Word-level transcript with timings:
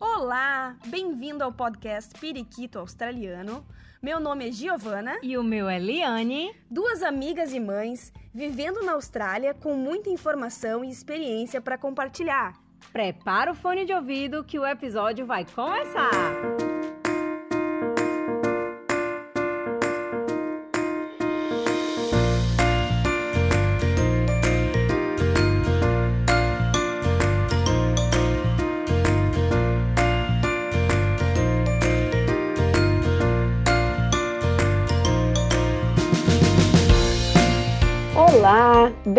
Olá, 0.00 0.76
bem-vindo 0.86 1.44
ao 1.44 1.52
podcast 1.52 2.18
Periquito 2.18 2.78
Australiano. 2.78 3.66
Meu 4.02 4.18
nome 4.18 4.48
é 4.48 4.50
Giovana. 4.50 5.18
E 5.22 5.36
o 5.36 5.44
meu 5.44 5.68
é 5.68 5.78
Liane. 5.78 6.56
Duas 6.70 7.02
amigas 7.02 7.52
e 7.52 7.60
mães 7.60 8.10
vivendo 8.32 8.82
na 8.82 8.92
Austrália 8.92 9.52
com 9.52 9.74
muita 9.74 10.08
informação 10.08 10.82
e 10.82 10.88
experiência 10.88 11.60
para 11.60 11.76
compartilhar. 11.76 12.58
Prepara 12.90 13.52
o 13.52 13.54
fone 13.54 13.84
de 13.84 13.92
ouvido 13.92 14.42
que 14.42 14.58
o 14.58 14.66
episódio 14.66 15.26
vai 15.26 15.44
começar! 15.44 16.69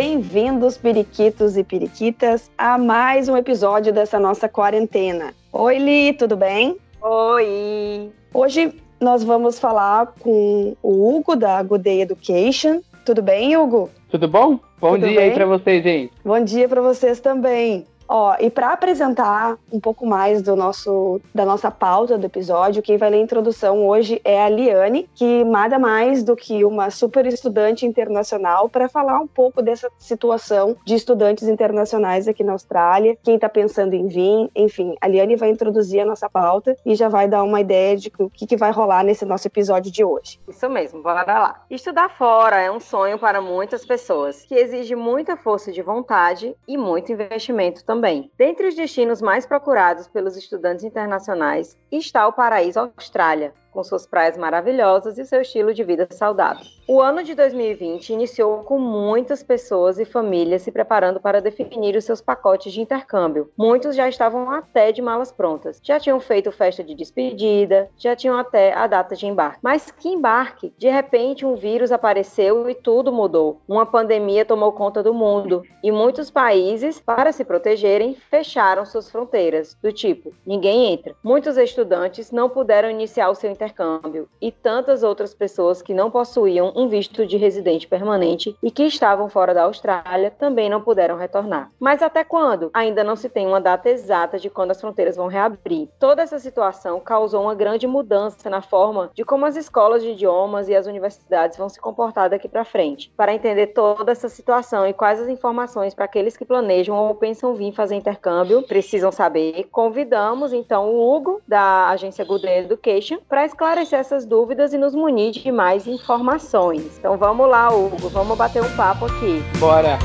Bem-vindos 0.01 0.79
periquitos 0.79 1.55
e 1.55 1.63
periquitas 1.63 2.49
a 2.57 2.75
mais 2.75 3.29
um 3.29 3.37
episódio 3.37 3.93
dessa 3.93 4.19
nossa 4.19 4.49
quarentena. 4.49 5.31
Oi, 5.53 5.77
Li, 5.77 6.13
tudo 6.13 6.35
bem? 6.35 6.75
Oi! 6.99 8.09
Hoje 8.33 8.73
nós 8.99 9.23
vamos 9.23 9.59
falar 9.59 10.07
com 10.19 10.75
o 10.81 11.07
Hugo 11.15 11.35
da 11.35 11.61
Good 11.61 11.83
Day 11.83 12.01
Education. 12.01 12.81
Tudo 13.05 13.21
bem, 13.21 13.55
Hugo? 13.55 13.91
Tudo 14.09 14.27
bom? 14.27 14.59
Bom 14.79 14.93
Tudo 14.93 15.07
dia 15.07 15.19
bem? 15.19 15.29
aí 15.29 15.33
para 15.35 15.45
vocês, 15.45 15.83
gente. 15.83 16.11
Bom 16.25 16.43
dia 16.43 16.67
para 16.67 16.81
vocês 16.81 17.19
também. 17.19 17.85
Ó, 18.13 18.35
e 18.41 18.49
para 18.49 18.73
apresentar 18.73 19.57
um 19.71 19.79
pouco 19.79 20.05
mais 20.05 20.41
do 20.41 20.53
nosso 20.53 21.21
da 21.33 21.45
nossa 21.45 21.71
pauta 21.71 22.17
do 22.17 22.25
episódio, 22.25 22.83
quem 22.83 22.97
vai 22.97 23.09
ler 23.09 23.19
a 23.19 23.21
introdução 23.21 23.87
hoje 23.87 24.19
é 24.25 24.43
a 24.43 24.49
Liane, 24.49 25.09
que 25.15 25.45
nada 25.45 25.79
mais 25.79 26.21
do 26.21 26.35
que 26.35 26.65
uma 26.65 26.91
super 26.91 27.25
estudante 27.25 27.85
internacional 27.85 28.67
para 28.67 28.89
falar 28.89 29.17
um 29.21 29.27
pouco 29.27 29.61
dessa 29.61 29.89
situação 29.97 30.75
de 30.85 30.93
estudantes 30.93 31.47
internacionais 31.47 32.27
aqui 32.27 32.43
na 32.43 32.51
Austrália, 32.51 33.17
quem 33.23 33.35
está 33.35 33.47
pensando 33.47 33.93
em 33.93 34.09
vir, 34.09 34.49
enfim, 34.53 34.93
a 34.99 35.07
Liane 35.07 35.37
vai 35.37 35.49
introduzir 35.49 36.01
a 36.01 36.05
nossa 36.05 36.29
pauta 36.29 36.75
e 36.85 36.95
já 36.95 37.07
vai 37.07 37.29
dar 37.29 37.43
uma 37.43 37.61
ideia 37.61 37.95
de 37.95 38.11
o 38.19 38.29
que, 38.29 38.45
que 38.45 38.57
vai 38.57 38.73
rolar 38.73 39.05
nesse 39.05 39.23
nosso 39.23 39.47
episódio 39.47 39.89
de 39.89 40.03
hoje. 40.03 40.37
Isso 40.49 40.69
mesmo, 40.69 41.01
bora 41.01 41.23
lá. 41.25 41.63
Estudar 41.69 42.09
fora 42.09 42.59
é 42.59 42.69
um 42.69 42.81
sonho 42.81 43.17
para 43.17 43.39
muitas 43.41 43.85
pessoas, 43.85 44.41
que 44.41 44.55
exige 44.55 44.97
muita 44.97 45.37
força 45.37 45.71
de 45.71 45.81
vontade 45.81 46.53
e 46.67 46.77
muito 46.77 47.09
investimento 47.13 47.85
também. 47.85 48.00
Dentre 48.37 48.67
os 48.67 48.75
destinos 48.75 49.21
mais 49.21 49.45
procurados 49.45 50.07
pelos 50.07 50.35
estudantes 50.35 50.83
internacionais 50.83 51.77
está 51.91 52.27
o 52.27 52.33
paraíso 52.33 52.79
Austrália, 52.79 53.53
com 53.71 53.83
suas 53.83 54.05
praias 54.05 54.37
maravilhosas 54.37 55.17
e 55.17 55.25
seu 55.25 55.41
estilo 55.41 55.73
de 55.73 55.83
vida 55.83 56.07
saudável. 56.11 56.65
O 56.87 57.01
ano 57.01 57.23
de 57.23 57.33
2020 57.33 58.09
iniciou 58.11 58.63
com 58.63 58.77
muitas 58.77 59.41
pessoas 59.41 59.97
e 59.97 60.05
famílias 60.05 60.61
se 60.61 60.71
preparando 60.71 61.19
para 61.19 61.41
definir 61.41 61.95
os 61.95 62.03
seus 62.03 62.21
pacotes 62.21 62.73
de 62.73 62.81
intercâmbio. 62.81 63.49
Muitos 63.57 63.95
já 63.95 64.09
estavam 64.09 64.51
até 64.51 64.91
de 64.91 65.01
malas 65.01 65.31
prontas, 65.31 65.79
já 65.81 65.99
tinham 65.99 66.19
feito 66.19 66.51
festa 66.51 66.83
de 66.83 66.93
despedida, 66.93 67.89
já 67.97 68.15
tinham 68.15 68.37
até 68.37 68.73
a 68.73 68.87
data 68.87 69.15
de 69.15 69.25
embarque. 69.25 69.59
Mas 69.61 69.89
que 69.89 70.09
embarque? 70.09 70.73
De 70.77 70.89
repente, 70.89 71.45
um 71.45 71.55
vírus 71.55 71.91
apareceu 71.91 72.69
e 72.69 72.75
tudo 72.75 73.11
mudou. 73.11 73.61
Uma 73.67 73.85
pandemia 73.85 74.43
tomou 74.43 74.71
conta 74.73 75.01
do 75.01 75.13
mundo 75.13 75.63
e 75.83 75.91
muitos 75.91 76.29
países, 76.29 76.99
para 76.99 77.31
se 77.31 77.45
protegerem, 77.45 78.15
fecharam 78.29 78.85
suas 78.85 79.09
fronteiras, 79.09 79.77
do 79.81 79.91
tipo: 79.91 80.33
ninguém 80.45 80.91
entra. 80.93 81.15
Muitos 81.23 81.57
estudantes 81.57 82.31
não 82.31 82.49
puderam 82.49 82.89
iniciar 82.89 83.29
o 83.29 83.35
seu 83.35 83.49
intercâmbio 83.61 84.27
e 84.41 84.51
tantas 84.51 85.03
outras 85.03 85.33
pessoas 85.33 85.81
que 85.81 85.93
não 85.93 86.09
possuíam 86.09 86.73
um 86.75 86.87
visto 86.87 87.25
de 87.25 87.37
residente 87.37 87.87
permanente 87.87 88.55
e 88.61 88.71
que 88.71 88.83
estavam 88.83 89.29
fora 89.29 89.53
da 89.53 89.63
Austrália 89.63 90.31
também 90.31 90.69
não 90.69 90.81
puderam 90.81 91.15
retornar. 91.15 91.71
Mas 91.79 92.01
até 92.01 92.23
quando? 92.23 92.71
Ainda 92.73 93.03
não 93.03 93.15
se 93.15 93.29
tem 93.29 93.45
uma 93.45 93.61
data 93.61 93.89
exata 93.89 94.39
de 94.39 94.49
quando 94.49 94.71
as 94.71 94.81
fronteiras 94.81 95.15
vão 95.15 95.27
reabrir. 95.27 95.87
Toda 95.99 96.23
essa 96.23 96.39
situação 96.39 96.99
causou 96.99 97.43
uma 97.43 97.53
grande 97.53 97.85
mudança 97.85 98.49
na 98.49 98.61
forma 98.61 99.11
de 99.13 99.23
como 99.23 99.45
as 99.45 99.55
escolas 99.55 100.01
de 100.01 100.11
idiomas 100.11 100.67
e 100.67 100.75
as 100.75 100.87
universidades 100.87 101.57
vão 101.57 101.69
se 101.69 101.79
comportar 101.79 102.29
daqui 102.29 102.49
para 102.49 102.65
frente. 102.65 103.11
Para 103.15 103.33
entender 103.33 103.67
toda 103.67 104.11
essa 104.11 104.29
situação 104.29 104.87
e 104.87 104.93
quais 104.93 105.21
as 105.21 105.27
informações 105.27 105.93
para 105.93 106.05
aqueles 106.05 106.35
que 106.35 106.45
planejam 106.45 106.97
ou 106.97 107.13
pensam 107.15 107.53
vir 107.53 107.73
fazer 107.73 107.95
intercâmbio 107.95 108.63
precisam 108.63 109.11
saber, 109.11 109.67
convidamos 109.71 110.53
então 110.53 110.89
o 110.89 111.15
Hugo 111.15 111.41
da 111.47 111.89
agência 111.89 112.25
Good 112.25 112.47
Education 112.47 113.19
para 113.27 113.45
esclarecer 113.51 113.99
essas 113.99 114.25
dúvidas 114.25 114.73
e 114.73 114.77
nos 114.77 114.95
munir 114.95 115.31
de 115.31 115.51
mais 115.51 115.85
informações. 115.85 116.97
Então 116.97 117.17
vamos 117.17 117.47
lá, 117.49 117.69
Hugo, 117.69 118.09
vamos 118.09 118.37
bater 118.37 118.61
um 118.63 118.75
papo 118.75 119.05
aqui. 119.05 119.43
Bora! 119.59 119.99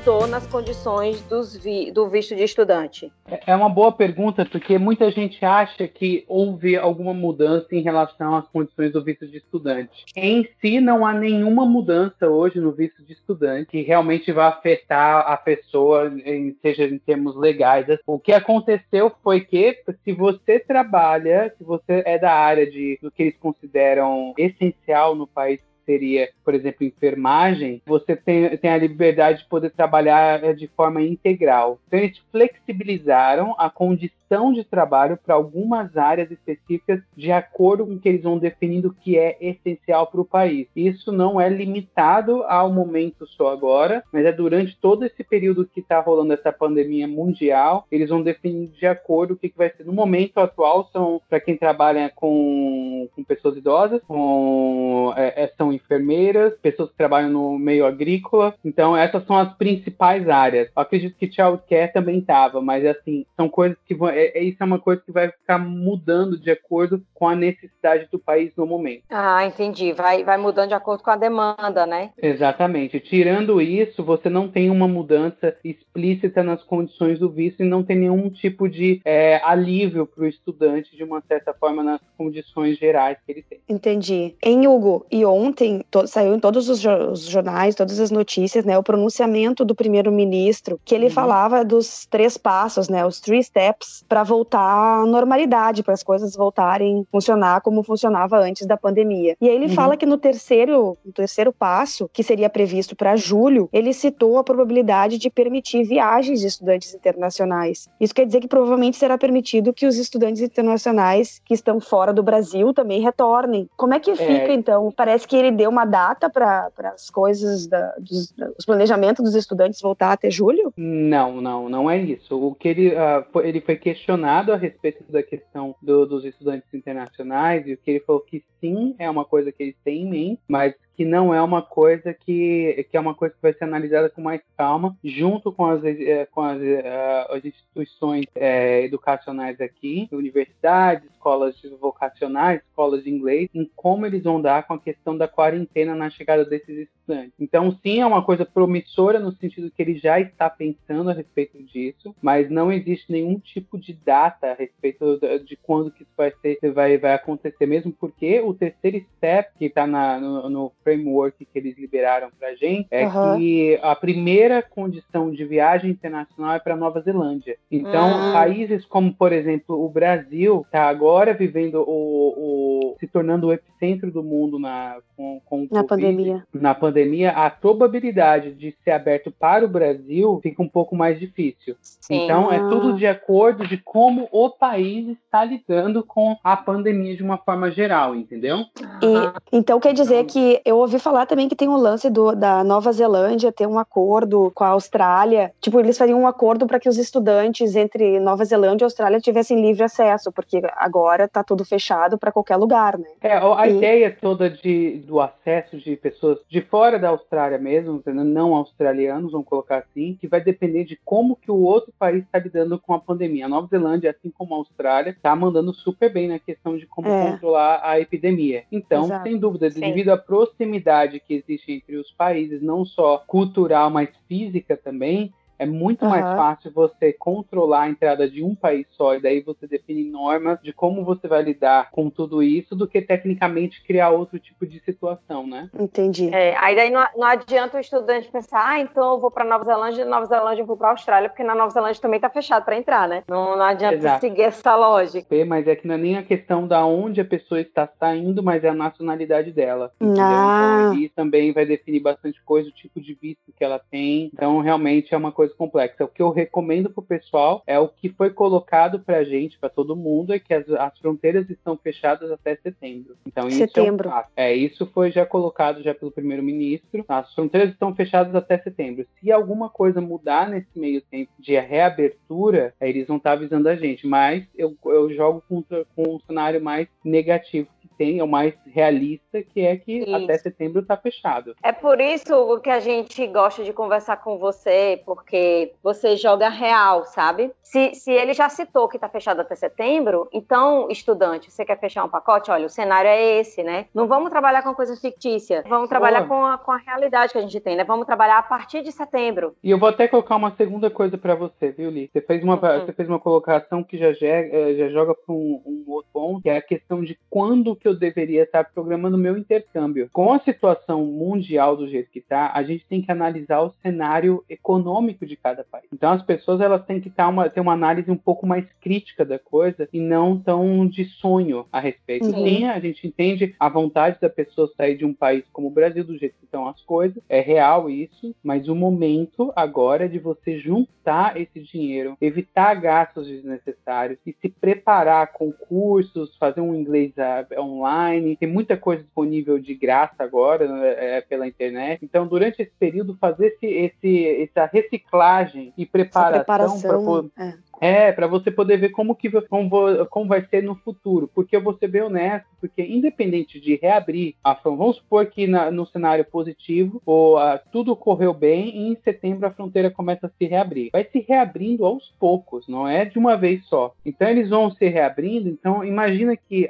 Mudou 0.00 0.26
nas 0.26 0.46
condições 0.46 1.22
vi- 1.62 1.90
do 1.92 2.08
visto 2.08 2.34
de 2.34 2.42
estudante? 2.42 3.12
É 3.46 3.54
uma 3.54 3.68
boa 3.68 3.92
pergunta, 3.92 4.46
porque 4.46 4.78
muita 4.78 5.10
gente 5.10 5.44
acha 5.44 5.86
que 5.86 6.24
houve 6.26 6.74
alguma 6.74 7.12
mudança 7.12 7.66
em 7.72 7.82
relação 7.82 8.34
às 8.34 8.48
condições 8.48 8.92
do 8.92 9.04
visto 9.04 9.26
de 9.26 9.36
estudante. 9.36 10.04
Em 10.16 10.48
si, 10.58 10.80
não 10.80 11.04
há 11.04 11.12
nenhuma 11.12 11.66
mudança 11.66 12.28
hoje 12.28 12.58
no 12.58 12.72
visto 12.72 13.02
de 13.04 13.12
estudante 13.12 13.70
que 13.70 13.82
realmente 13.82 14.32
vai 14.32 14.46
afetar 14.48 15.30
a 15.30 15.36
pessoa, 15.36 16.10
em- 16.24 16.56
seja 16.62 16.84
em 16.84 16.98
termos 16.98 17.36
legais. 17.36 17.86
O 18.06 18.18
que 18.18 18.32
aconteceu 18.32 19.12
foi 19.22 19.40
que, 19.42 19.82
se 20.02 20.12
você 20.14 20.58
trabalha, 20.58 21.52
se 21.58 21.62
você 21.62 22.02
é 22.06 22.18
da 22.18 22.32
área 22.32 22.68
de, 22.70 22.98
do 23.02 23.10
que 23.10 23.22
eles 23.24 23.36
consideram 23.38 24.32
essencial 24.38 25.14
no 25.14 25.26
país 25.26 25.60
seria, 25.86 26.28
por 26.50 26.56
exemplo, 26.56 26.84
enfermagem, 26.84 27.80
você 27.86 28.16
tem, 28.16 28.56
tem 28.56 28.72
a 28.72 28.76
liberdade 28.76 29.38
de 29.38 29.48
poder 29.48 29.70
trabalhar 29.70 30.42
eh, 30.42 30.52
de 30.52 30.66
forma 30.66 31.00
integral. 31.00 31.78
Então, 31.86 32.00
eles 32.00 32.18
flexibilizaram 32.32 33.54
a 33.56 33.70
condição 33.70 34.52
de 34.52 34.64
trabalho 34.64 35.16
para 35.16 35.34
algumas 35.34 35.96
áreas 35.96 36.28
específicas 36.30 37.00
de 37.16 37.30
acordo 37.30 37.86
com 37.86 37.94
o 37.94 37.98
que 38.00 38.08
eles 38.08 38.22
vão 38.22 38.38
definindo 38.38 38.94
que 39.00 39.16
é 39.16 39.36
essencial 39.40 40.08
para 40.08 40.20
o 40.20 40.24
país. 40.24 40.66
Isso 40.74 41.12
não 41.12 41.40
é 41.40 41.48
limitado 41.48 42.42
ao 42.44 42.72
momento 42.72 43.26
só 43.26 43.52
agora, 43.52 44.02
mas 44.12 44.24
é 44.24 44.32
durante 44.32 44.76
todo 44.76 45.04
esse 45.04 45.22
período 45.22 45.68
que 45.72 45.80
está 45.80 46.00
rolando 46.00 46.32
essa 46.32 46.52
pandemia 46.52 47.06
mundial, 47.06 47.86
eles 47.90 48.08
vão 48.08 48.22
definir 48.22 48.68
de 48.68 48.86
acordo 48.86 49.34
o 49.34 49.36
que, 49.36 49.48
que 49.48 49.58
vai 49.58 49.70
ser. 49.70 49.84
No 49.84 49.92
momento 49.92 50.38
atual, 50.38 50.88
são 50.92 51.20
para 51.28 51.40
quem 51.40 51.56
trabalha 51.56 52.10
com, 52.14 53.08
com 53.14 53.24
pessoas 53.24 53.56
idosas, 53.56 54.00
com, 54.06 55.12
é, 55.16 55.52
são 55.56 55.72
enfermeiras, 55.72 56.39
pessoas 56.62 56.90
que 56.90 56.96
trabalham 56.96 57.30
no 57.30 57.58
meio 57.58 57.84
agrícola. 57.86 58.54
Então, 58.64 58.96
essas 58.96 59.24
são 59.26 59.36
as 59.36 59.52
principais 59.56 60.28
áreas. 60.28 60.68
Eu 60.74 60.82
acredito 60.82 61.16
que 61.16 61.30
childcare 61.30 61.92
também 61.92 62.18
estava, 62.18 62.60
mas 62.60 62.84
assim, 62.86 63.24
são 63.36 63.48
coisas 63.48 63.76
que 63.86 63.94
vão. 63.94 64.08
É, 64.08 64.26
é- 64.26 64.42
isso 64.42 64.56
é 64.60 64.64
uma 64.64 64.78
coisa 64.78 65.02
que 65.04 65.12
vai 65.12 65.30
ficar 65.30 65.58
mudando 65.58 66.38
de 66.38 66.50
acordo 66.50 67.02
com 67.14 67.28
a 67.28 67.34
necessidade 67.36 68.08
do 68.10 68.18
país 68.18 68.52
no 68.56 68.66
momento. 68.66 69.02
Ah, 69.10 69.44
entendi. 69.44 69.92
Vai, 69.92 70.24
vai 70.24 70.36
mudando 70.38 70.68
de 70.68 70.74
acordo 70.74 71.02
com 71.02 71.10
a 71.10 71.16
demanda, 71.16 71.86
né? 71.86 72.10
Exatamente. 72.20 72.98
Tirando 73.00 73.60
isso, 73.60 74.02
você 74.04 74.28
não 74.28 74.48
tem 74.48 74.70
uma 74.70 74.88
mudança 74.88 75.56
explícita 75.64 76.42
nas 76.42 76.62
condições 76.62 77.18
do 77.18 77.28
visto 77.30 77.62
e 77.62 77.66
não 77.68 77.82
tem 77.82 77.96
nenhum 77.96 78.28
tipo 78.30 78.68
de 78.68 79.00
é, 79.04 79.40
alívio 79.44 80.06
para 80.06 80.24
o 80.24 80.26
estudante, 80.26 80.96
de 80.96 81.04
uma 81.04 81.20
certa 81.26 81.52
forma, 81.52 81.82
nas 81.82 82.00
condições 82.16 82.78
gerais 82.78 83.18
que 83.24 83.32
ele 83.32 83.42
tem. 83.42 83.60
Entendi. 83.68 84.34
Em 84.42 84.66
Hugo, 84.66 85.06
e 85.10 85.24
ontem 85.24 85.84
to- 85.90 86.06
saiu 86.20 86.34
em 86.34 86.38
todos 86.40 86.68
os, 86.68 86.80
jo- 86.80 87.10
os 87.12 87.22
jornais, 87.24 87.74
todas 87.74 87.98
as 87.98 88.10
notícias, 88.10 88.64
né, 88.64 88.76
o 88.78 88.82
pronunciamento 88.82 89.64
do 89.64 89.74
primeiro-ministro, 89.74 90.78
que 90.84 90.94
ele 90.94 91.06
Uhum. 91.06 91.10
falava 91.10 91.64
dos 91.64 92.06
três 92.10 92.36
passos, 92.36 92.88
né, 92.90 93.06
os 93.06 93.20
three 93.20 93.42
steps, 93.42 94.04
para 94.08 94.22
voltar 94.22 94.60
à 95.02 95.06
normalidade, 95.06 95.82
para 95.82 95.94
as 95.94 96.02
coisas 96.02 96.36
voltarem 96.36 97.00
a 97.00 97.10
funcionar 97.10 97.60
como 97.62 97.82
funcionava 97.82 98.36
antes 98.38 98.66
da 98.66 98.76
pandemia. 98.76 99.34
E 99.40 99.48
aí 99.48 99.54
ele 99.56 99.66
Uhum. 99.66 99.74
fala 99.74 99.96
que 99.96 100.04
no 100.04 100.18
terceiro, 100.18 100.98
no 101.04 101.12
terceiro 101.12 101.52
passo, 101.52 102.08
que 102.12 102.22
seria 102.22 102.50
previsto 102.50 102.94
para 102.94 103.16
julho, 103.16 103.68
ele 103.72 103.92
citou 103.92 104.36
a 104.36 104.44
probabilidade 104.44 105.16
de 105.16 105.30
permitir 105.30 105.84
viagens 105.84 106.40
de 106.40 106.46
estudantes 106.46 106.94
internacionais. 106.94 107.88
Isso 107.98 108.14
quer 108.14 108.26
dizer 108.26 108.40
que 108.40 108.48
provavelmente 108.48 108.96
será 108.98 109.16
permitido 109.16 109.72
que 109.72 109.86
os 109.86 109.96
estudantes 109.96 110.42
internacionais 110.42 111.40
que 111.46 111.54
estão 111.54 111.80
fora 111.80 112.12
do 112.12 112.22
Brasil 112.22 112.74
também 112.74 113.00
retornem. 113.00 113.68
Como 113.76 113.94
é 113.94 114.00
que 114.00 114.14
fica, 114.14 114.52
então? 114.52 114.92
Parece 114.94 115.26
que 115.26 115.36
ele 115.36 115.50
deu 115.50 115.70
uma 115.70 115.84
data 115.84 116.09
para 116.14 116.70
as 116.94 117.10
coisas, 117.10 117.66
da, 117.66 117.94
dos, 117.98 118.34
os 118.58 118.64
planejamentos 118.64 119.24
dos 119.24 119.34
estudantes 119.34 119.80
voltar 119.80 120.12
até 120.12 120.30
julho? 120.30 120.72
Não, 120.76 121.40
não, 121.40 121.68
não 121.68 121.90
é 121.90 121.98
isso. 121.98 122.40
O 122.40 122.54
que 122.54 122.68
ele, 122.68 122.96
ah, 122.96 123.24
foi, 123.32 123.48
ele 123.48 123.60
foi 123.60 123.76
questionado 123.76 124.52
a 124.52 124.56
respeito 124.56 125.04
da 125.10 125.22
questão 125.22 125.74
do, 125.82 126.06
dos 126.06 126.24
estudantes 126.24 126.72
internacionais 126.72 127.66
e 127.66 127.74
o 127.74 127.76
que 127.76 127.90
ele 127.90 128.00
falou 128.00 128.20
que 128.20 128.42
sim, 128.60 128.94
é 128.98 129.08
uma 129.08 129.24
coisa 129.24 129.52
que 129.52 129.62
eles 129.62 129.76
têm 129.84 130.02
em 130.02 130.10
mente, 130.10 130.42
mas 130.48 130.74
que 131.00 131.04
não 131.06 131.32
é 131.32 131.40
uma 131.40 131.62
coisa 131.62 132.12
que, 132.12 132.86
que 132.90 132.94
é 132.94 133.00
uma 133.00 133.14
coisa 133.14 133.34
que 133.34 133.40
vai 133.40 133.54
ser 133.54 133.64
analisada 133.64 134.10
com 134.10 134.20
mais 134.20 134.42
calma, 134.54 134.94
junto 135.02 135.50
com 135.50 135.64
as, 135.64 135.82
eh, 135.82 136.28
com 136.30 136.42
as, 136.42 136.60
eh, 136.60 137.26
as 137.30 137.42
instituições 137.42 138.26
é, 138.34 138.84
educacionais 138.84 139.58
aqui, 139.62 140.06
universidades, 140.12 141.08
escolas 141.10 141.56
vocacionais, 141.80 142.60
escolas 142.60 143.02
de 143.02 143.08
inglês, 143.08 143.48
em 143.54 143.64
como 143.74 144.04
eles 144.04 144.22
vão 144.22 144.42
dar 144.42 144.66
com 144.66 144.74
a 144.74 144.78
questão 144.78 145.16
da 145.16 145.26
quarentena 145.26 145.94
na 145.94 146.10
chegada 146.10 146.44
desses 146.44 146.86
estudantes. 147.10 147.32
Então, 147.38 147.76
sim, 147.82 148.00
é 148.00 148.06
uma 148.06 148.22
coisa 148.22 148.44
promissora 148.44 149.18
no 149.18 149.32
sentido 149.32 149.70
que 149.70 149.82
ele 149.82 149.98
já 149.98 150.20
está 150.20 150.48
pensando 150.48 151.10
a 151.10 151.12
respeito 151.12 151.62
disso, 151.62 152.14
mas 152.22 152.48
não 152.50 152.72
existe 152.72 153.10
nenhum 153.10 153.38
tipo 153.38 153.78
de 153.78 153.92
data 153.92 154.48
a 154.48 154.54
respeito 154.54 155.18
de 155.44 155.56
quando 155.56 155.90
que 155.90 156.02
isso 156.02 156.12
vai 156.16 156.32
ser, 156.40 156.58
vai, 156.72 156.96
vai 156.98 157.14
acontecer 157.14 157.66
mesmo, 157.66 157.92
porque 157.92 158.40
o 158.40 158.54
terceiro 158.54 159.04
step 159.16 159.50
que 159.58 159.66
está 159.66 159.86
no, 159.86 160.48
no 160.48 160.72
framework 160.82 161.44
que 161.44 161.58
eles 161.58 161.76
liberaram 161.76 162.30
para 162.38 162.48
a 162.48 162.54
gente 162.54 162.86
é 162.90 163.06
uhum. 163.06 163.38
que 163.38 163.78
a 163.82 163.96
primeira 163.96 164.62
condição 164.62 165.30
de 165.30 165.44
viagem 165.44 165.90
internacional 165.90 166.54
é 166.54 166.58
para 166.58 166.76
Nova 166.76 167.00
Zelândia. 167.00 167.56
Então, 167.70 168.26
uhum. 168.26 168.32
países 168.32 168.84
como, 168.84 169.12
por 169.12 169.32
exemplo, 169.32 169.82
o 169.84 169.88
Brasil 169.88 170.62
está 170.66 170.88
agora 170.88 171.34
vivendo 171.34 171.82
o, 171.86 172.92
o, 172.92 172.96
se 172.98 173.06
tornando 173.06 173.48
o 173.48 173.52
epicentro 173.52 174.10
do 174.10 174.22
mundo 174.22 174.58
na 174.58 174.98
com, 175.20 175.40
com 175.44 175.60
na 175.70 175.84
COVID, 175.84 175.88
pandemia. 175.88 176.46
Na 176.52 176.74
pandemia, 176.74 176.99
a 177.34 177.50
probabilidade 177.50 178.52
de 178.52 178.74
ser 178.84 178.92
aberto 178.92 179.30
para 179.30 179.64
o 179.64 179.68
Brasil 179.68 180.40
fica 180.42 180.62
um 180.62 180.68
pouco 180.68 180.96
mais 180.96 181.18
difícil. 181.18 181.76
Sim. 181.80 182.24
Então, 182.24 182.52
é 182.52 182.58
tudo 182.58 182.94
de 182.94 183.06
acordo 183.06 183.66
de 183.66 183.76
como 183.76 184.28
o 184.32 184.50
país 184.50 185.08
está 185.08 185.44
lidando 185.44 186.02
com 186.02 186.36
a 186.42 186.56
pandemia 186.56 187.16
de 187.16 187.22
uma 187.22 187.38
forma 187.38 187.70
geral, 187.70 188.14
entendeu? 188.14 188.58
E, 189.02 189.56
então, 189.56 189.78
quer 189.78 189.92
dizer 189.92 190.24
que 190.24 190.60
eu 190.64 190.78
ouvi 190.78 190.98
falar 190.98 191.26
também 191.26 191.48
que 191.48 191.56
tem 191.56 191.68
um 191.68 191.76
lance 191.76 192.10
do, 192.10 192.34
da 192.34 192.64
Nova 192.64 192.92
Zelândia 192.92 193.52
ter 193.52 193.66
um 193.66 193.78
acordo 193.78 194.50
com 194.54 194.64
a 194.64 194.68
Austrália. 194.68 195.52
Tipo, 195.60 195.80
eles 195.80 195.96
fariam 195.96 196.20
um 196.20 196.26
acordo 196.26 196.66
para 196.66 196.80
que 196.80 196.88
os 196.88 196.98
estudantes 196.98 197.76
entre 197.76 198.18
Nova 198.18 198.44
Zelândia 198.44 198.84
e 198.84 198.86
Austrália 198.86 199.20
tivessem 199.20 199.60
livre 199.60 199.84
acesso, 199.84 200.32
porque 200.32 200.60
agora 200.76 201.24
está 201.24 201.44
tudo 201.44 201.64
fechado 201.64 202.18
para 202.18 202.32
qualquer 202.32 202.56
lugar, 202.56 202.98
né? 202.98 203.08
É, 203.20 203.36
a 203.36 203.68
e... 203.68 203.76
ideia 203.76 204.16
toda 204.20 204.50
de, 204.50 204.98
do 205.06 205.20
acesso 205.20 205.76
de 205.76 205.96
pessoas 205.96 206.38
de 206.48 206.60
fora 206.60 206.89
da 206.98 207.10
Austrália 207.10 207.58
mesmo, 207.58 208.02
não 208.06 208.54
australianos, 208.54 209.32
vamos 209.32 209.46
colocar 209.46 209.78
assim, 209.78 210.16
que 210.20 210.26
vai 210.26 210.40
depender 210.40 210.84
de 210.84 210.98
como 211.04 211.36
que 211.36 211.50
o 211.50 211.56
outro 211.56 211.92
país 211.98 212.24
está 212.24 212.38
lidando 212.38 212.78
com 212.78 212.94
a 212.94 213.00
pandemia. 213.00 213.46
A 213.46 213.48
Nova 213.48 213.66
Zelândia, 213.68 214.10
assim 214.10 214.30
como 214.30 214.54
a 214.54 214.58
Austrália, 214.58 215.10
está 215.10 215.34
mandando 215.34 215.72
super 215.72 216.12
bem 216.12 216.28
na 216.28 216.38
questão 216.38 216.76
de 216.76 216.86
como 216.86 217.08
é. 217.08 217.32
controlar 217.32 217.80
a 217.82 218.00
epidemia. 218.00 218.64
Então, 218.70 219.04
Exato. 219.04 219.22
sem 219.22 219.38
dúvida, 219.38 219.70
Sim. 219.70 219.80
devido 219.80 220.10
à 220.10 220.16
proximidade 220.16 221.20
que 221.20 221.34
existe 221.34 221.72
entre 221.72 221.96
os 221.96 222.10
países, 222.12 222.62
não 222.62 222.84
só 222.84 223.18
cultural, 223.26 223.90
mas 223.90 224.08
física 224.28 224.76
também, 224.76 225.32
é 225.60 225.66
muito 225.66 226.06
uhum. 226.06 226.10
mais 226.10 226.24
fácil 226.24 226.72
você 226.72 227.12
controlar 227.12 227.82
a 227.82 227.90
entrada 227.90 228.26
de 228.26 228.42
um 228.42 228.54
país 228.54 228.86
só 228.92 229.14
e 229.14 229.20
daí 229.20 229.42
você 229.42 229.66
define 229.66 230.10
normas 230.10 230.58
de 230.62 230.72
como 230.72 231.04
você 231.04 231.28
vai 231.28 231.42
lidar 231.42 231.90
com 231.90 232.08
tudo 232.08 232.42
isso 232.42 232.74
do 232.74 232.88
que 232.88 233.02
tecnicamente 233.02 233.84
criar 233.84 234.08
outro 234.08 234.38
tipo 234.38 234.66
de 234.66 234.80
situação, 234.80 235.46
né? 235.46 235.68
Entendi. 235.78 236.34
É, 236.34 236.56
aí 236.56 236.74
daí 236.74 236.90
não, 236.90 237.04
não, 237.14 237.28
adianta 237.28 237.76
o 237.76 237.80
estudante 237.80 238.30
pensar, 238.30 238.66
ah, 238.66 238.80
então 238.80 239.12
eu 239.12 239.20
vou 239.20 239.30
para 239.30 239.44
Nova 239.44 239.66
Zelândia, 239.66 240.06
Nova 240.06 240.24
Zelândia 240.24 240.62
eu 240.62 240.66
vou 240.66 240.78
para 240.78 240.92
Austrália, 240.92 241.28
porque 241.28 241.44
na 241.44 241.54
Nova 241.54 241.70
Zelândia 241.70 242.00
também 242.00 242.18
tá 242.18 242.30
fechado 242.30 242.64
para 242.64 242.78
entrar, 242.78 243.06
né? 243.06 243.22
Não, 243.28 243.54
não 243.54 243.64
adianta 243.64 243.96
Exato. 243.96 244.20
seguir 244.20 244.42
essa 244.42 244.74
lógica. 244.74 245.28
Mas 245.46 245.68
é 245.68 245.76
que 245.76 245.86
não 245.86 245.94
é 245.94 245.98
nem 245.98 246.16
a 246.16 246.22
questão 246.22 246.66
da 246.66 246.86
onde 246.86 247.20
a 247.20 247.24
pessoa 247.24 247.60
está 247.60 247.86
saindo, 247.98 248.42
mas 248.42 248.64
é 248.64 248.70
a 248.70 248.74
nacionalidade 248.74 249.52
dela. 249.52 249.92
Ah. 250.00 250.06
Então, 250.06 250.94
isso 251.02 251.14
também 251.14 251.52
vai 251.52 251.66
definir 251.66 252.00
bastante 252.00 252.42
coisa, 252.44 252.70
o 252.70 252.72
tipo 252.72 252.98
de 252.98 253.12
visto 253.12 253.52
que 253.54 253.62
ela 253.62 253.78
tem. 253.90 254.30
Então, 254.32 254.60
realmente 254.60 255.14
é 255.14 255.18
uma 255.18 255.32
coisa 255.32 255.49
complexa. 255.54 256.04
O 256.04 256.08
que 256.08 256.22
eu 256.22 256.30
recomendo 256.30 256.90
pro 256.90 257.02
pessoal 257.02 257.62
é 257.66 257.78
o 257.78 257.88
que 257.88 258.08
foi 258.08 258.30
colocado 258.30 259.00
pra 259.00 259.24
gente, 259.24 259.58
para 259.58 259.68
todo 259.68 259.96
mundo, 259.96 260.32
é 260.32 260.38
que 260.38 260.54
as, 260.54 260.68
as, 260.70 260.98
fronteiras 260.98 261.48
estão 261.48 261.76
fechadas 261.76 262.30
até 262.30 262.56
setembro. 262.56 263.16
Então, 263.26 263.50
setembro. 263.50 264.08
isso 264.08 264.18
é, 264.18 264.20
um 264.20 264.24
é 264.36 264.54
isso 264.54 264.86
foi 264.86 265.10
já 265.10 265.24
colocado 265.24 265.82
já 265.82 265.94
pelo 265.94 266.10
primeiro-ministro. 266.10 267.04
As 267.08 267.32
fronteiras 267.34 267.70
estão 267.70 267.94
fechadas 267.94 268.34
até 268.34 268.58
setembro. 268.58 269.06
Se 269.20 269.30
alguma 269.32 269.68
coisa 269.68 270.00
mudar 270.00 270.48
nesse 270.48 270.78
meio 270.78 271.00
tempo 271.02 271.32
de 271.38 271.58
reabertura, 271.58 272.74
eles 272.80 273.06
vão 273.06 273.16
estar 273.16 273.30
tá 273.30 273.36
avisando 273.36 273.68
a 273.68 273.76
gente. 273.76 274.06
Mas 274.06 274.46
eu, 274.56 274.76
eu 274.86 275.12
jogo 275.14 275.42
com, 275.48 275.62
com 275.62 276.16
um 276.16 276.20
cenário 276.20 276.62
mais 276.62 276.88
negativo 277.04 277.68
tem, 278.00 278.18
é 278.18 278.24
o 278.24 278.26
mais 278.26 278.54
realista, 278.64 279.42
que 279.42 279.60
é 279.60 279.76
que 279.76 279.98
isso. 279.98 280.14
até 280.14 280.38
setembro 280.38 280.80
está 280.80 280.96
fechado. 280.96 281.54
É 281.62 281.70
por 281.70 282.00
isso 282.00 282.58
que 282.60 282.70
a 282.70 282.80
gente 282.80 283.26
gosta 283.26 283.62
de 283.62 283.74
conversar 283.74 284.16
com 284.16 284.38
você, 284.38 285.02
porque 285.04 285.74
você 285.82 286.16
joga 286.16 286.48
real, 286.48 287.04
sabe? 287.04 287.52
Se, 287.62 287.94
se 287.94 288.10
ele 288.10 288.32
já 288.32 288.48
citou 288.48 288.88
que 288.88 288.96
está 288.96 289.06
fechado 289.06 289.40
até 289.40 289.54
setembro, 289.54 290.26
então, 290.32 290.88
estudante, 290.90 291.50
você 291.50 291.62
quer 291.62 291.78
fechar 291.78 292.02
um 292.02 292.08
pacote? 292.08 292.50
Olha, 292.50 292.64
o 292.64 292.70
cenário 292.70 293.08
é 293.08 293.38
esse, 293.38 293.62
né? 293.62 293.84
Não 293.94 294.08
vamos 294.08 294.30
trabalhar 294.30 294.62
com 294.62 294.74
coisa 294.74 294.96
fictícia, 294.96 295.62
vamos 295.68 295.90
trabalhar 295.90 296.26
com 296.26 296.42
a, 296.46 296.56
com 296.56 296.72
a 296.72 296.78
realidade 296.78 297.32
que 297.32 297.38
a 297.38 297.42
gente 297.42 297.60
tem, 297.60 297.76
né? 297.76 297.84
Vamos 297.84 298.06
trabalhar 298.06 298.38
a 298.38 298.42
partir 298.42 298.82
de 298.82 298.90
setembro. 298.90 299.54
E 299.62 299.70
eu 299.70 299.78
vou 299.78 299.90
até 299.90 300.08
colocar 300.08 300.36
uma 300.36 300.56
segunda 300.56 300.88
coisa 300.88 301.18
para 301.18 301.34
você, 301.34 301.70
viu, 301.70 301.90
Li? 301.90 302.08
Você 302.10 302.22
fez 302.22 302.42
uma, 302.42 302.54
uhum. 302.54 302.86
você 302.86 302.94
fez 302.94 303.08
uma 303.08 303.20
colocação 303.20 303.84
que 303.84 303.98
já, 303.98 304.10
já, 304.14 304.26
eh, 304.26 304.74
já 304.78 304.88
joga 304.88 305.14
para 305.14 305.34
um, 305.34 305.62
um 305.66 305.84
outro 305.86 306.10
ponto, 306.10 306.42
que 306.42 306.48
é 306.48 306.56
a 306.56 306.62
questão 306.62 307.02
de 307.02 307.18
quando 307.28 307.76
que 307.76 307.89
eu 307.90 307.98
deveria 307.98 308.42
estar 308.42 308.64
programando 308.64 309.18
meu 309.18 309.36
intercâmbio. 309.36 310.08
Com 310.12 310.32
a 310.32 310.40
situação 310.40 311.04
mundial 311.04 311.76
do 311.76 311.88
jeito 311.88 312.10
que 312.10 312.18
está, 312.18 312.52
a 312.54 312.62
gente 312.62 312.86
tem 312.86 313.02
que 313.02 313.10
analisar 313.10 313.60
o 313.60 313.74
cenário 313.82 314.44
econômico 314.48 315.26
de 315.26 315.36
cada 315.36 315.64
país. 315.64 315.86
Então 315.92 316.12
as 316.12 316.22
pessoas 316.22 316.60
elas 316.60 316.84
têm 316.84 317.00
que 317.00 317.08
estar 317.08 317.28
uma, 317.28 317.48
ter 317.48 317.60
uma 317.60 317.72
análise 317.72 318.10
um 318.10 318.16
pouco 318.16 318.46
mais 318.46 318.66
crítica 318.80 319.24
da 319.24 319.38
coisa 319.38 319.88
e 319.92 320.00
não 320.00 320.38
tão 320.38 320.86
de 320.86 321.04
sonho 321.04 321.66
a 321.72 321.80
respeito. 321.80 322.26
Uhum. 322.26 322.44
Sim, 322.44 322.64
a 322.64 322.80
gente 322.80 323.06
entende 323.06 323.54
a 323.58 323.68
vontade 323.68 324.18
da 324.20 324.30
pessoa 324.30 324.70
sair 324.76 324.96
de 324.96 325.04
um 325.04 325.14
país 325.14 325.44
como 325.52 325.68
o 325.68 325.70
Brasil 325.70 326.04
do 326.04 326.16
jeito 326.16 326.36
que 326.38 326.44
estão 326.44 326.68
as 326.68 326.82
coisas, 326.82 327.22
é 327.28 327.40
real 327.40 327.88
isso, 327.88 328.34
mas 328.42 328.68
o 328.68 328.74
momento 328.74 329.52
agora 329.54 330.04
é 330.04 330.08
de 330.08 330.18
você 330.18 330.58
juntar 330.58 331.40
esse 331.40 331.60
dinheiro, 331.60 332.16
evitar 332.20 332.74
gastos 332.74 333.26
desnecessários 333.26 334.18
e 334.26 334.34
se 334.40 334.48
preparar 334.48 335.32
com 335.32 335.52
cursos, 335.52 336.36
fazer 336.36 336.60
um 336.60 336.74
inglês 336.74 337.12
ah, 337.18 337.46
online, 337.80 338.36
tem 338.36 338.48
muita 338.48 338.76
coisa 338.76 339.02
disponível 339.02 339.58
de 339.58 339.74
graça 339.74 340.14
agora 340.18 340.68
né, 340.68 341.16
é, 341.16 341.20
pela 341.20 341.46
internet. 341.46 342.04
Então, 342.04 342.26
durante 342.26 342.62
esse 342.62 342.72
período, 342.78 343.16
fazer 343.20 343.48
esse, 343.48 343.66
esse 343.66 344.42
essa 344.42 344.66
reciclagem 344.66 345.72
e 345.76 345.86
preparação, 345.86 347.30
é. 347.36 347.54
É, 347.80 348.12
para 348.12 348.26
você 348.26 348.50
poder 348.50 348.76
ver 348.76 348.90
como 348.90 349.14
que 349.14 349.30
como, 349.42 349.70
como 350.06 350.28
vai 350.28 350.44
ser 350.46 350.62
no 350.62 350.74
futuro. 350.76 351.30
Porque 351.34 351.56
eu 351.56 351.62
vou 351.62 351.76
ser 351.78 351.88
bem 351.88 352.02
honesto, 352.02 352.46
porque 352.60 352.82
independente 352.82 353.58
de 353.58 353.76
reabrir 353.76 354.34
a 354.44 354.54
fronteira, 354.54 354.76
vamos 354.76 354.96
supor 354.96 355.26
que 355.26 355.46
na, 355.46 355.70
no 355.70 355.86
cenário 355.86 356.24
positivo, 356.24 357.02
ou, 357.06 357.38
tudo 357.72 357.96
correu 357.96 358.34
bem 358.34 358.68
e 358.68 358.92
em 358.92 358.96
setembro 359.02 359.46
a 359.46 359.50
fronteira 359.50 359.90
começa 359.90 360.26
a 360.26 360.30
se 360.30 360.44
reabrir. 360.44 360.90
Vai 360.92 361.04
se 361.04 361.20
reabrindo 361.20 361.84
aos 361.84 362.14
poucos, 362.18 362.68
não 362.68 362.86
é 362.86 363.04
de 363.04 363.18
uma 363.18 363.36
vez 363.36 363.64
só. 363.66 363.94
Então 364.04 364.28
eles 364.28 364.50
vão 364.50 364.70
se 364.70 364.86
reabrindo, 364.88 365.48
então 365.48 365.84
imagina 365.84 366.36
que 366.36 366.68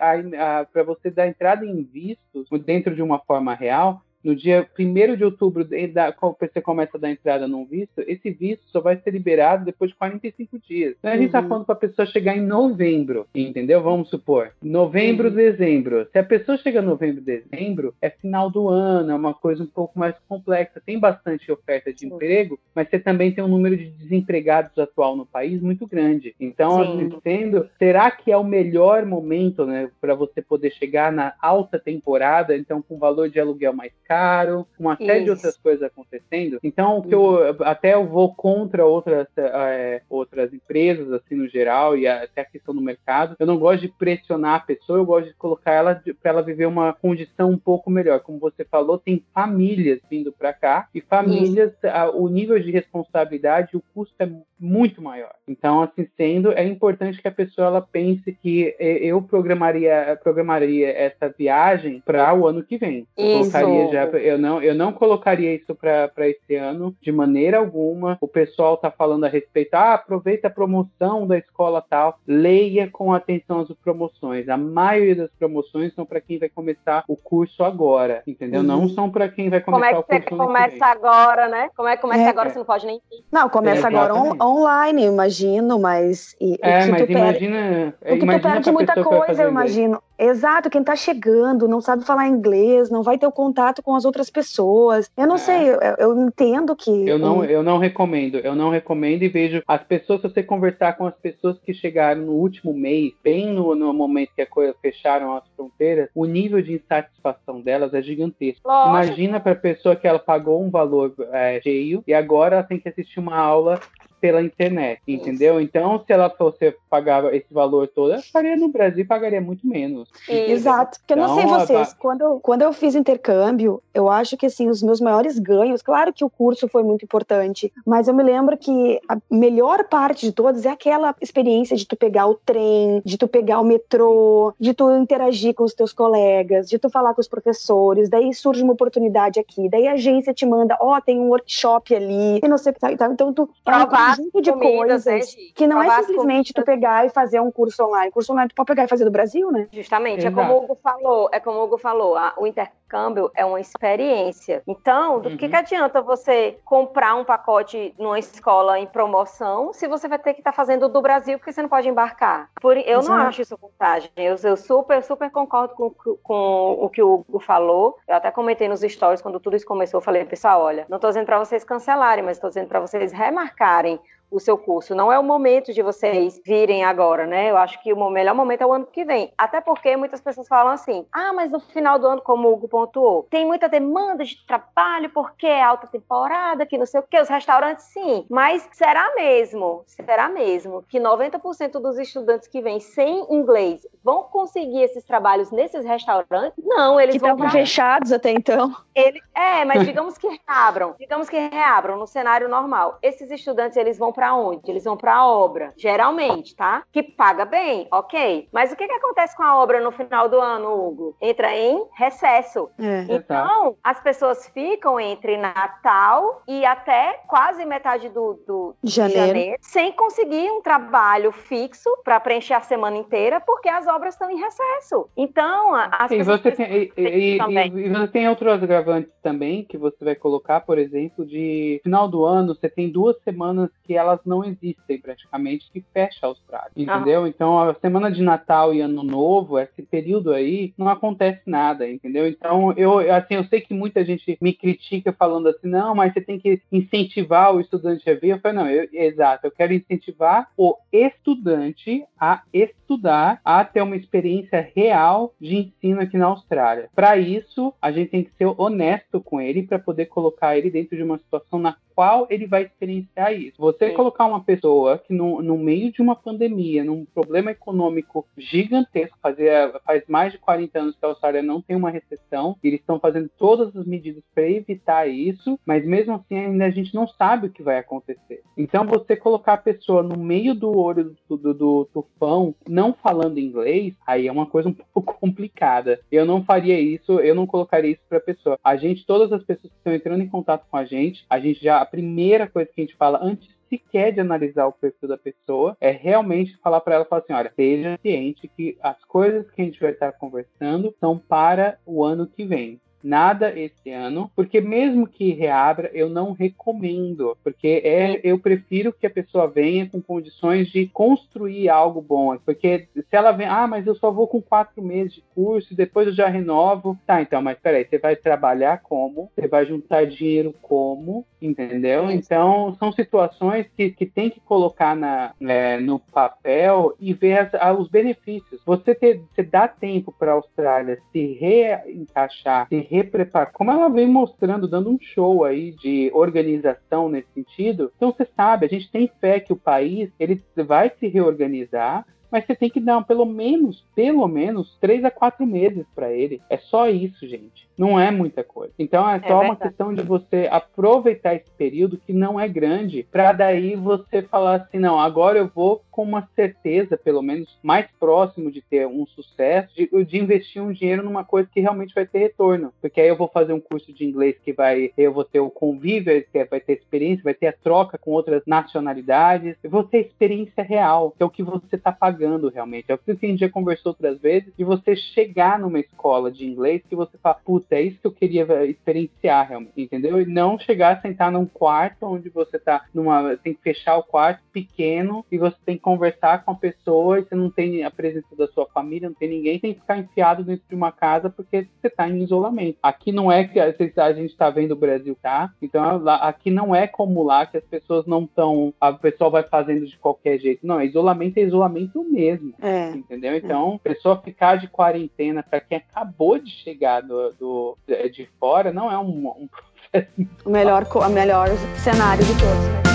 para 0.73 0.83
você 0.85 1.11
dar 1.11 1.26
entrada 1.26 1.67
em 1.67 1.83
vistos 1.83 2.49
dentro 2.64 2.95
de 2.95 3.02
uma 3.02 3.19
forma 3.19 3.55
real, 3.55 4.02
no 4.23 4.35
dia 4.37 4.69
1 4.79 5.17
de 5.17 5.25
outubro, 5.25 5.67
você 5.67 6.61
começa 6.61 6.97
a 6.97 7.00
dar 7.00 7.11
entrada 7.11 7.49
num 7.49 7.65
visto, 7.65 8.00
esse 8.07 8.31
visto 8.31 8.62
só 8.69 8.81
vai 8.81 8.97
ser 8.97 9.11
liberado 9.11 9.65
depois 9.65 9.91
de 9.91 9.97
45 9.97 10.59
dias. 10.59 10.95
Então 10.99 11.11
a 11.11 11.17
gente 11.17 11.27
está 11.27 11.41
uhum. 11.41 11.49
falando 11.49 11.65
para 11.65 11.75
a 11.75 11.79
pessoa 11.79 12.07
chegar 12.07 12.37
em 12.37 12.41
novembro, 12.41 13.27
entendeu? 13.35 13.83
Vamos 13.83 14.09
supor. 14.09 14.53
Novembro, 14.62 15.29
uhum. 15.29 15.35
dezembro. 15.35 16.07
Se 16.12 16.19
a 16.19 16.25
pessoa 16.25 16.59
chega 16.59 16.81
em 16.81 16.85
novembro, 16.85 17.21
dezembro, 17.21 17.95
é 18.00 18.11
final 18.11 18.50
do 18.50 18.69
ano, 18.69 19.11
é 19.11 19.15
uma 19.15 19.35
coisa 19.35 19.62
um 19.62 19.67
pouco 19.67 19.99
mais 19.99 20.15
complexa. 20.29 20.83
Tem 20.85 20.99
bastante 20.99 21.50
oferta 21.50 21.93
de 21.93 22.07
emprego, 22.07 22.59
mas 22.75 22.89
você 22.89 22.99
também 22.99 23.33
tem 23.33 23.43
um 23.43 23.49
número 23.49 23.77
de 23.77 23.91
desempregados 23.91 24.77
atual 24.79 25.17
no 25.17 25.27
país 25.27 25.61
muito 25.61 25.87
grande. 25.87 26.35
Então, 26.39 27.00
entendo, 27.00 27.69
será 27.79 28.11
que 28.11 28.31
é 28.31 28.37
o 28.37 28.45
melhor 28.45 29.05
momento 29.07 29.65
né, 29.65 29.91
para 30.00 30.15
você 30.15 30.43
poder 30.43 30.71
chegar 30.73 31.12
na 31.12 31.35
alta 31.41 31.79
temporada, 31.79 32.57
então 32.57 32.83
com 32.83 32.99
valor 32.99 33.29
de 33.29 33.41
aluguel 33.41 33.73
mais 33.73 33.93
caro? 34.05 34.10
Caro, 34.11 34.67
uma 34.76 34.97
série 34.97 35.19
Isso. 35.19 35.25
de 35.25 35.31
outras 35.31 35.57
coisas 35.57 35.85
acontecendo. 35.85 36.59
Então, 36.64 36.99
o 36.99 37.02
que 37.02 37.14
eu 37.14 37.23
uhum. 37.23 37.57
até 37.61 37.95
eu 37.95 38.05
vou 38.05 38.35
contra 38.35 38.85
outras, 38.85 39.29
é, 39.37 40.02
outras 40.11 40.52
empresas, 40.52 41.12
assim, 41.12 41.37
no 41.37 41.47
geral, 41.47 41.97
e 41.97 42.09
até 42.09 42.40
a 42.40 42.45
questão 42.45 42.75
do 42.75 42.81
mercado. 42.81 43.37
Eu 43.38 43.47
não 43.47 43.57
gosto 43.57 43.83
de 43.83 43.88
pressionar 43.88 44.57
a 44.57 44.61
pessoa, 44.61 44.99
eu 44.99 45.07
gosto 45.07 45.29
de 45.29 45.35
colocar 45.35 45.71
ela 45.71 46.02
para 46.21 46.33
ela 46.33 46.43
viver 46.43 46.67
uma 46.67 46.93
condição 46.93 47.50
um 47.50 47.59
pouco 47.59 47.88
melhor. 47.88 48.19
Como 48.19 48.40
você 48.40 48.64
falou, 48.64 48.99
tem 48.99 49.25
famílias 49.33 50.00
vindo 50.11 50.33
para 50.33 50.52
cá, 50.52 50.88
e 50.93 51.00
famílias, 51.00 51.73
a, 51.85 52.11
o 52.11 52.29
nível 52.29 52.59
de 52.59 52.73
responsabilidade, 52.73 53.76
o 53.76 53.83
custo 53.95 54.14
é 54.19 54.29
muito 54.59 55.00
maior. 55.00 55.35
Então, 55.47 55.83
assim 55.83 56.09
sendo, 56.17 56.52
é 56.52 56.64
importante 56.64 57.23
que 57.23 57.29
a 57.29 57.33
pessoa 57.33 57.69
ela 57.69 57.81
pense 57.81 58.33
que 58.43 58.75
eu 58.79 59.23
programaria, 59.23 60.19
programaria 60.21 60.90
essa 60.90 61.29
viagem 61.29 62.02
para 62.05 62.35
o 62.35 62.47
ano 62.47 62.64
que 62.64 62.76
vem. 62.76 63.07
Eu, 63.17 63.38
colocaria 63.38 63.93
já, 63.93 64.00
eu, 64.04 64.38
não, 64.38 64.62
eu 64.62 64.75
não 64.75 64.92
colocaria 64.92 65.54
isso 65.54 65.75
para 65.75 66.28
esse 66.28 66.54
ano 66.54 66.95
de 67.00 67.11
maneira 67.12 67.59
alguma. 67.59 68.19
O 68.21 68.28
pessoal 68.28 68.75
está 68.75 68.90
falando 68.90 69.25
a 69.25 69.28
respeito, 69.28 69.75
ah, 69.75 69.95
aproveita 69.95 70.49
a 70.49 70.50
promoção 70.50 71.26
da 71.26 71.38
escola 71.38 71.85
tal. 71.88 72.19
Leia 72.26 72.88
com 72.90 73.12
atenção 73.12 73.61
as 73.61 73.69
promoções. 73.83 74.49
A 74.49 74.57
maioria 74.57 75.14
das 75.14 75.30
promoções 75.38 75.95
são 75.95 76.04
para 76.04 76.21
quem 76.21 76.38
vai 76.38 76.49
começar 76.49 77.04
o 77.09 77.16
curso 77.16 77.62
agora, 77.64 78.23
entendeu? 78.26 78.61
Uhum. 78.61 78.66
Não 78.66 78.88
são 78.88 79.11
para 79.11 79.28
quem 79.28 79.49
vai 79.49 79.61
começar 79.61 79.99
o 79.99 80.02
curso. 80.02 80.07
Como 80.07 80.16
é 80.16 80.21
que 80.21 80.30
você 80.30 80.37
começa 80.37 80.87
agora, 80.87 81.49
né? 81.49 81.71
Como 81.76 81.88
é 81.88 81.97
que 81.97 82.02
começa 82.02 82.23
é. 82.23 82.28
agora? 82.28 82.50
Você 82.50 82.59
não 82.59 82.66
pode 82.66 82.87
nem. 82.87 83.00
Não, 83.30 83.49
começa 83.49 83.87
é, 83.87 83.88
agora 83.88 84.14
on 84.14 84.37
online, 84.40 85.04
imagino, 85.04 85.78
mas. 85.78 86.37
E, 86.40 86.59
é, 86.61 86.87
mas 86.87 87.09
imagina. 87.09 87.95
Porque 88.00 88.25
imagina 88.25 88.38
tu 88.38 88.42
perde 88.42 88.73
muita 88.73 89.04
coisa, 89.04 89.42
eu 89.42 89.50
imagino. 89.50 90.02
Exato, 90.21 90.69
quem 90.69 90.83
está 90.83 90.95
chegando 90.95 91.67
não 91.67 91.81
sabe 91.81 92.05
falar 92.05 92.29
inglês, 92.29 92.91
não 92.91 93.03
vai 93.03 93.17
ter 93.17 93.27
o 93.27 93.33
contato 93.33 93.83
com 93.83 93.95
as 93.95 94.05
outras 94.05 94.29
pessoas. 94.29 95.11
Eu 95.17 95.27
não 95.27 95.37
é. 95.37 95.39
sei, 95.39 95.71
eu, 95.71 95.81
eu, 95.99 96.23
entendo 96.23 96.77
que. 96.77 96.91
Eu 97.09 97.19
não, 97.19 97.43
eu 97.43 97.62
não 97.62 97.79
recomendo, 97.79 98.37
eu 98.37 98.55
não 98.55 98.69
recomendo 98.69 99.23
e 99.23 99.29
vejo 99.29 99.62
as 99.67 99.83
pessoas, 99.83 100.21
se 100.21 100.29
você 100.29 100.43
conversar 100.43 100.93
com 100.93 101.07
as 101.07 101.15
pessoas 101.15 101.59
que 101.59 101.73
chegaram 101.73 102.21
no 102.21 102.33
último 102.33 102.75
mês, 102.75 103.15
bem 103.25 103.47
no, 103.47 103.75
no 103.75 103.95
momento 103.95 104.35
que 104.37 104.43
a 104.43 104.47
coisa 104.47 104.75
fecharam 104.83 105.37
as 105.37 105.45
fronteiras, 105.57 106.11
o 106.15 106.27
nível 106.27 106.61
de 106.61 106.75
insatisfação 106.75 107.62
delas 107.62 107.95
é 107.95 108.03
gigantesco. 108.03 108.69
Lógico. 108.69 108.89
Imagina 108.91 109.41
para 109.41 109.53
a 109.53 109.57
pessoa 109.57 109.97
que 109.97 110.07
ela 110.07 110.19
pagou 110.19 110.62
um 110.62 110.69
valor 110.69 111.15
é, 111.33 111.61
cheio 111.62 112.05
e 112.07 112.12
agora 112.12 112.57
ela 112.57 112.65
tem 112.65 112.79
que 112.79 112.89
assistir 112.91 113.21
uma 113.21 113.37
aula 113.37 113.81
pela 114.21 114.43
internet, 114.43 115.00
entendeu? 115.07 115.61
Então, 115.61 116.03
se 116.07 116.12
ela 116.12 116.29
fosse 116.31 116.75
pagar 116.89 117.33
esse 117.35 117.53
valor 117.53 117.89
todo, 117.89 118.12
ela 118.12 118.23
faria 118.23 118.57
no 118.57 118.69
Brasil 118.69 119.07
pagaria 119.07 119.41
muito 119.41 119.67
menos. 119.67 120.09
Exato. 120.29 120.99
Porque 121.00 121.15
então, 121.15 121.25
eu 121.25 121.29
não 121.29 121.35
sei 121.35 121.45
então, 121.45 121.61
vocês, 121.61 121.93
a... 121.93 121.97
quando, 121.97 122.41
quando 122.41 122.62
eu 122.62 122.73
fiz 122.73 122.95
intercâmbio, 122.95 123.83
eu 123.95 124.09
acho 124.09 124.37
que 124.37 124.47
assim, 124.47 124.69
os 124.69 124.83
meus 124.83 125.00
maiores 125.00 125.39
ganhos, 125.39 125.83
claro 125.83 126.12
que 126.12 126.25
o 126.25 126.31
curso 126.31 126.69
foi 126.69 126.83
muito 126.83 127.05
importante, 127.05 127.73
mas 127.87 128.09
eu 128.09 128.15
me 128.15 128.23
lembro 128.23 128.57
que 128.57 129.00
a 129.09 129.17
melhor 129.31 129.85
parte 129.85 130.27
de 130.27 130.33
todas 130.33 130.67
é 130.67 130.71
aquela 130.71 131.15
experiência 131.21 131.77
de 131.77 131.87
tu 131.87 131.97
pegar 131.97 132.27
o 132.27 132.35
trem, 132.35 133.00
de 133.05 133.17
tu 133.17 133.27
pegar 133.27 133.61
o 133.61 133.65
metrô, 133.65 134.55
de 134.59 134.75
tu 134.75 134.91
interagir 134.97 135.55
com 135.55 135.65
os 135.65 135.75
teus 135.75 135.93
colegas, 135.93 136.69
de 136.69 136.79
tu 136.79 136.91
falar 136.91 137.15
com 137.15 137.21
os 137.21 137.29
professores, 137.29 138.09
daí 138.09 138.33
surge 138.35 138.62
uma 138.62 138.73
oportunidade 138.73 139.41
aqui, 139.41 139.69
daí 139.69 139.87
a 139.87 139.93
agência 139.93 140.35
te 140.35 140.47
manda, 140.47 140.77
ó, 140.81 140.97
oh, 140.97 141.00
tem 141.00 141.19
um 141.19 141.29
workshop 141.29 141.95
ali, 141.95 142.41
e 142.43 142.49
não 142.49 142.59
sei 142.59 142.73
o 142.73 142.75
que 142.75 142.81
tá, 142.81 142.93
então 142.93 143.33
tu 143.33 143.49
provar 143.65 144.10
conjunto 144.17 144.40
de 144.40 144.52
comidas, 144.52 145.05
né, 145.05 145.12
coisas 145.12 145.37
né, 145.37 145.43
que 145.55 145.67
não 145.67 145.83
é 145.83 146.02
simplesmente 146.02 146.52
tu 146.52 146.62
pegar 146.62 147.07
e 147.07 147.11
fazer 147.11 147.40
um 147.40 147.50
curso 147.50 147.85
online. 147.85 148.11
Curso 148.11 148.33
online 148.33 148.49
tu 148.49 148.55
pode 148.55 148.67
pegar 148.67 148.85
e 148.85 148.88
fazer 148.88 149.05
do 149.05 149.11
Brasil, 149.11 149.50
né? 149.50 149.69
Justamente, 149.73 150.26
Exato. 150.26 150.40
é 150.40 150.43
como 150.43 150.55
o 150.55 150.64
Hugo 150.64 150.79
falou, 150.83 151.29
é 151.33 151.40
como 151.40 151.59
o 151.59 151.64
Hugo 151.64 151.79
falou, 151.79 152.17
a, 152.17 152.35
o 152.37 152.47
intercâmbio 152.47 153.31
é 153.35 153.45
uma 153.45 153.61
experiência. 153.61 154.62
Então, 154.67 155.21
do 155.21 155.31
uhum. 155.31 155.37
que, 155.37 155.49
que 155.49 155.57
adianta 155.57 156.00
você 156.02 156.59
comprar 156.64 157.14
um 157.14 157.25
pacote 157.25 157.95
numa 157.99 158.19
escola 158.19 158.79
em 158.79 158.87
promoção 158.87 159.73
se 159.73 159.87
você 159.87 160.09
vai 160.09 160.19
ter 160.19 160.35
que 160.35 160.40
estar 160.40 160.52
tá 160.52 160.57
fazendo 160.57 160.88
do 160.88 161.00
Brasil 161.00 161.38
porque 161.38 161.52
você 161.52 161.62
não 161.62 161.69
pode 161.69 161.88
embarcar? 161.88 162.50
Por, 162.61 162.76
eu 162.76 162.99
Exato. 162.99 163.09
não 163.09 163.26
acho 163.26 163.43
isso 163.43 163.57
vantagem. 163.61 164.11
Eu, 164.17 164.37
eu, 164.43 164.57
super, 164.57 165.02
super 165.02 165.31
concordo 165.31 165.75
com, 165.75 165.90
com 166.23 166.79
o 166.81 166.88
que 166.88 167.02
o 167.02 167.14
Hugo 167.14 167.38
falou. 167.38 167.97
Eu 168.09 168.17
até 168.17 168.31
comentei 168.31 168.69
nos 168.69 168.81
stories 168.81 169.23
quando 169.23 169.38
tudo 169.38 169.57
isso 169.57 169.67
começou, 169.67 169.99
eu 169.99 170.02
falei, 170.02 170.25
pessoal, 170.25 170.62
olha, 170.62 170.87
não 170.88 170.97
estou 170.97 171.11
dizendo 171.11 171.26
para 171.26 171.38
vocês 171.38 171.62
cancelarem, 171.62 172.25
mas 172.25 172.37
estou 172.37 172.50
dizendo 172.50 172.69
para 172.69 172.81
vocês 172.81 173.12
remarcarem 173.12 174.00
o 174.31 174.39
seu 174.39 174.57
curso. 174.57 174.95
Não 174.95 175.13
é 175.13 175.19
o 175.19 175.25
momento 175.25 175.73
de 175.73 175.83
vocês 175.83 176.41
virem 176.45 176.85
agora, 176.85 177.27
né? 177.27 177.51
Eu 177.51 177.57
acho 177.57 177.83
que 177.83 177.93
o 177.93 178.11
melhor 178.11 178.35
momento 178.35 178.63
é 178.63 178.67
o 178.67 178.73
ano 178.73 178.87
que 178.87 179.05
vem. 179.05 179.33
Até 179.37 179.61
porque 179.61 179.97
muitas 179.97 180.21
pessoas 180.21 180.47
falam 180.47 180.73
assim: 180.73 181.07
ah, 181.13 181.33
mas 181.33 181.51
no 181.51 181.61
final 181.61 181.99
do 181.99 182.07
ano, 182.07 182.23
como 182.23 182.49
o 182.49 182.53
Hugo 182.53 182.69
pontuou, 182.69 183.27
tem 183.31 183.45
muita 183.45 183.69
demanda 183.69 184.25
de 184.25 184.37
trabalho 184.47 185.11
porque 185.11 185.47
é 185.47 185.63
alta 185.63 185.87
temporada, 185.87 186.65
que 186.65 186.79
não 186.79 186.87
sei 186.87 187.01
o 187.01 187.03
quê. 187.03 187.21
Os 187.21 187.29
restaurantes, 187.29 187.87
sim. 187.87 188.25
Mas 188.31 188.69
será 188.73 189.15
mesmo, 189.15 189.83
será 189.87 190.29
mesmo 190.29 190.85
que 190.89 190.99
90% 190.99 191.73
dos 191.81 191.99
estudantes 191.99 192.47
que 192.47 192.61
vêm 192.61 192.81
sem 192.81 193.27
inglês 193.31 193.87
vão 194.05 194.23
conseguir 194.25 194.83
esses 194.83 195.05
trabalhos 195.05 195.51
nesses 195.51 195.85
restaurantes? 195.85 196.53
Não, 196.65 197.01
eles 197.01 197.15
que 197.15 197.21
vão. 197.21 197.31
Estavam 197.31 197.51
fechados 197.51 198.13
até 198.13 198.31
então. 198.31 198.75
Ele, 198.95 199.21
é, 199.35 199.65
mas 199.65 199.85
digamos 199.87 200.19
que 200.19 200.29
reabram. 200.29 200.95
Digamos 200.99 201.29
que 201.29 201.39
reabram 201.39 201.97
no 201.97 202.07
cenário 202.07 202.49
normal. 202.49 202.99
Esses 203.03 203.31
estudantes, 203.31 203.77
eles 203.77 203.99
vão 203.99 204.13
para 204.21 204.35
onde? 204.35 204.71
Eles 204.71 204.85
vão 204.85 204.99
para 204.99 205.15
a 205.15 205.27
obra, 205.27 205.73
geralmente, 205.79 206.55
tá? 206.55 206.83
Que 206.93 207.03
paga 207.03 207.47
bem, 207.47 207.89
ok. 207.91 208.47
Mas 208.53 208.71
o 208.71 208.77
que, 208.77 208.87
que 208.87 208.93
acontece 208.93 209.35
com 209.35 209.43
a 209.43 209.59
obra 209.59 209.81
no 209.81 209.91
final 209.91 210.29
do 210.29 210.39
ano, 210.39 210.69
Hugo? 210.75 211.17
Entra 211.23 211.57
em 211.57 211.87
recesso. 211.95 212.69
É, 212.79 213.07
então, 213.09 213.77
as 213.83 213.99
pessoas 214.03 214.47
ficam 214.49 215.00
entre 215.00 215.39
Natal 215.39 216.43
e 216.47 216.67
até 216.67 217.23
quase 217.27 217.65
metade 217.65 218.11
do, 218.11 218.35
do 218.47 218.77
janeiro. 218.85 219.27
janeiro 219.27 219.57
sem 219.62 219.91
conseguir 219.93 220.50
um 220.50 220.61
trabalho 220.61 221.33
fixo 221.33 221.89
para 222.05 222.21
preencher 222.21 222.53
a 222.53 222.61
semana 222.61 222.99
inteira, 222.99 223.41
porque 223.41 223.71
as 223.71 223.87
obras 223.87 224.12
estão 224.12 224.31
em 224.31 224.39
recesso. 224.39 225.09
Então, 225.17 225.75
as 225.75 226.11
e 226.11 226.19
pessoas 226.19 226.43
você 226.43 226.53
tem, 226.53 226.67
e, 226.71 226.93
e, 226.95 227.39
e, 227.39 227.89
você 227.89 228.09
tem 228.09 228.29
outros 228.29 228.62
agravantes 228.62 229.11
também 229.23 229.65
que 229.65 229.79
você 229.79 230.05
vai 230.05 230.15
colocar, 230.15 230.61
por 230.61 230.77
exemplo, 230.77 231.25
de 231.25 231.81
final 231.83 232.07
do 232.07 232.23
ano, 232.23 232.55
você 232.55 232.69
tem 232.69 232.91
duas 232.91 233.19
semanas 233.23 233.71
que 233.85 233.97
ela 233.97 234.10
elas 234.11 234.21
não 234.25 234.45
existem 234.45 235.00
praticamente, 235.00 235.71
que 235.73 235.85
fecha 235.93 236.19
a 236.23 236.26
Austrália, 236.26 236.71
entendeu? 236.76 237.25
Ah. 237.25 237.29
Então, 237.29 237.59
a 237.59 237.75
semana 237.75 238.11
de 238.11 238.23
Natal 238.23 238.75
e 238.75 238.81
Ano 238.81 239.02
Novo, 239.02 239.59
esse 239.59 239.83
período 239.83 240.33
aí, 240.33 240.75
não 240.76 240.88
acontece 240.88 241.43
nada, 241.47 241.88
entendeu? 241.88 242.26
Então, 242.26 242.73
eu, 242.73 242.99
assim, 243.14 243.35
eu 243.35 243.45
sei 243.45 243.61
que 243.61 243.75
muita 243.75 244.05
gente 244.05 244.37
me 244.40 244.52
critica 244.52 245.12
falando 245.12 245.49
assim, 245.49 245.69
não, 245.69 245.95
mas 245.95 246.12
você 246.12 246.21
tem 246.21 246.38
que 246.38 246.61
incentivar 246.71 247.55
o 247.55 247.61
estudante 247.61 248.09
a 248.09 248.14
vir. 248.14 248.31
Eu 248.31 248.40
falei, 248.40 248.57
não, 248.57 248.69
eu, 248.69 248.88
exato, 248.93 249.47
eu 249.47 249.50
quero 249.50 249.73
incentivar 249.73 250.49
o 250.57 250.76
estudante 250.93 252.05
a 252.19 252.43
estudar, 252.52 253.40
a 253.45 253.64
ter 253.64 253.83
uma 253.83 253.97
experiência 253.97 254.71
real 254.75 255.35
de 255.40 255.57
ensino 255.57 256.00
aqui 256.00 256.17
na 256.17 256.26
Austrália. 256.26 256.88
Para 256.95 257.17
isso, 257.17 257.73
a 257.81 257.93
gente 257.93 258.11
tem 258.11 258.25
que 258.25 258.33
ser 258.37 258.47
honesto 258.57 259.21
com 259.21 259.40
ele 259.40 259.62
para 259.62 259.79
poder 259.79 260.07
colocar 260.07 260.57
ele 260.57 260.71
dentro 260.71 260.97
de 260.97 261.02
uma 261.02 261.19
situação 261.19 261.59
na 261.59 261.76
qual 262.00 262.26
ele 262.30 262.47
vai 262.47 262.62
experienciar 262.62 263.35
isso. 263.35 263.57
Você 263.59 263.90
Sim. 263.90 263.95
colocar 263.95 264.25
uma 264.25 264.42
pessoa 264.42 264.97
que 264.97 265.12
no, 265.12 265.42
no 265.42 265.59
meio 265.59 265.92
de 265.92 266.00
uma 266.00 266.16
pandemia, 266.16 266.83
num 266.83 267.04
problema 267.04 267.50
econômico 267.50 268.26
gigantesco, 268.38 269.19
fazia, 269.21 269.71
faz 269.85 270.02
mais 270.09 270.33
de 270.33 270.38
40 270.38 270.78
anos 270.78 270.97
que 270.97 271.04
a 271.04 271.09
Austrália 271.11 271.42
não 271.42 271.61
tem 271.61 271.76
uma 271.76 271.90
recessão, 271.90 272.57
e 272.64 272.69
eles 272.69 272.80
estão 272.80 272.99
fazendo 272.99 273.30
todas 273.37 273.76
as 273.76 273.85
medidas 273.85 274.23
para 274.35 274.49
evitar 274.49 275.07
isso, 275.07 275.61
mas 275.66 275.85
mesmo 275.85 276.14
assim 276.14 276.38
ainda 276.38 276.64
a 276.64 276.71
gente 276.71 276.95
não 276.95 277.07
sabe 277.07 277.49
o 277.49 277.50
que 277.50 277.62
vai 277.62 277.76
acontecer. 277.76 278.42
Então 278.57 278.87
você 278.87 279.14
colocar 279.14 279.52
a 279.52 279.59
pessoa 279.59 280.02
no 280.02 280.16
meio 280.16 280.54
do 280.54 280.75
olho 280.75 281.14
do, 281.28 281.37
do, 281.37 281.52
do 281.52 281.85
tufão, 281.92 282.54
não 282.66 282.95
falando 282.95 283.38
inglês, 283.38 283.92
aí 284.07 284.26
é 284.26 284.33
uma 284.33 284.47
coisa 284.47 284.71
um 284.71 284.73
pouco 284.95 285.12
complicada. 285.21 286.00
Eu 286.11 286.25
não 286.25 286.42
faria 286.42 286.80
isso, 286.80 287.21
eu 287.21 287.35
não 287.35 287.47
colocaria 287.47 287.90
isso 287.90 288.00
para 288.09 288.16
a 288.16 288.23
pessoa. 288.23 288.59
A 288.64 288.75
gente, 288.76 289.04
todas 289.04 289.30
as 289.30 289.45
pessoas 289.45 289.71
que 289.71 289.78
estão 289.78 289.92
entrando 289.92 290.23
em 290.23 290.28
contato 290.30 290.64
com 290.71 290.78
a 290.78 290.87
gente, 290.87 291.26
a 291.28 291.38
gente 291.38 291.62
já 291.62 291.83
primeira 291.91 292.49
coisa 292.49 292.71
que 292.73 292.81
a 292.81 292.85
gente 292.85 292.97
fala 292.97 293.19
antes 293.23 293.49
sequer 293.69 294.13
de 294.13 294.21
analisar 294.21 294.67
o 294.67 294.73
perfil 294.73 295.09
da 295.09 295.17
pessoa 295.17 295.77
é 295.81 295.91
realmente 295.91 296.57
falar 296.59 296.81
para 296.81 296.97
ela, 296.97 297.05
falar 297.05 297.23
assim, 297.23 297.33
olha, 297.33 297.53
seja 297.55 297.99
ciente 298.03 298.49
que 298.49 298.77
as 298.83 299.03
coisas 299.05 299.49
que 299.51 299.63
a 299.63 299.65
gente 299.65 299.81
vai 299.81 299.93
estar 299.93 300.13
conversando 300.13 300.95
são 300.99 301.17
para 301.17 301.79
o 301.87 302.05
ano 302.05 302.27
que 302.27 302.45
vem 302.45 302.81
nada 303.02 303.59
esse 303.59 303.90
ano, 303.90 304.30
porque 304.35 304.61
mesmo 304.61 305.07
que 305.07 305.33
reabra, 305.33 305.90
eu 305.92 306.09
não 306.09 306.33
recomendo, 306.33 307.37
porque 307.42 307.83
é, 307.85 308.21
eu 308.23 308.38
prefiro 308.38 308.92
que 308.92 309.07
a 309.07 309.11
pessoa 309.11 309.49
venha 309.49 309.88
com 309.88 310.00
condições 310.00 310.69
de 310.69 310.87
construir 310.87 311.69
algo 311.69 312.00
bom, 312.00 312.37
porque 312.38 312.88
se 312.95 313.16
ela 313.16 313.33
vem, 313.33 313.47
ah, 313.47 313.66
mas 313.66 313.87
eu 313.87 313.95
só 313.95 314.11
vou 314.11 314.26
com 314.26 314.40
quatro 314.40 314.83
meses 314.83 315.14
de 315.14 315.25
curso, 315.35 315.75
depois 315.75 316.07
eu 316.07 316.14
já 316.14 316.28
renovo, 316.28 316.99
tá, 317.07 317.23
então, 317.23 317.42
mas 317.42 317.59
peraí, 317.59 317.85
você 317.85 317.99
vai 317.99 318.16
trabalhar 318.16 318.83
como? 318.83 319.30
Você 319.35 319.49
vai 319.49 319.66
juntar 319.66 320.07
dinheiro 320.07 320.54
como? 320.61 321.26
Entendeu? 321.40 322.11
Então, 322.11 322.75
são 322.78 322.92
situações 322.92 323.66
que, 323.75 323.90
que 323.90 324.04
tem 324.04 324.28
que 324.28 324.40
colocar 324.40 324.95
na, 324.95 325.33
é, 325.40 325.78
no 325.80 325.99
papel 325.99 326.95
e 327.00 327.14
ver 327.14 327.50
as, 327.54 327.78
os 327.78 327.88
benefícios. 327.88 328.61
Você, 328.66 328.95
ter, 328.95 329.23
você 329.33 329.42
dá 329.42 329.66
tempo 329.66 330.12
para 330.12 330.33
a 330.33 330.35
Austrália 330.35 330.99
se 331.11 331.33
reencaixar, 331.35 332.69
se 332.69 332.78
repreparar, 332.91 333.53
como 333.53 333.71
ela 333.71 333.89
vem 333.89 334.09
mostrando, 334.09 334.67
dando 334.67 334.91
um 334.91 334.99
show 335.01 335.45
aí 335.45 335.71
de 335.71 336.11
organização 336.13 337.09
nesse 337.09 337.29
sentido. 337.33 337.93
Então 337.97 338.13
você 338.13 338.27
sabe, 338.37 338.67
a 338.67 338.69
gente 338.69 338.91
tem 338.91 339.11
fé 339.21 339.39
que 339.39 339.53
o 339.53 339.57
país 339.57 340.11
ele 340.19 340.43
vai 340.57 340.91
se 340.99 341.07
reorganizar, 341.07 342.05
mas 342.31 342.47
você 342.47 342.55
tem 342.55 342.71
que 342.71 342.81
dar 342.81 343.03
pelo 343.05 343.25
menos, 343.25 343.85
pelo 343.95 344.27
menos, 344.29 344.77
três 344.81 345.05
a 345.05 345.11
quatro 345.11 345.47
meses 345.47 345.87
para 345.95 346.13
ele. 346.13 346.41
É 346.49 346.59
só 346.59 346.89
isso, 346.89 347.27
gente. 347.27 347.69
Não 347.77 347.99
é 347.99 348.11
muita 348.11 348.45
coisa. 348.45 348.73
Então 348.79 349.09
é, 349.09 349.17
é 349.17 349.27
só 349.27 349.41
uma 349.41 349.57
questão 349.57 349.95
de 349.95 350.03
você 350.03 350.49
aproveitar 350.51 351.35
esse 351.35 351.51
período 351.57 351.97
que 351.97 352.13
não 352.13 352.39
é 352.39 352.47
grande, 352.47 353.07
para 353.11 353.33
daí 353.33 353.75
você 353.75 354.23
falar 354.23 354.57
assim, 354.57 354.79
não, 354.79 355.01
agora 355.01 355.39
eu 355.39 355.49
vou 355.49 355.83
com 355.91 356.03
uma 356.03 356.29
certeza, 356.37 356.97
pelo 356.97 357.23
menos 357.23 357.59
mais 357.63 357.87
próximo 357.99 358.51
de 358.51 358.61
ter 358.61 358.87
um 358.87 359.07
sucesso, 359.07 359.75
de, 359.75 359.89
de 360.05 360.19
investir 360.19 360.63
um 360.63 360.73
dinheiro 360.73 361.03
numa 361.03 361.25
coisa 361.25 361.49
que 361.53 361.61
realmente 361.61 361.95
vai 361.95 362.07
ter 362.07 362.19
retorno. 362.19 362.73
Porque 362.81 363.01
aí 363.01 363.09
eu 363.09 363.17
vou 363.17 363.29
fazer 363.29 363.53
um 363.53 363.61
curso 363.61 363.93
de 363.93 364.05
inglês 364.05 364.37
que 364.45 364.53
vai, 364.53 364.93
eu 364.97 365.13
vou 365.13 365.25
ter 365.25 365.41
o 365.41 365.51
convívio, 365.51 366.25
que 366.31 366.45
vai 366.45 366.61
ter 366.61 366.75
experiência, 366.75 367.25
vai 367.25 367.35
ter 367.35 367.49
a 367.49 367.53
troca 367.53 367.99
com 367.99 368.11
outras 368.11 368.43
nacionalidades, 368.47 369.57
eu 369.63 369.71
vou 369.71 369.85
ter 369.85 370.01
experiência 370.01 370.63
real, 370.63 371.13
que 371.17 371.23
é 371.23 371.27
o 371.27 371.31
que 371.31 371.43
você 371.43 371.77
está 371.77 371.93
pagando 371.93 372.20
realmente. 372.53 372.87
É 372.89 372.95
o 372.95 372.99
que 372.99 373.11
a 373.11 373.15
gente 373.15 373.41
já 373.41 373.49
conversou 373.49 373.91
outras 373.91 374.21
vezes, 374.21 374.53
de 374.57 374.65
você 374.65 374.97
chegar 374.97 375.59
numa 375.59 375.81
escola 375.81 376.31
de 376.31 376.47
inglês 376.47 376.83
que 376.89 376.97
você 376.97 377.17
fala, 377.19 377.37
puta, 377.45 377.75
é 377.75 377.83
isso 377.83 378.00
que 378.00 378.07
eu 378.07 378.12
queria 378.12 378.65
experienciar 378.67 379.49
realmente, 379.49 379.83
entendeu? 379.83 380.21
E 380.21 380.27
não 380.27 380.59
chegar 380.59 381.00
sentar 381.00 381.31
num 381.31 381.47
quarto 381.47 382.07
onde 382.07 382.29
você 382.29 382.59
tá 382.59 382.85
numa. 382.95 383.37
tem 383.37 383.55
que 383.55 383.62
fechar 383.62 383.97
o 383.97 384.03
quarto 384.03 384.43
pequeno 384.53 385.25
e 385.31 385.39
você 385.39 385.57
tem 385.65 385.77
que 385.77 385.83
conversar 385.83 386.45
com 386.45 386.53
a 386.53 386.55
pessoa 386.57 387.19
e 387.19 387.25
você 387.25 387.35
não 387.35 387.50
tem 387.50 387.85
a 387.85 387.91
presença 387.91 388.35
da 388.37 388.47
sua 388.49 388.67
família, 388.67 389.09
não 389.09 389.15
tem 389.15 389.29
ninguém, 389.29 389.59
tem 389.59 389.75
que 389.75 389.81
ficar 389.81 389.99
enfiado 389.99 390.45
dentro 390.45 390.65
de 390.69 390.75
uma 390.75 390.93
casa 390.93 391.31
porque 391.31 391.67
você 391.81 391.91
tá 391.91 392.09
em 392.09 392.23
isolamento. 392.23 392.79
Aqui 392.83 393.12
não 393.12 393.31
é 393.31 393.45
que 393.45 393.59
a 393.59 394.12
gente 394.12 394.37
tá 394.37 394.50
vendo 394.50 394.73
o 394.73 394.77
Brasil, 394.77 395.17
tá? 395.21 395.53
Então 395.61 395.83
aqui 396.09 396.50
não 396.50 396.75
é 396.75 396.87
como 396.87 397.23
lá 397.23 397.47
que 397.47 397.57
as 397.57 397.65
pessoas 397.65 398.07
não 398.07 398.25
estão. 398.25 398.73
A 398.81 398.93
pessoa 398.93 399.31
vai 399.31 399.43
fazendo 399.43 399.87
de 399.87 399.97
qualquer 399.99 400.39
jeito. 400.39 400.67
Não, 400.67 400.83
isolamento 400.83 401.39
é 401.39 401.43
isolamento 401.43 402.05
mesmo. 402.11 402.55
É. 402.61 402.90
Entendeu? 402.90 403.37
Então, 403.37 403.81
é. 403.85 403.88
pessoa 403.88 404.21
ficar 404.21 404.57
de 404.57 404.69
quarentena 404.69 405.43
para 405.43 405.61
quem 405.61 405.79
acabou 405.79 406.38
de 406.38 406.50
chegar 406.50 407.00
do, 407.00 407.33
do 407.33 407.79
de 408.12 408.29
fora 408.38 408.73
não 408.73 408.90
é 408.90 408.99
um, 408.99 409.29
um 409.29 409.49
processo. 409.49 409.71
O 410.45 410.50
melhor, 410.50 410.87
o 410.95 411.09
melhor 411.09 411.49
cenário 411.83 412.25
de 412.25 412.33
todos, 412.35 412.69
né? 412.69 412.90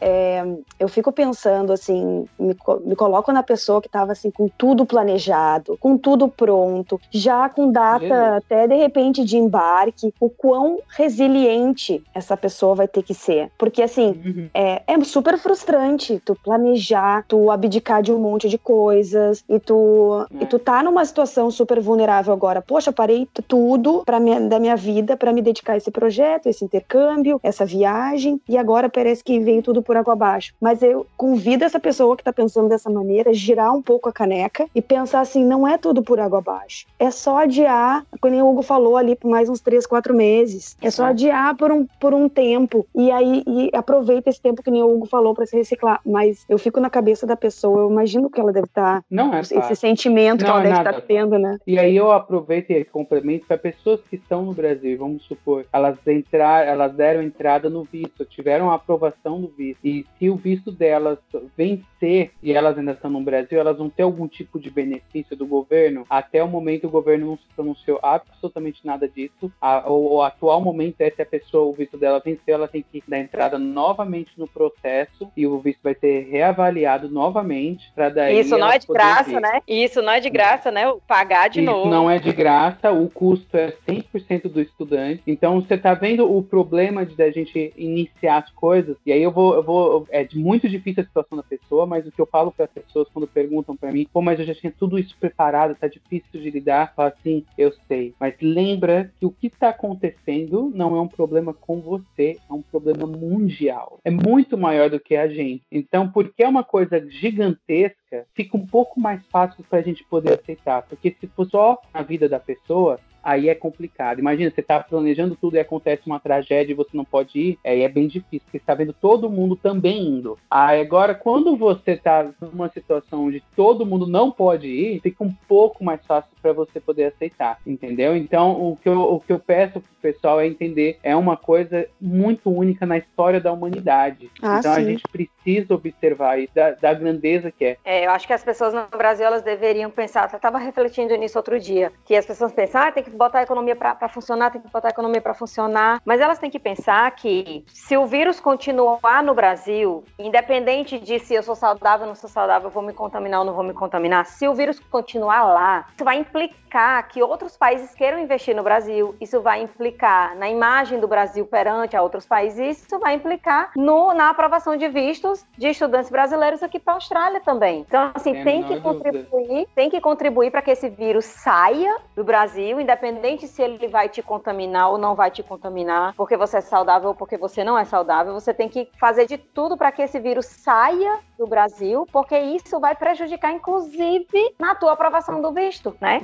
É, 0.00 0.44
eu 0.78 0.88
fico 0.88 1.12
pensando 1.12 1.72
assim, 1.72 2.26
me, 2.38 2.56
me 2.84 2.96
coloco 2.96 3.32
na 3.32 3.42
pessoa 3.42 3.80
que 3.80 3.88
estava 3.88 4.12
assim 4.12 4.30
com 4.30 4.48
tudo 4.48 4.86
planejado, 4.86 5.76
com 5.78 5.96
tudo 5.96 6.28
pronto, 6.28 7.00
já 7.10 7.48
com 7.48 7.70
data 7.70 8.36
até 8.36 8.66
de 8.66 8.74
repente 8.74 9.24
de 9.24 9.36
embarque, 9.36 10.12
o 10.20 10.28
quão 10.28 10.78
resiliente 10.88 12.02
essa 12.14 12.36
pessoa 12.36 12.74
vai 12.74 12.88
ter 12.88 13.02
que 13.02 13.14
ser, 13.14 13.50
porque 13.58 13.82
assim 13.82 14.20
uhum. 14.24 14.48
é, 14.54 14.82
é 14.86 15.04
super 15.04 15.38
frustrante 15.38 16.20
tu 16.24 16.34
planejar, 16.34 17.24
tu 17.26 17.50
abdicar 17.50 18.02
de 18.02 18.12
um 18.12 18.18
monte 18.18 18.48
de 18.48 18.58
coisas 18.58 19.44
e 19.48 19.58
tu 19.58 20.26
é. 20.38 20.44
e 20.44 20.46
tu 20.46 20.58
tá 20.58 20.82
numa 20.82 21.04
situação 21.04 21.50
super 21.50 21.80
vulnerável 21.80 22.32
agora. 22.32 22.60
Poxa, 22.60 22.92
parei 22.92 23.28
tudo 23.46 24.02
para 24.04 24.18
da 24.48 24.58
minha 24.58 24.76
vida 24.76 25.16
para 25.16 25.32
me 25.32 25.40
dedicar 25.40 25.74
a 25.74 25.76
esse 25.76 25.90
projeto, 25.90 26.46
esse 26.48 26.64
intercâmbio, 26.64 27.40
essa 27.42 27.64
viagem 27.64 28.40
e 28.48 28.56
agora 28.56 28.88
parece 28.88 29.22
que 29.22 29.38
veio 29.40 29.62
tudo 29.62 29.77
por 29.82 29.96
água 29.96 30.12
abaixo. 30.12 30.54
Mas 30.60 30.82
eu 30.82 31.06
convido 31.16 31.64
essa 31.64 31.80
pessoa 31.80 32.16
que 32.16 32.22
está 32.22 32.32
pensando 32.32 32.68
dessa 32.68 32.90
maneira 32.90 33.30
a 33.30 33.32
girar 33.32 33.74
um 33.74 33.82
pouco 33.82 34.08
a 34.08 34.12
caneca 34.12 34.66
e 34.74 34.82
pensar 34.82 35.20
assim: 35.20 35.44
não 35.44 35.66
é 35.66 35.78
tudo 35.78 36.02
por 36.02 36.20
água 36.20 36.38
abaixo. 36.38 36.86
É 36.98 37.10
só 37.10 37.38
adiar, 37.38 38.04
como 38.20 38.34
o 38.34 38.50
Hugo 38.50 38.62
falou 38.62 38.96
ali, 38.96 39.16
por 39.16 39.30
mais 39.30 39.48
uns 39.48 39.60
três, 39.60 39.86
quatro 39.86 40.14
meses. 40.14 40.76
É 40.82 40.90
só 40.90 41.06
adiar 41.06 41.56
por 41.56 41.70
um, 41.72 41.86
por 42.00 42.14
um 42.14 42.28
tempo. 42.28 42.86
E 42.94 43.10
aí 43.10 43.42
e 43.46 43.70
aproveita 43.74 44.30
esse 44.30 44.40
tempo 44.40 44.62
que 44.62 44.70
nem 44.70 44.82
o 44.82 44.94
Hugo 44.94 45.06
falou 45.06 45.34
para 45.34 45.46
se 45.46 45.56
reciclar. 45.56 46.00
Mas 46.04 46.44
eu 46.48 46.58
fico 46.58 46.80
na 46.80 46.90
cabeça 46.90 47.26
da 47.26 47.36
pessoa, 47.36 47.82
eu 47.82 47.90
imagino 47.90 48.30
que 48.30 48.40
ela 48.40 48.52
deve 48.52 48.66
estar. 48.66 49.00
Tá, 49.00 49.04
não 49.10 49.34
é 49.34 49.40
Esse 49.40 49.74
sentimento 49.74 50.44
não 50.44 50.46
que 50.46 50.50
ela 50.50 50.60
é 50.60 50.62
deve 50.64 50.78
estar 50.78 50.92
tá 50.92 51.00
tendo, 51.00 51.38
né? 51.38 51.58
E 51.66 51.78
aí 51.78 51.96
eu 51.96 52.10
aproveito 52.12 52.70
e 52.70 52.84
complemento 52.84 53.46
para 53.46 53.58
pessoas 53.58 54.00
que 54.08 54.16
estão 54.16 54.42
no 54.42 54.52
Brasil, 54.52 54.96
vamos 54.98 55.24
supor, 55.24 55.64
elas 55.72 55.96
entrar, 56.06 56.66
elas 56.66 56.94
deram 56.94 57.22
entrada 57.22 57.68
no 57.68 57.84
visto, 57.84 58.24
tiveram 58.24 58.70
a 58.70 58.74
aprovação 58.74 59.40
do 59.40 59.48
visto. 59.48 59.67
E 59.82 60.04
se 60.18 60.30
o 60.30 60.36
visto 60.36 60.70
delas 60.70 61.18
vencer 61.56 62.32
e 62.42 62.52
elas 62.52 62.78
ainda 62.78 62.92
estão 62.92 63.10
no 63.10 63.20
Brasil, 63.20 63.58
elas 63.58 63.76
vão 63.76 63.88
ter 63.88 64.02
algum 64.02 64.28
tipo 64.28 64.58
de 64.58 64.70
benefício 64.70 65.36
do 65.36 65.46
governo. 65.46 66.04
Até 66.08 66.42
o 66.42 66.48
momento 66.48 66.86
o 66.86 66.90
governo 66.90 67.26
não 67.26 67.36
se 67.36 67.44
pronunciou 67.54 67.98
absolutamente 68.02 68.80
nada 68.84 69.08
disso. 69.08 69.50
A, 69.60 69.90
o, 69.90 70.16
o, 70.16 70.22
atual 70.22 70.60
momento 70.60 71.00
é 71.00 71.10
se 71.10 71.22
a 71.22 71.26
pessoa, 71.26 71.64
o 71.64 71.72
visto 71.72 71.96
dela 71.96 72.20
venceu, 72.24 72.54
ela 72.54 72.68
tem 72.68 72.82
que 72.82 73.02
dar 73.06 73.18
entrada 73.18 73.58
novamente 73.58 74.32
no 74.36 74.46
processo 74.46 75.30
e 75.36 75.46
o 75.46 75.58
visto 75.58 75.80
vai 75.82 75.94
ser 75.94 76.28
reavaliado 76.30 77.08
novamente 77.08 77.90
para 77.94 78.08
daí. 78.08 78.40
Isso 78.40 78.56
não 78.56 78.70
é 78.70 78.78
de 78.78 78.86
graça, 78.86 79.30
vir. 79.30 79.40
né? 79.40 79.60
Isso 79.66 80.02
não 80.02 80.12
é 80.12 80.20
de 80.20 80.30
graça, 80.30 80.70
né? 80.70 80.82
Pagar 81.06 81.48
de 81.48 81.60
Isso 81.60 81.70
novo. 81.70 81.88
Não 81.88 82.10
é 82.10 82.18
de 82.18 82.32
graça, 82.32 82.90
o 82.90 83.08
custo 83.08 83.56
é 83.56 83.74
100% 83.86 84.48
do 84.48 84.60
estudante. 84.60 85.22
Então 85.26 85.60
você 85.60 85.74
está 85.74 85.94
vendo 85.94 86.30
o 86.30 86.42
problema 86.42 87.04
de 87.04 87.20
a 87.22 87.30
gente 87.30 87.72
iniciar 87.76 88.38
as 88.38 88.50
coisas. 88.50 88.96
E 89.04 89.12
aí 89.12 89.22
eu 89.22 89.30
vou, 89.30 89.57
eu 89.58 89.62
vou 89.62 90.06
é 90.10 90.26
muito 90.34 90.68
difícil 90.68 91.02
a 91.02 91.06
situação 91.06 91.36
da 91.36 91.42
pessoa, 91.42 91.86
mas 91.86 92.06
o 92.06 92.12
que 92.12 92.20
eu 92.20 92.26
falo 92.26 92.52
para 92.52 92.64
as 92.64 92.70
pessoas 92.70 93.08
quando 93.12 93.26
perguntam 93.26 93.76
para 93.76 93.92
mim, 93.92 94.06
pô, 94.12 94.22
mas 94.22 94.38
eu 94.38 94.46
já 94.46 94.54
tinha 94.54 94.72
tudo 94.72 94.98
isso 94.98 95.16
preparado, 95.18 95.74
tá 95.74 95.88
difícil 95.88 96.40
de 96.40 96.50
lidar, 96.50 96.94
falo 96.94 97.08
assim, 97.08 97.44
eu 97.56 97.72
sei, 97.86 98.14
mas 98.18 98.34
lembra 98.40 99.12
que 99.18 99.26
o 99.26 99.30
que 99.30 99.48
está 99.48 99.70
acontecendo 99.70 100.70
não 100.74 100.96
é 100.96 101.00
um 101.00 101.08
problema 101.08 101.52
com 101.52 101.80
você, 101.80 102.38
é 102.48 102.52
um 102.52 102.62
problema 102.62 103.06
mundial. 103.06 103.98
É 104.04 104.10
muito 104.10 104.56
maior 104.56 104.90
do 104.90 105.00
que 105.00 105.16
a 105.16 105.28
gente. 105.28 105.62
Então, 105.70 106.10
porque 106.10 106.42
é 106.42 106.48
uma 106.48 106.64
coisa 106.64 107.04
gigantesca, 107.08 108.26
fica 108.34 108.56
um 108.56 108.66
pouco 108.66 109.00
mais 109.00 109.24
fácil 109.26 109.64
para 109.68 109.78
a 109.78 109.82
gente 109.82 110.04
poder 110.04 110.38
aceitar, 110.38 110.82
porque 110.82 111.14
se 111.20 111.26
for 111.28 111.46
só 111.46 111.80
a 111.92 112.02
vida 112.02 112.28
da 112.28 112.38
pessoa, 112.38 113.00
aí 113.22 113.48
é 113.48 113.54
complicado. 113.54 114.18
Imagina, 114.18 114.50
você 114.50 114.60
está 114.60 114.80
planejando 114.80 115.36
tudo 115.36 115.56
e 115.56 115.60
acontece 115.60 116.02
uma 116.06 116.20
tragédia 116.20 116.72
e 116.72 116.76
você 116.76 116.96
não 116.96 117.04
pode 117.04 117.38
ir, 117.38 117.58
aí 117.64 117.82
é 117.82 117.88
bem 117.88 118.06
difícil, 118.06 118.40
porque 118.40 118.58
você 118.58 118.62
está 118.62 118.74
vendo 118.74 118.92
todo 118.92 119.30
mundo 119.30 119.56
também 119.56 120.06
indo. 120.06 120.38
Aí 120.50 120.80
agora, 120.80 121.14
quando 121.14 121.56
você 121.56 121.92
está 121.92 122.30
numa 122.40 122.68
situação 122.68 123.26
onde 123.26 123.42
todo 123.54 123.86
mundo 123.86 124.06
não 124.06 124.30
pode 124.30 124.68
ir, 124.68 125.00
fica 125.00 125.22
um 125.24 125.32
pouco 125.46 125.84
mais 125.84 126.04
fácil 126.06 126.30
para 126.40 126.52
você 126.52 126.80
poder 126.80 127.04
aceitar, 127.04 127.58
entendeu? 127.66 128.16
Então, 128.16 128.52
o 128.52 128.76
que 128.76 128.88
eu, 128.88 129.00
o 129.00 129.20
que 129.20 129.32
eu 129.32 129.38
peço 129.38 129.80
pro 129.80 129.90
pessoal 130.00 130.40
é 130.40 130.46
entender, 130.46 130.98
é 131.02 131.14
uma 131.14 131.36
coisa 131.36 131.86
muito 132.00 132.50
única 132.50 132.86
na 132.86 132.98
história 132.98 133.40
da 133.40 133.52
humanidade. 133.52 134.30
Ah, 134.42 134.58
então, 134.58 134.74
sim. 134.74 134.80
a 134.80 134.84
gente 134.84 135.02
precisa 135.10 135.74
observar 135.74 136.38
isso, 136.38 136.54
da, 136.54 136.70
da, 136.72 136.94
grandeza 136.94 137.50
que 137.50 137.64
é. 137.64 137.76
É, 137.84 138.06
eu 138.06 138.10
acho 138.10 138.26
que 138.26 138.32
as 138.32 138.44
pessoas 138.44 138.72
no 138.72 138.86
Brasil, 138.96 139.26
elas 139.26 139.42
deveriam 139.42 139.90
pensar, 139.90 140.28
eu 140.32 140.36
estava 140.36 140.58
refletindo 140.58 141.16
nisso 141.16 141.38
outro 141.38 141.58
dia, 141.58 141.92
que 142.04 142.14
as 142.14 142.26
pessoas 142.26 142.52
pensam, 142.52 142.80
ah, 142.80 142.92
tem 142.92 143.02
que 143.02 143.10
botar 143.18 143.40
a 143.40 143.42
economia 143.42 143.74
para 143.74 144.08
funcionar, 144.08 144.50
tem 144.50 144.60
que 144.60 144.70
botar 144.70 144.88
a 144.88 144.90
economia 144.90 145.20
para 145.20 145.34
funcionar, 145.34 146.00
mas 146.04 146.20
elas 146.20 146.38
têm 146.38 146.48
que 146.48 146.58
pensar 146.58 147.10
que 147.10 147.64
se 147.66 147.96
o 147.96 148.06
vírus 148.06 148.38
continuar 148.38 149.22
no 149.22 149.34
Brasil, 149.34 150.04
independente 150.18 150.98
de 150.98 151.18
se 151.18 151.34
eu 151.34 151.42
sou 151.42 151.56
saudável 151.56 152.04
ou 152.04 152.08
não 152.08 152.14
sou 152.14 152.30
saudável, 152.30 152.68
eu 152.68 152.72
vou 152.72 152.82
me 152.82 152.92
contaminar 152.92 153.40
ou 153.40 153.46
não 153.46 153.52
vou 153.52 153.64
me 153.64 153.74
contaminar, 153.74 154.24
se 154.24 154.46
o 154.46 154.54
vírus 154.54 154.78
continuar 154.78 155.42
lá, 155.42 155.86
isso 155.94 156.04
vai 156.04 156.18
implicar 156.18 157.08
que 157.08 157.20
outros 157.22 157.56
países 157.56 157.92
queiram 157.94 158.20
investir 158.20 158.54
no 158.54 158.62
Brasil, 158.62 159.16
isso 159.20 159.40
vai 159.40 159.62
implicar 159.62 160.36
na 160.36 160.48
imagem 160.48 161.00
do 161.00 161.08
Brasil 161.08 161.44
perante 161.44 161.96
a 161.96 162.02
outros 162.02 162.24
países, 162.24 162.86
isso 162.86 162.98
vai 163.00 163.14
implicar 163.14 163.72
no, 163.74 164.14
na 164.14 164.30
aprovação 164.30 164.76
de 164.76 164.88
vistos 164.88 165.44
de 165.56 165.68
estudantes 165.68 166.10
brasileiros 166.10 166.62
aqui 166.62 166.78
para 166.78 166.92
a 166.92 166.96
Austrália 166.96 167.40
também. 167.40 167.80
Então, 167.80 168.12
assim, 168.14 168.36
é, 168.36 168.44
tem 168.44 168.62
que 168.62 168.80
contribuir, 168.80 169.66
tem 169.74 169.90
que 169.90 170.00
contribuir 170.00 170.52
para 170.52 170.62
que 170.62 170.70
esse 170.70 170.88
vírus 170.88 171.24
saia 171.24 171.96
do 172.14 172.22
Brasil, 172.22 172.80
independente 172.80 172.97
se 173.46 173.62
ele 173.62 173.88
vai 173.88 174.08
te 174.08 174.22
contaminar 174.22 174.90
ou 174.90 174.98
não 174.98 175.14
vai 175.14 175.30
te 175.30 175.42
contaminar, 175.42 176.14
porque 176.14 176.36
você 176.36 176.58
é 176.58 176.60
saudável 176.60 177.10
ou 177.10 177.14
porque 177.14 177.36
você 177.36 177.64
não 177.64 177.78
é 177.78 177.84
saudável, 177.84 178.32
você 178.32 178.52
tem 178.52 178.68
que 178.68 178.88
fazer 178.98 179.26
de 179.26 179.38
tudo 179.38 179.76
para 179.76 179.92
que 179.92 180.02
esse 180.02 180.18
vírus 180.18 180.46
saia 180.46 181.20
do 181.38 181.46
Brasil, 181.46 182.06
porque 182.12 182.36
isso 182.36 182.80
vai 182.80 182.96
prejudicar, 182.96 183.52
inclusive, 183.52 184.54
na 184.58 184.74
tua 184.74 184.92
aprovação 184.92 185.40
do 185.40 185.52
visto, 185.52 185.96
né? 186.00 186.20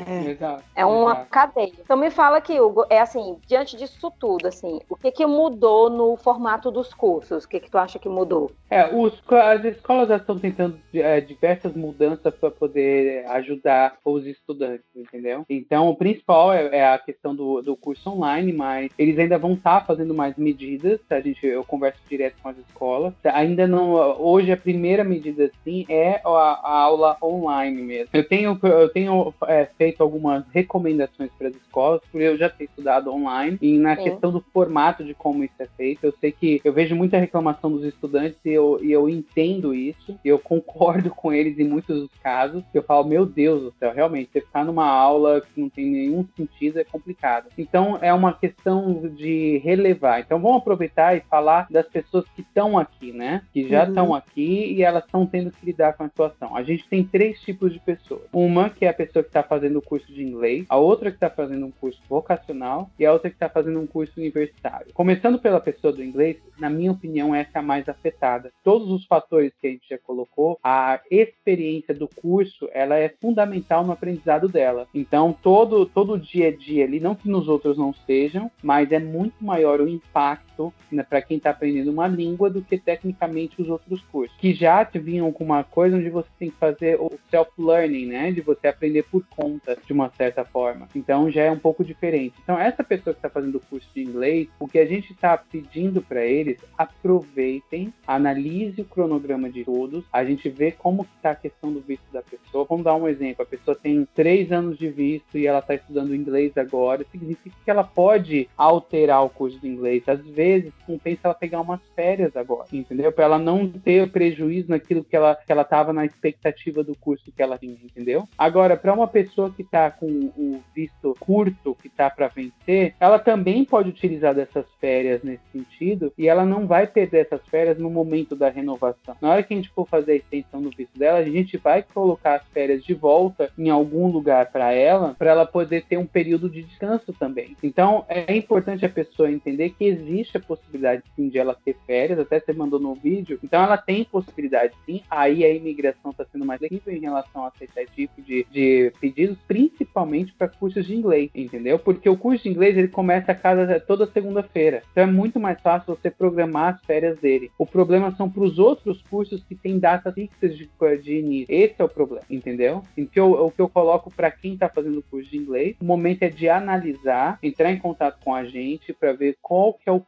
É, 0.74 0.82
é 0.82 0.86
uma 0.86 1.12
exato. 1.12 1.30
cadeia. 1.30 1.72
Então 1.78 1.96
me 1.96 2.10
fala 2.10 2.38
aqui, 2.38 2.60
Hugo, 2.60 2.84
é 2.90 3.00
assim, 3.00 3.38
diante 3.46 3.76
disso 3.76 4.12
tudo, 4.18 4.48
assim, 4.48 4.80
o 4.88 4.96
que 4.96 5.12
que 5.12 5.24
mudou 5.24 5.88
no 5.88 6.16
formato 6.16 6.70
dos 6.70 6.92
cursos? 6.92 7.44
O 7.44 7.48
que 7.48 7.60
que 7.60 7.70
tu 7.70 7.78
acha 7.78 7.98
que 7.98 8.08
mudou? 8.08 8.50
É, 8.68 8.92
os, 8.92 9.22
as 9.28 9.64
escolas 9.64 10.08
já 10.08 10.16
estão 10.16 10.38
tentando 10.38 10.78
é, 10.92 11.20
diversas 11.20 11.74
mudanças 11.74 12.34
para 12.34 12.50
poder 12.50 13.24
ajudar 13.26 13.96
os 14.04 14.26
estudantes, 14.26 14.84
entendeu? 14.96 15.44
Então, 15.48 15.88
o 15.88 15.96
principal 15.96 16.52
é 16.52 16.63
é, 16.72 16.86
a 16.86 16.98
questão 16.98 17.34
do, 17.34 17.62
do 17.62 17.76
curso 17.76 18.10
online, 18.10 18.52
mas 18.52 18.90
eles 18.98 19.18
ainda 19.18 19.38
vão 19.38 19.54
estar 19.54 19.80
tá 19.80 19.86
fazendo 19.86 20.14
mais 20.14 20.36
medidas. 20.36 21.00
A 21.10 21.20
gente, 21.20 21.46
eu 21.46 21.64
converso 21.64 22.00
direto 22.08 22.36
com 22.42 22.48
as 22.48 22.58
escolas. 22.58 23.12
Ainda 23.24 23.66
não. 23.66 23.94
Hoje 24.20 24.52
a 24.52 24.56
primeira 24.56 25.04
medida 25.04 25.50
sim 25.62 25.84
é 25.88 26.20
a, 26.24 26.28
a 26.28 26.78
aula 26.82 27.16
online 27.22 27.82
mesmo. 27.82 28.08
Eu 28.12 28.26
tenho, 28.26 28.58
eu 28.62 28.88
tenho 28.88 29.34
é, 29.46 29.66
feito 29.76 30.02
algumas 30.02 30.44
recomendações 30.52 31.30
para 31.38 31.48
as 31.48 31.56
escolas, 31.56 32.00
porque 32.10 32.26
eu 32.26 32.36
já 32.36 32.48
tenho 32.48 32.68
estudado 32.68 33.12
online 33.12 33.58
e 33.60 33.78
na 33.78 33.96
sim. 33.96 34.04
questão 34.04 34.30
do 34.30 34.44
formato 34.52 35.04
de 35.04 35.14
como 35.14 35.44
isso 35.44 35.54
é 35.58 35.66
feito, 35.76 36.04
eu 36.04 36.14
sei 36.20 36.32
que 36.32 36.60
eu 36.64 36.72
vejo 36.72 36.94
muita 36.94 37.18
reclamação 37.18 37.70
dos 37.70 37.84
estudantes 37.84 38.38
e 38.44 38.50
eu, 38.50 38.78
e 38.82 38.92
eu 38.92 39.08
entendo 39.08 39.74
isso. 39.74 40.18
Eu 40.24 40.38
concordo 40.38 41.10
com 41.10 41.32
eles 41.32 41.58
em 41.58 41.68
muitos 41.68 42.00
dos 42.00 42.18
casos. 42.22 42.62
Eu 42.72 42.82
falo, 42.82 43.04
meu 43.04 43.26
Deus 43.26 43.62
do 43.62 43.74
céu, 43.78 43.92
realmente, 43.92 44.30
você 44.32 44.40
ficar 44.40 44.64
numa 44.64 44.86
aula 44.86 45.40
que 45.40 45.60
não 45.60 45.68
tem 45.68 45.86
nenhum 45.86 46.26
sentido 46.36 46.53
é 46.62 46.84
complicado. 46.84 47.48
Então 47.58 47.98
é 48.00 48.12
uma 48.12 48.32
questão 48.32 49.08
de 49.08 49.58
relevar. 49.58 50.20
Então 50.20 50.40
vamos 50.40 50.58
aproveitar 50.58 51.16
e 51.16 51.20
falar 51.20 51.66
das 51.70 51.86
pessoas 51.86 52.24
que 52.34 52.42
estão 52.42 52.78
aqui, 52.78 53.12
né? 53.12 53.42
Que 53.52 53.68
já 53.68 53.84
estão 53.84 54.08
uhum. 54.08 54.14
aqui 54.14 54.74
e 54.74 54.82
elas 54.82 55.04
estão 55.04 55.26
tendo 55.26 55.50
que 55.50 55.66
lidar 55.66 55.94
com 55.94 56.04
a 56.04 56.08
situação. 56.08 56.56
A 56.56 56.62
gente 56.62 56.88
tem 56.88 57.04
três 57.04 57.40
tipos 57.40 57.72
de 57.72 57.80
pessoas. 57.80 58.22
Uma 58.32 58.70
que 58.70 58.84
é 58.84 58.88
a 58.88 58.94
pessoa 58.94 59.22
que 59.22 59.28
está 59.28 59.42
fazendo 59.42 59.78
o 59.78 59.82
curso 59.82 60.12
de 60.12 60.22
inglês, 60.22 60.64
a 60.68 60.76
outra 60.76 61.10
que 61.10 61.16
está 61.16 61.30
fazendo 61.30 61.66
um 61.66 61.70
curso 61.70 62.00
vocacional 62.08 62.90
e 62.98 63.04
a 63.04 63.12
outra 63.12 63.30
que 63.30 63.36
está 63.36 63.48
fazendo 63.48 63.80
um 63.80 63.86
curso 63.86 64.12
universitário. 64.16 64.92
Começando 64.94 65.38
pela 65.38 65.60
pessoa 65.60 65.92
do 65.92 66.02
inglês, 66.02 66.36
na 66.58 66.70
minha 66.70 66.92
opinião, 66.92 67.34
essa 67.34 67.58
é 67.58 67.58
a 67.58 67.62
mais 67.62 67.88
afetada. 67.88 68.52
Todos 68.62 68.90
os 68.90 69.04
fatores 69.06 69.52
que 69.60 69.66
a 69.66 69.70
gente 69.70 69.88
já 69.88 69.98
colocou, 69.98 70.58
a 70.62 71.00
experiência 71.10 71.94
do 71.94 72.08
curso, 72.08 72.68
ela 72.72 72.96
é 72.96 73.08
fundamental 73.08 73.84
no 73.84 73.92
aprendizado 73.92 74.48
dela. 74.48 74.86
Então, 74.94 75.36
todo 75.42 75.86
todo 75.86 76.18
dia 76.18 76.43
a 76.46 76.56
dia 76.56 76.84
ali, 76.84 77.00
não 77.00 77.14
que 77.14 77.28
nos 77.28 77.48
outros 77.48 77.76
não 77.76 77.94
sejam, 78.06 78.50
mas 78.62 78.92
é 78.92 78.98
muito 78.98 79.44
maior 79.44 79.80
o 79.80 79.88
impacto 79.88 80.43
né, 80.90 81.02
para 81.02 81.22
quem 81.22 81.36
está 81.36 81.50
aprendendo 81.50 81.90
uma 81.90 82.06
língua 82.06 82.50
do 82.50 82.62
que 82.62 82.78
tecnicamente 82.78 83.60
os 83.60 83.68
outros 83.68 84.00
cursos, 84.12 84.36
que 84.38 84.54
já 84.54 84.82
vinham 84.94 85.32
com 85.32 85.44
uma 85.44 85.64
coisa 85.64 85.96
onde 85.96 86.10
você 86.10 86.28
tem 86.38 86.50
que 86.50 86.56
fazer 86.56 86.96
o 87.00 87.10
self-learning, 87.30 88.06
né, 88.06 88.32
de 88.32 88.40
você 88.40 88.68
aprender 88.68 89.04
por 89.04 89.24
conta 89.28 89.76
de 89.84 89.92
uma 89.92 90.10
certa 90.10 90.44
forma. 90.44 90.88
Então, 90.94 91.30
já 91.30 91.42
é 91.42 91.50
um 91.50 91.58
pouco 91.58 91.84
diferente. 91.84 92.34
Então, 92.42 92.58
essa 92.58 92.84
pessoa 92.84 93.14
que 93.14 93.18
está 93.18 93.28
fazendo 93.28 93.56
o 93.56 93.60
curso 93.60 93.88
de 93.94 94.02
inglês, 94.02 94.48
o 94.58 94.68
que 94.68 94.78
a 94.78 94.86
gente 94.86 95.12
está 95.12 95.36
pedindo 95.36 96.02
para 96.02 96.24
eles, 96.24 96.58
aproveitem, 96.76 97.92
analise 98.06 98.80
o 98.80 98.84
cronograma 98.84 99.50
de 99.50 99.64
todos, 99.64 100.04
a 100.12 100.24
gente 100.24 100.48
vê 100.48 100.72
como 100.72 101.06
está 101.16 101.32
a 101.32 101.36
questão 101.36 101.72
do 101.72 101.80
visto 101.80 102.04
da 102.12 102.22
pessoa. 102.22 102.66
Vamos 102.68 102.84
dar 102.84 102.94
um 102.94 103.08
exemplo: 103.08 103.42
a 103.42 103.46
pessoa 103.46 103.76
tem 103.76 104.06
três 104.14 104.52
anos 104.52 104.78
de 104.78 104.88
visto 104.88 105.38
e 105.38 105.46
ela 105.46 105.58
está 105.58 105.74
estudando 105.74 106.14
inglês 106.14 106.56
agora, 106.56 107.04
significa 107.10 107.56
que 107.64 107.70
ela 107.70 107.84
pode 107.84 108.48
alterar 108.56 109.24
o 109.24 109.30
curso 109.30 109.58
de 109.58 109.68
inglês. 109.68 110.02
Às 110.06 110.20
vezes, 110.20 110.43
compensa 110.86 111.20
ela 111.24 111.34
pegar 111.34 111.60
umas 111.60 111.80
férias 111.94 112.36
agora, 112.36 112.66
entendeu? 112.72 113.12
Para 113.12 113.24
ela 113.24 113.38
não 113.38 113.68
ter 113.68 114.10
prejuízo 114.10 114.70
naquilo 114.70 115.04
que 115.04 115.16
ela 115.16 115.34
que 115.34 115.50
ela 115.50 115.62
estava 115.62 115.92
na 115.92 116.04
expectativa 116.04 116.82
do 116.82 116.94
curso 116.94 117.32
que 117.32 117.42
ela 117.42 117.58
tinha, 117.58 117.76
entendeu? 117.82 118.28
Agora, 118.36 118.76
para 118.76 118.92
uma 118.92 119.08
pessoa 119.08 119.50
que 119.50 119.62
está 119.62 119.90
com 119.90 120.06
o 120.06 120.60
visto 120.74 121.16
curto, 121.20 121.76
que 121.80 121.88
está 121.88 122.08
para 122.10 122.28
vencer, 122.28 122.94
ela 122.98 123.18
também 123.18 123.64
pode 123.64 123.88
utilizar 123.88 124.34
dessas 124.34 124.66
férias 124.80 125.22
nesse 125.22 125.42
sentido 125.52 126.12
e 126.16 126.28
ela 126.28 126.44
não 126.44 126.66
vai 126.66 126.86
perder 126.86 127.26
essas 127.26 127.46
férias 127.48 127.78
no 127.78 127.90
momento 127.90 128.34
da 128.36 128.48
renovação. 128.48 129.16
Na 129.20 129.30
hora 129.30 129.42
que 129.42 129.54
a 129.54 129.56
gente 129.56 129.70
for 129.70 129.86
fazer 129.88 130.12
a 130.12 130.16
extensão 130.16 130.62
do 130.62 130.70
visto 130.70 130.98
dela, 130.98 131.18
a 131.18 131.24
gente 131.24 131.56
vai 131.56 131.82
colocar 131.82 132.36
as 132.36 132.46
férias 132.48 132.84
de 132.84 132.94
volta 132.94 133.50
em 133.58 133.70
algum 133.70 134.08
lugar 134.08 134.50
para 134.50 134.72
ela, 134.72 135.14
para 135.18 135.30
ela 135.30 135.46
poder 135.46 135.84
ter 135.84 135.96
um 135.96 136.06
período 136.06 136.48
de 136.48 136.62
descanso 136.62 137.12
também. 137.12 137.56
Então, 137.62 138.04
é 138.08 138.34
importante 138.36 138.84
a 138.84 138.88
pessoa 138.88 139.30
entender 139.30 139.70
que 139.70 139.84
existe 139.84 140.33
a 140.36 140.40
possibilidade 140.40 141.02
sim 141.14 141.28
de 141.28 141.38
ela 141.38 141.54
ter 141.54 141.76
férias, 141.86 142.18
até 142.18 142.40
você 142.40 142.52
mandou 142.52 142.80
no 142.80 142.94
vídeo. 142.94 143.38
Então, 143.42 143.62
ela 143.62 143.76
tem 143.76 144.04
possibilidade 144.04 144.74
sim. 144.86 145.02
Aí 145.10 145.44
a 145.44 145.52
imigração 145.52 146.10
está 146.10 146.24
sendo 146.24 146.44
mais 146.44 146.58
flexível 146.58 146.94
em 146.94 147.00
relação 147.00 147.44
a 147.44 147.52
esse 147.60 147.86
tipo 147.94 148.22
de, 148.22 148.46
de 148.50 148.92
pedidos, 149.00 149.38
principalmente 149.46 150.32
para 150.32 150.48
cursos 150.48 150.86
de 150.86 150.94
inglês, 150.94 151.30
entendeu? 151.34 151.78
Porque 151.78 152.08
o 152.08 152.16
curso 152.16 152.44
de 152.44 152.50
inglês 152.50 152.76
ele 152.76 152.88
começa 152.88 153.32
a 153.32 153.34
cada 153.34 153.80
toda 153.80 154.10
segunda-feira. 154.10 154.82
Então, 154.92 155.04
é 155.04 155.06
muito 155.06 155.38
mais 155.40 155.60
fácil 155.60 155.94
você 155.94 156.10
programar 156.10 156.74
as 156.74 156.84
férias 156.84 157.18
dele. 157.18 157.50
O 157.58 157.66
problema 157.66 158.14
são 158.16 158.30
para 158.30 158.42
os 158.42 158.58
outros 158.58 159.02
cursos 159.02 159.42
que 159.44 159.54
têm 159.54 159.78
datas 159.78 160.14
fixas 160.14 160.56
de, 160.56 160.68
de 161.02 161.18
início. 161.18 161.54
Esse 161.54 161.74
é 161.78 161.84
o 161.84 161.88
problema, 161.88 162.24
entendeu? 162.30 162.82
Então, 162.96 163.32
o 163.32 163.50
que 163.50 163.60
eu 163.60 163.68
coloco 163.68 164.10
para 164.10 164.30
quem 164.30 164.54
está 164.54 164.68
fazendo 164.68 164.98
o 164.98 165.02
curso 165.02 165.30
de 165.30 165.36
inglês, 165.36 165.76
o 165.80 165.84
momento 165.84 166.22
é 166.22 166.28
de 166.28 166.48
analisar, 166.48 167.38
entrar 167.42 167.70
em 167.72 167.78
contato 167.78 168.22
com 168.24 168.34
a 168.34 168.44
gente 168.44 168.92
para 168.92 169.12
ver 169.12 169.36
qual 169.42 169.74
que 169.74 169.88
é 169.88 169.92
o 169.92 170.00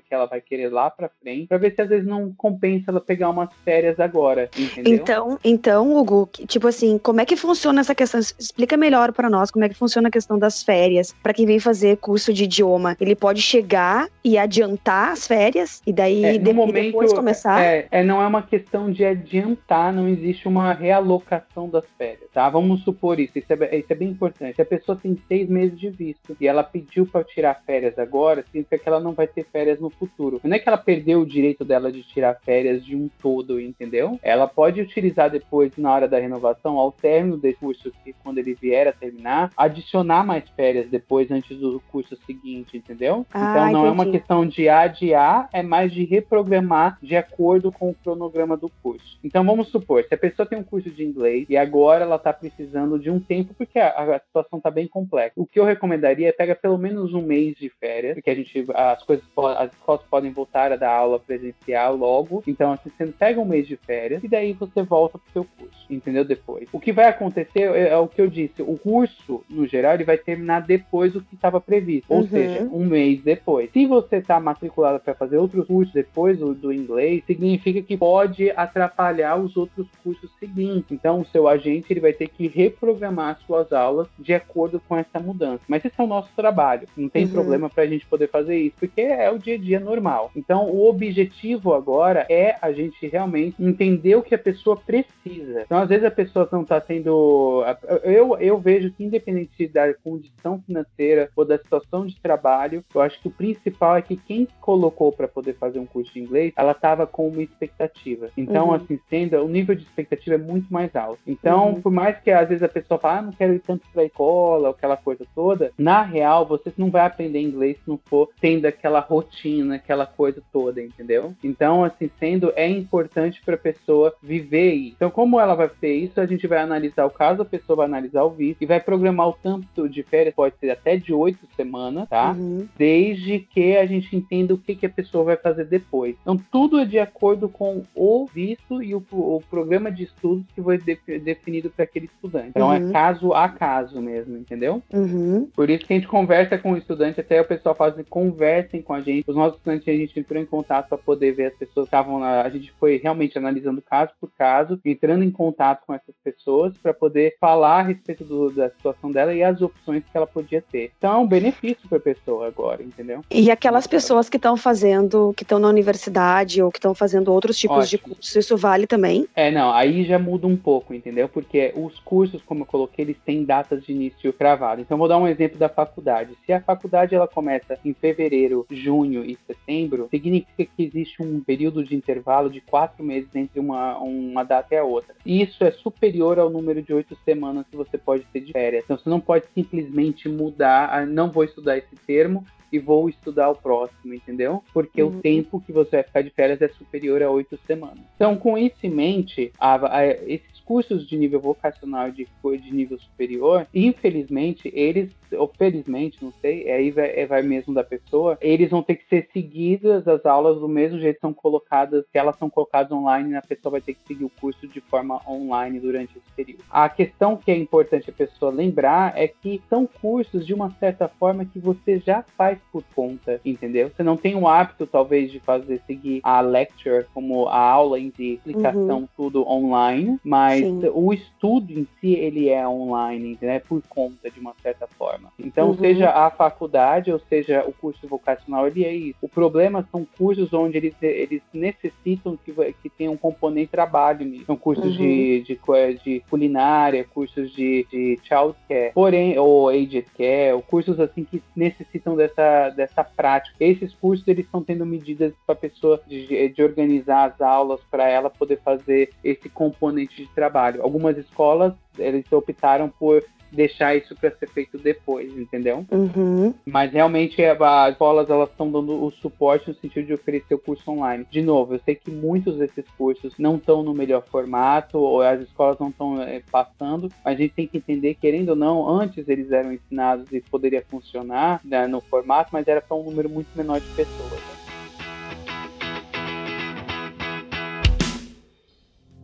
que 0.00 0.14
ela 0.14 0.26
vai 0.26 0.40
querer 0.40 0.68
lá 0.68 0.90
para 0.90 1.10
frente, 1.20 1.46
para 1.48 1.58
ver 1.58 1.74
se 1.74 1.82
às 1.82 1.88
vezes 1.88 2.06
não 2.06 2.32
compensa 2.34 2.90
ela 2.90 3.00
pegar 3.00 3.30
umas 3.30 3.50
férias 3.64 3.98
agora, 4.00 4.50
entendeu? 4.56 4.94
Então, 4.94 5.38
então, 5.44 5.96
Hugo, 5.96 6.28
tipo 6.46 6.66
assim, 6.68 6.98
como 6.98 7.20
é 7.20 7.24
que 7.24 7.36
funciona 7.36 7.80
essa 7.80 7.94
questão? 7.94 8.20
Explica 8.20 8.76
melhor 8.76 9.12
para 9.12 9.30
nós 9.30 9.50
como 9.50 9.64
é 9.64 9.68
que 9.68 9.74
funciona 9.74 10.08
a 10.08 10.10
questão 10.10 10.38
das 10.38 10.62
férias. 10.62 11.14
Para 11.22 11.34
quem 11.34 11.46
vem 11.46 11.58
fazer 11.58 11.96
curso 11.98 12.32
de 12.32 12.44
idioma, 12.44 12.96
ele 13.00 13.14
pode 13.14 13.40
chegar 13.40 14.08
e 14.22 14.38
adiantar 14.38 15.12
as 15.12 15.26
férias 15.26 15.82
e 15.86 15.92
daí 15.92 16.24
é, 16.24 16.38
de, 16.38 16.52
momento, 16.52 16.86
depois 16.86 17.12
começar? 17.12 17.62
É, 17.62 17.86
é, 17.90 18.02
não 18.02 18.22
é 18.22 18.26
uma 18.26 18.42
questão 18.42 18.90
de 18.90 19.04
adiantar, 19.04 19.92
não 19.92 20.08
existe 20.08 20.48
uma 20.48 20.72
realocação 20.72 21.68
das 21.68 21.84
férias, 21.96 22.30
tá? 22.32 22.48
Vamos 22.48 22.82
supor 22.82 23.20
isso, 23.20 23.38
isso 23.38 23.52
é, 23.52 23.78
isso 23.78 23.92
é 23.92 23.94
bem 23.94 24.08
importante. 24.08 24.56
Se 24.56 24.62
a 24.62 24.66
pessoa 24.66 24.98
tem 25.00 25.18
seis 25.28 25.48
meses 25.48 25.78
de 25.78 25.90
visto 25.90 26.36
e 26.40 26.46
ela 26.46 26.62
pediu 26.62 27.06
para 27.06 27.24
tirar 27.24 27.62
férias 27.66 27.98
agora, 27.98 28.44
significa 28.44 28.78
que 28.78 28.88
ela 28.88 29.00
não 29.00 29.12
vai 29.12 29.26
ter 29.26 29.43
férias 29.44 29.80
no 29.80 29.90
futuro. 29.90 30.40
Não 30.42 30.56
é 30.56 30.58
que 30.58 30.68
ela 30.68 30.78
perdeu 30.78 31.20
o 31.20 31.26
direito 31.26 31.64
dela 31.64 31.90
de 31.90 32.02
tirar 32.02 32.38
férias 32.44 32.84
de 32.84 32.96
um 32.96 33.08
todo, 33.20 33.60
entendeu? 33.60 34.18
Ela 34.22 34.46
pode 34.46 34.80
utilizar 34.80 35.30
depois, 35.30 35.76
na 35.76 35.92
hora 35.92 36.08
da 36.08 36.18
renovação, 36.18 36.78
ao 36.78 36.92
término 36.92 37.36
desse 37.36 37.58
curso, 37.58 37.92
que 38.04 38.12
quando 38.22 38.38
ele 38.38 38.54
vier 38.54 38.88
a 38.88 38.92
terminar, 38.92 39.50
adicionar 39.56 40.24
mais 40.24 40.48
férias 40.50 40.88
depois, 40.88 41.30
antes 41.30 41.58
do 41.58 41.80
curso 41.90 42.16
seguinte, 42.26 42.76
entendeu? 42.76 43.26
Ah, 43.32 43.50
então 43.50 43.72
não 43.72 43.80
entendi. 43.80 43.86
é 43.86 43.90
uma 43.90 44.12
questão 44.12 44.46
de 44.46 44.68
adiar, 44.68 45.48
é 45.52 45.62
mais 45.62 45.92
de 45.92 46.04
reprogramar 46.04 46.98
de 47.02 47.16
acordo 47.16 47.72
com 47.72 47.90
o 47.90 47.94
cronograma 47.94 48.56
do 48.56 48.70
curso. 48.82 49.18
Então 49.22 49.44
vamos 49.44 49.68
supor, 49.68 50.04
se 50.04 50.14
a 50.14 50.18
pessoa 50.18 50.46
tem 50.46 50.58
um 50.58 50.64
curso 50.64 50.90
de 50.90 51.04
inglês 51.04 51.46
e 51.48 51.56
agora 51.56 52.04
ela 52.04 52.16
está 52.16 52.32
precisando 52.32 52.98
de 52.98 53.10
um 53.10 53.20
tempo, 53.20 53.54
porque 53.54 53.78
a, 53.78 54.16
a 54.16 54.20
situação 54.20 54.58
está 54.58 54.70
bem 54.70 54.86
complexa. 54.86 55.32
O 55.36 55.46
que 55.46 55.58
eu 55.58 55.64
recomendaria 55.64 56.28
é 56.28 56.32
pegar 56.32 56.56
pelo 56.56 56.78
menos 56.78 57.14
um 57.14 57.22
mês 57.22 57.56
de 57.56 57.68
férias, 57.68 58.14
porque 58.14 58.30
a 58.30 58.34
gente, 58.34 58.64
as 58.74 59.02
coisas, 59.02 59.24
as 59.56 59.72
escolas 59.72 60.02
podem 60.08 60.30
voltar 60.30 60.72
a 60.72 60.76
dar 60.76 60.92
aula 60.92 61.18
presencial 61.18 61.96
logo. 61.96 62.42
Então, 62.46 62.72
assim, 62.72 62.90
você 62.90 63.06
pega 63.06 63.40
um 63.40 63.44
mês 63.44 63.66
de 63.66 63.76
férias 63.76 64.22
e 64.22 64.28
daí 64.28 64.52
você 64.52 64.82
volta 64.82 65.18
pro 65.18 65.32
seu 65.32 65.44
curso, 65.44 65.86
entendeu? 65.90 66.24
Depois. 66.24 66.68
O 66.72 66.80
que 66.80 66.92
vai 66.92 67.06
acontecer 67.06 67.70
é, 67.74 67.88
é 67.88 67.96
o 67.96 68.08
que 68.08 68.20
eu 68.20 68.28
disse, 68.28 68.62
o 68.62 68.78
curso, 68.78 69.44
no 69.48 69.66
geral, 69.66 69.94
ele 69.94 70.04
vai 70.04 70.18
terminar 70.18 70.60
depois 70.60 71.12
do 71.12 71.20
que 71.20 71.34
estava 71.34 71.60
previsto, 71.60 72.12
ou 72.12 72.20
uhum. 72.20 72.28
seja, 72.28 72.62
um 72.64 72.84
mês 72.84 73.22
depois. 73.22 73.70
Se 73.72 73.86
você 73.86 74.16
está 74.16 74.38
matriculado 74.40 75.00
para 75.00 75.14
fazer 75.14 75.36
outros 75.36 75.66
cursos 75.66 75.92
depois 75.92 76.38
do, 76.38 76.54
do 76.54 76.72
inglês, 76.72 77.24
significa 77.26 77.82
que 77.82 77.96
pode 77.96 78.50
atrapalhar 78.50 79.36
os 79.36 79.56
outros 79.56 79.86
cursos 80.02 80.30
seguintes. 80.38 80.92
Então, 80.92 81.20
o 81.20 81.26
seu 81.26 81.48
agente 81.48 81.92
ele 81.92 82.00
vai 82.00 82.12
ter 82.12 82.28
que 82.28 82.46
reprogramar 82.46 83.38
suas 83.46 83.72
aulas 83.72 84.08
de 84.18 84.34
acordo 84.34 84.80
com 84.88 84.96
essa 84.96 85.18
mudança. 85.18 85.62
Mas 85.68 85.84
esse 85.84 86.00
é 86.00 86.04
o 86.04 86.06
nosso 86.06 86.30
trabalho. 86.34 86.86
Não 86.96 87.08
tem 87.08 87.24
uhum. 87.24 87.32
problema 87.32 87.70
para 87.70 87.84
a 87.84 87.86
gente 87.86 88.06
poder 88.06 88.28
fazer 88.28 88.56
isso, 88.56 88.76
porque 88.78 89.00
é 89.00 89.23
o 89.30 89.38
dia 89.38 89.54
a 89.54 89.58
dia 89.58 89.80
normal. 89.80 90.30
Então, 90.34 90.68
o 90.68 90.88
objetivo 90.88 91.74
agora 91.74 92.26
é 92.28 92.56
a 92.60 92.72
gente 92.72 93.06
realmente 93.06 93.62
entender 93.62 94.16
o 94.16 94.22
que 94.22 94.34
a 94.34 94.38
pessoa 94.38 94.76
precisa. 94.76 95.62
Então, 95.62 95.78
às 95.78 95.88
vezes 95.88 96.04
a 96.04 96.10
pessoa 96.10 96.48
não 96.50 96.62
está 96.62 96.80
tendo. 96.80 97.64
Eu, 98.02 98.36
eu 98.38 98.58
vejo 98.58 98.90
que, 98.92 99.04
independente 99.04 99.66
da 99.68 99.92
condição 99.94 100.60
financeira 100.64 101.30
ou 101.36 101.44
da 101.44 101.58
situação 101.58 102.06
de 102.06 102.20
trabalho, 102.20 102.84
eu 102.94 103.00
acho 103.00 103.20
que 103.20 103.28
o 103.28 103.32
principal 103.32 103.96
é 103.96 104.02
que 104.02 104.16
quem 104.16 104.46
colocou 104.60 105.12
para 105.12 105.28
poder 105.28 105.54
fazer 105.54 105.78
um 105.78 105.86
curso 105.86 106.12
de 106.12 106.20
inglês, 106.20 106.52
ela 106.56 106.72
estava 106.72 107.06
com 107.06 107.28
uma 107.28 107.42
expectativa. 107.42 108.28
Então, 108.36 108.68
uhum. 108.68 108.74
assim, 108.74 108.98
sendo, 109.08 109.36
o 109.42 109.48
nível 109.48 109.74
de 109.74 109.82
expectativa 109.82 110.34
é 110.36 110.38
muito 110.38 110.72
mais 110.72 110.94
alto. 110.94 111.20
Então, 111.26 111.68
uhum. 111.68 111.80
por 111.80 111.92
mais 111.92 112.18
que 112.20 112.30
às 112.30 112.48
vezes 112.48 112.62
a 112.62 112.68
pessoa 112.68 112.98
fale, 112.98 113.18
ah, 113.18 113.22
não 113.22 113.32
quero 113.32 113.54
ir 113.54 113.60
tanto 113.60 113.86
para 113.92 114.02
a 114.02 114.06
escola, 114.06 114.70
aquela 114.70 114.96
coisa 114.96 115.24
toda, 115.34 115.72
na 115.78 116.02
real, 116.02 116.46
você 116.46 116.72
não 116.76 116.90
vai 116.90 117.06
aprender 117.06 117.40
inglês 117.40 117.76
se 117.76 117.88
não 117.88 117.98
for 118.04 118.28
tendo 118.40 118.66
aquela 118.66 119.02
rotina, 119.14 119.76
aquela 119.76 120.06
coisa 120.06 120.42
toda, 120.52 120.82
entendeu? 120.82 121.34
Então, 121.42 121.84
assim, 121.84 122.10
sendo 122.18 122.52
é 122.56 122.68
importante 122.68 123.40
para 123.44 123.54
a 123.54 123.58
pessoa 123.58 124.14
viver 124.22 124.72
isso. 124.72 124.94
Então, 124.96 125.10
como 125.10 125.40
ela 125.40 125.54
vai 125.54 125.68
ter 125.68 125.94
isso, 125.94 126.20
a 126.20 126.26
gente 126.26 126.46
vai 126.46 126.58
analisar 126.58 127.04
o 127.04 127.10
caso, 127.10 127.42
a 127.42 127.46
pessoa 127.46 127.76
vai 127.76 127.86
analisar 127.86 128.24
o 128.24 128.30
visto 128.30 128.62
e 128.62 128.66
vai 128.66 128.80
programar 128.80 129.28
o 129.28 129.36
tanto 129.42 129.88
de 129.88 130.02
férias, 130.02 130.34
pode 130.34 130.56
ser 130.58 130.70
até 130.70 130.96
de 130.96 131.12
oito 131.12 131.46
semanas, 131.56 132.08
tá? 132.08 132.32
Uhum. 132.32 132.68
Desde 132.76 133.40
que 133.40 133.76
a 133.76 133.86
gente 133.86 134.14
entenda 134.16 134.54
o 134.54 134.58
que, 134.58 134.74
que 134.74 134.86
a 134.86 134.90
pessoa 134.90 135.24
vai 135.24 135.36
fazer 135.36 135.64
depois. 135.64 136.16
Então, 136.22 136.36
tudo 136.50 136.78
é 136.78 136.84
de 136.84 136.98
acordo 136.98 137.48
com 137.48 137.84
o 137.94 138.26
visto 138.26 138.82
e 138.82 138.94
o, 138.94 139.04
o 139.10 139.42
programa 139.50 139.90
de 139.90 140.04
estudos 140.04 140.44
que 140.54 140.62
foi 140.62 140.78
de, 140.78 140.98
definido 141.20 141.70
para 141.70 141.84
aquele 141.84 142.06
estudante. 142.06 142.50
Então, 142.50 142.72
é 142.72 142.78
uhum. 142.78 142.90
é 142.90 142.92
caso 142.92 143.32
a 143.32 143.48
caso 143.48 144.00
mesmo, 144.00 144.36
entendeu? 144.36 144.82
Uhum. 144.92 145.48
Por 145.54 145.70
isso 145.70 145.84
que 145.86 145.92
a 145.92 145.96
gente 145.96 146.08
conversa 146.08 146.58
com 146.58 146.72
o 146.72 146.76
estudante, 146.76 147.20
até 147.20 147.40
o 147.40 147.44
pessoal 147.44 147.74
fala 147.74 147.92
assim, 147.92 148.04
conversem 148.04 148.82
com 148.82 148.92
a 148.92 149.00
gente. 149.04 149.24
Os 149.28 149.36
nossos 149.36 149.58
estudantes, 149.58 149.88
a 149.88 149.92
gente 149.92 150.18
entrou 150.18 150.40
em 150.40 150.46
contato 150.46 150.88
para 150.88 150.98
poder 150.98 151.32
ver 151.32 151.46
as 151.46 151.54
pessoas 151.54 151.84
que 151.84 151.94
estavam 151.94 152.18
lá. 152.18 152.42
A 152.42 152.48
gente 152.48 152.72
foi 152.78 152.96
realmente 152.96 153.38
analisando 153.38 153.82
caso 153.82 154.12
por 154.20 154.30
caso, 154.36 154.80
entrando 154.84 155.22
em 155.22 155.30
contato 155.30 155.82
com 155.86 155.94
essas 155.94 156.14
pessoas 156.22 156.76
para 156.78 156.94
poder 156.94 157.36
falar 157.40 157.80
a 157.80 157.82
respeito 157.82 158.24
do, 158.24 158.50
da 158.50 158.70
situação 158.70 159.10
dela 159.10 159.34
e 159.34 159.42
as 159.42 159.60
opções 159.60 160.02
que 160.02 160.16
ela 160.16 160.26
podia 160.26 160.62
ter. 160.62 160.92
Então, 160.96 161.12
é 161.12 161.18
um 161.18 161.26
benefício 161.26 161.88
para 161.88 161.98
a 161.98 162.00
pessoa 162.00 162.46
agora, 162.46 162.82
entendeu? 162.82 163.22
E 163.30 163.50
aquelas 163.50 163.86
pessoas 163.86 164.28
que 164.28 164.36
estão 164.36 164.56
fazendo, 164.56 165.32
que 165.36 165.42
estão 165.42 165.58
na 165.58 165.68
universidade 165.68 166.62
ou 166.62 166.70
que 166.70 166.78
estão 166.78 166.94
fazendo 166.94 167.32
outros 167.32 167.56
tipos 167.58 167.76
Ótimo. 167.76 167.88
de 167.90 167.98
cursos, 167.98 168.36
isso 168.36 168.56
vale 168.56 168.86
também? 168.86 169.26
É, 169.34 169.50
não, 169.50 169.72
aí 169.72 170.04
já 170.04 170.18
muda 170.18 170.46
um 170.46 170.56
pouco, 170.56 170.94
entendeu? 170.94 171.28
Porque 171.28 171.72
os 171.76 171.98
cursos, 172.00 172.42
como 172.42 172.62
eu 172.62 172.66
coloquei, 172.66 173.04
eles 173.04 173.16
têm 173.24 173.44
datas 173.44 173.84
de 173.84 173.92
início 173.92 174.32
cravadas. 174.32 174.84
Então, 174.84 174.98
vou 174.98 175.08
dar 175.08 175.18
um 175.18 175.28
exemplo 175.28 175.58
da 175.58 175.68
faculdade. 175.68 176.36
Se 176.44 176.52
a 176.52 176.60
faculdade 176.60 177.14
ela 177.14 177.28
começa 177.28 177.78
em 177.84 177.92
fevereiro, 177.92 178.66
junho 178.70 178.93
e 179.02 179.38
setembro, 179.46 180.08
significa 180.10 180.64
que 180.64 180.82
existe 180.84 181.22
um 181.22 181.40
período 181.40 181.82
de 181.82 181.96
intervalo 181.96 182.50
de 182.50 182.60
quatro 182.60 183.02
meses 183.02 183.34
entre 183.34 183.58
uma, 183.58 183.96
uma 183.98 184.44
data 184.44 184.74
e 184.74 184.78
a 184.78 184.84
outra. 184.84 185.14
E 185.24 185.42
isso 185.42 185.64
é 185.64 185.70
superior 185.70 186.38
ao 186.38 186.50
número 186.50 186.82
de 186.82 186.92
oito 186.92 187.16
semanas 187.24 187.64
que 187.70 187.76
você 187.76 187.96
pode 187.96 188.24
ter 188.30 188.40
de 188.40 188.52
férias. 188.52 188.84
Então, 188.84 188.98
você 188.98 189.08
não 189.08 189.20
pode 189.20 189.46
simplesmente 189.54 190.28
mudar, 190.28 190.90
ah, 190.92 191.06
não 191.06 191.30
vou 191.30 191.44
estudar 191.44 191.78
esse 191.78 191.96
termo, 192.06 192.44
e 192.74 192.78
vou 192.78 193.08
estudar 193.08 193.50
o 193.50 193.54
próximo, 193.54 194.12
entendeu? 194.12 194.62
Porque 194.72 195.02
uhum. 195.02 195.18
o 195.18 195.20
tempo 195.20 195.60
que 195.60 195.72
você 195.72 195.96
vai 195.96 196.02
ficar 196.02 196.22
de 196.22 196.30
férias 196.30 196.60
é 196.60 196.68
superior 196.68 197.22
a 197.22 197.30
oito 197.30 197.56
semanas. 197.66 198.00
Então, 198.16 198.36
com 198.36 198.58
isso 198.58 198.76
em 198.82 198.90
mente, 198.90 199.52
a, 199.58 199.98
a, 199.98 200.06
esse 200.06 200.54
cursos 200.64 201.06
de 201.06 201.16
nível 201.16 201.40
vocacional 201.40 202.10
de, 202.10 202.26
de 202.62 202.74
nível 202.74 202.98
superior, 202.98 203.66
infelizmente, 203.74 204.70
eles, 204.74 205.10
ou 205.32 205.50
felizmente, 205.56 206.18
não 206.22 206.32
sei, 206.40 206.70
aí 206.70 206.90
vai, 206.90 207.10
é, 207.14 207.26
vai 207.26 207.42
mesmo 207.42 207.74
da 207.74 207.84
pessoa, 207.84 208.38
eles 208.40 208.70
vão 208.70 208.82
ter 208.82 208.96
que 208.96 209.08
ser 209.08 209.28
seguidas 209.32 210.08
as 210.08 210.24
aulas 210.24 210.58
do 210.58 210.68
mesmo 210.68 210.98
jeito 210.98 211.16
que 211.16 211.20
são 211.20 211.34
colocadas, 211.34 212.04
se 212.10 212.18
elas 212.18 212.36
são 212.38 212.48
colocadas 212.48 212.90
online, 212.90 213.36
a 213.36 213.42
pessoa 213.42 213.72
vai 213.72 213.80
ter 213.80 213.94
que 213.94 214.06
seguir 214.06 214.24
o 214.24 214.30
curso 214.40 214.66
de 214.66 214.80
forma 214.80 215.20
online 215.28 215.78
durante 215.78 216.16
esse 216.16 216.32
período. 216.34 216.64
A 216.70 216.88
questão 216.88 217.36
que 217.36 217.50
é 217.50 217.56
importante 217.56 218.10
a 218.10 218.12
pessoa 218.12 218.50
lembrar 218.50 219.16
é 219.16 219.28
que 219.28 219.62
são 219.68 219.86
cursos 219.86 220.46
de 220.46 220.54
uma 220.54 220.70
certa 220.72 221.08
forma 221.08 221.44
que 221.44 221.58
você 221.58 221.98
já 221.98 222.22
faz 222.36 222.58
por 222.72 222.82
conta, 222.94 223.40
entendeu? 223.44 223.90
Você 223.94 224.02
não 224.02 224.16
tem 224.16 224.34
o 224.34 224.48
hábito, 224.48 224.86
talvez, 224.86 225.30
de 225.30 225.40
fazer 225.40 225.80
seguir 225.86 226.20
a 226.22 226.40
lecture 226.40 227.06
como 227.12 227.46
a 227.46 227.58
aula 227.58 227.98
em 227.98 228.12
si, 228.16 228.34
explicação, 228.34 229.00
uhum. 229.00 229.08
tudo 229.16 229.48
online, 229.48 230.18
mas 230.24 230.60
Sim. 230.60 230.82
o 230.92 231.12
estudo 231.12 231.72
em 231.72 231.86
si 232.00 232.14
ele 232.14 232.48
é 232.48 232.66
online, 232.66 233.38
né, 233.40 233.58
por 233.60 233.82
conta 233.88 234.30
de 234.30 234.40
uma 234.40 234.54
certa 234.62 234.86
forma. 234.86 235.32
Então, 235.38 235.68
uhum. 235.68 235.78
seja 235.78 236.10
a 236.10 236.30
faculdade 236.30 237.12
ou 237.12 237.18
seja 237.18 237.64
o 237.66 237.72
curso 237.72 238.06
vocacional, 238.06 238.66
ele 238.66 238.84
é 238.84 238.94
isso. 238.94 239.18
O 239.22 239.28
problema 239.28 239.86
são 239.90 240.06
cursos 240.16 240.52
onde 240.52 240.76
eles, 240.76 240.94
eles 241.00 241.42
necessitam 241.52 242.36
que, 242.36 242.52
que 242.82 242.88
tenha 242.88 243.10
um 243.10 243.16
componente 243.16 243.70
trabalho 243.70 244.24
nisso. 244.26 244.46
São 244.46 244.56
cursos 244.56 244.84
uhum. 244.84 244.96
de, 244.96 245.42
de, 245.42 245.60
de, 246.04 246.20
culinária, 246.28 247.04
cursos 247.04 247.52
de, 247.52 247.86
de 247.90 248.18
childcare, 248.22 248.92
porém, 248.92 249.38
ou 249.38 249.68
aged 249.68 250.06
care, 250.16 250.52
ou 250.52 250.62
cursos 250.62 250.98
assim 251.00 251.24
que 251.24 251.42
necessitam 251.54 252.16
dessa, 252.16 252.42
dessa 252.76 253.04
prática. 253.04 253.56
Esses 253.60 253.94
cursos 253.94 254.26
eles 254.26 254.44
estão 254.44 254.62
tendo 254.62 254.84
medidas 254.84 255.32
para 255.46 255.54
a 255.54 255.58
pessoa 255.58 256.00
de, 256.06 256.48
de 256.48 256.62
organizar 256.62 257.30
as 257.30 257.40
aulas 257.40 257.80
para 257.90 258.08
ela 258.08 258.30
poder 258.30 258.60
fazer 258.62 259.10
esse 259.22 259.48
componente 259.48 260.16
de 260.16 260.28
trabalho. 260.34 260.82
Algumas 260.82 261.16
escolas, 261.16 261.74
eles 261.98 262.30
optaram 262.32 262.88
por 262.88 263.24
deixar 263.50 263.96
isso 263.96 264.14
para 264.14 264.30
ser 264.30 264.48
feito 264.48 264.78
depois, 264.78 265.36
entendeu? 265.36 265.84
Uhum. 265.90 266.54
Mas 266.64 266.92
realmente 266.92 267.42
as 267.44 267.92
escolas 267.92 268.28
elas 268.28 268.50
estão 268.50 268.70
dando 268.70 269.04
o 269.04 269.10
suporte 269.10 269.68
no 269.68 269.74
sentido 269.74 270.06
de 270.06 270.14
oferecer 270.14 270.54
o 270.54 270.58
curso 270.58 270.90
online. 270.90 271.26
De 271.30 271.42
novo, 271.42 271.74
eu 271.74 271.80
sei 271.84 271.94
que 271.94 272.10
muitos 272.10 272.56
desses 272.56 272.84
cursos 272.96 273.34
não 273.38 273.56
estão 273.56 273.82
no 273.82 273.94
melhor 273.94 274.22
formato 274.24 274.98
ou 274.98 275.22
as 275.22 275.40
escolas 275.40 275.78
não 275.78 275.88
estão 275.88 276.22
é, 276.22 276.42
passando, 276.50 277.08
mas 277.24 277.34
a 277.34 277.42
gente 277.42 277.54
tem 277.54 277.66
que 277.66 277.78
entender, 277.78 278.14
querendo 278.14 278.50
ou 278.50 278.56
não, 278.56 278.88
antes 278.88 279.28
eles 279.28 279.50
eram 279.52 279.72
ensinados 279.72 280.30
e 280.32 280.40
poderia 280.40 280.82
funcionar 280.88 281.60
né, 281.64 281.86
no 281.86 282.00
formato, 282.00 282.50
mas 282.52 282.66
era 282.66 282.80
para 282.80 282.96
um 282.96 283.04
número 283.04 283.28
muito 283.28 283.48
menor 283.56 283.80
de 283.80 283.86
pessoas. 283.88 284.32
Né? 284.32 284.64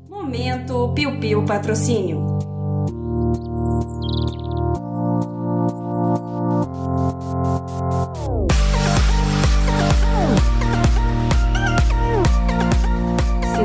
Momento 0.09 0.93
Piu 0.95 1.19
Piu 1.19 1.45
Patrocínio. 1.45 2.60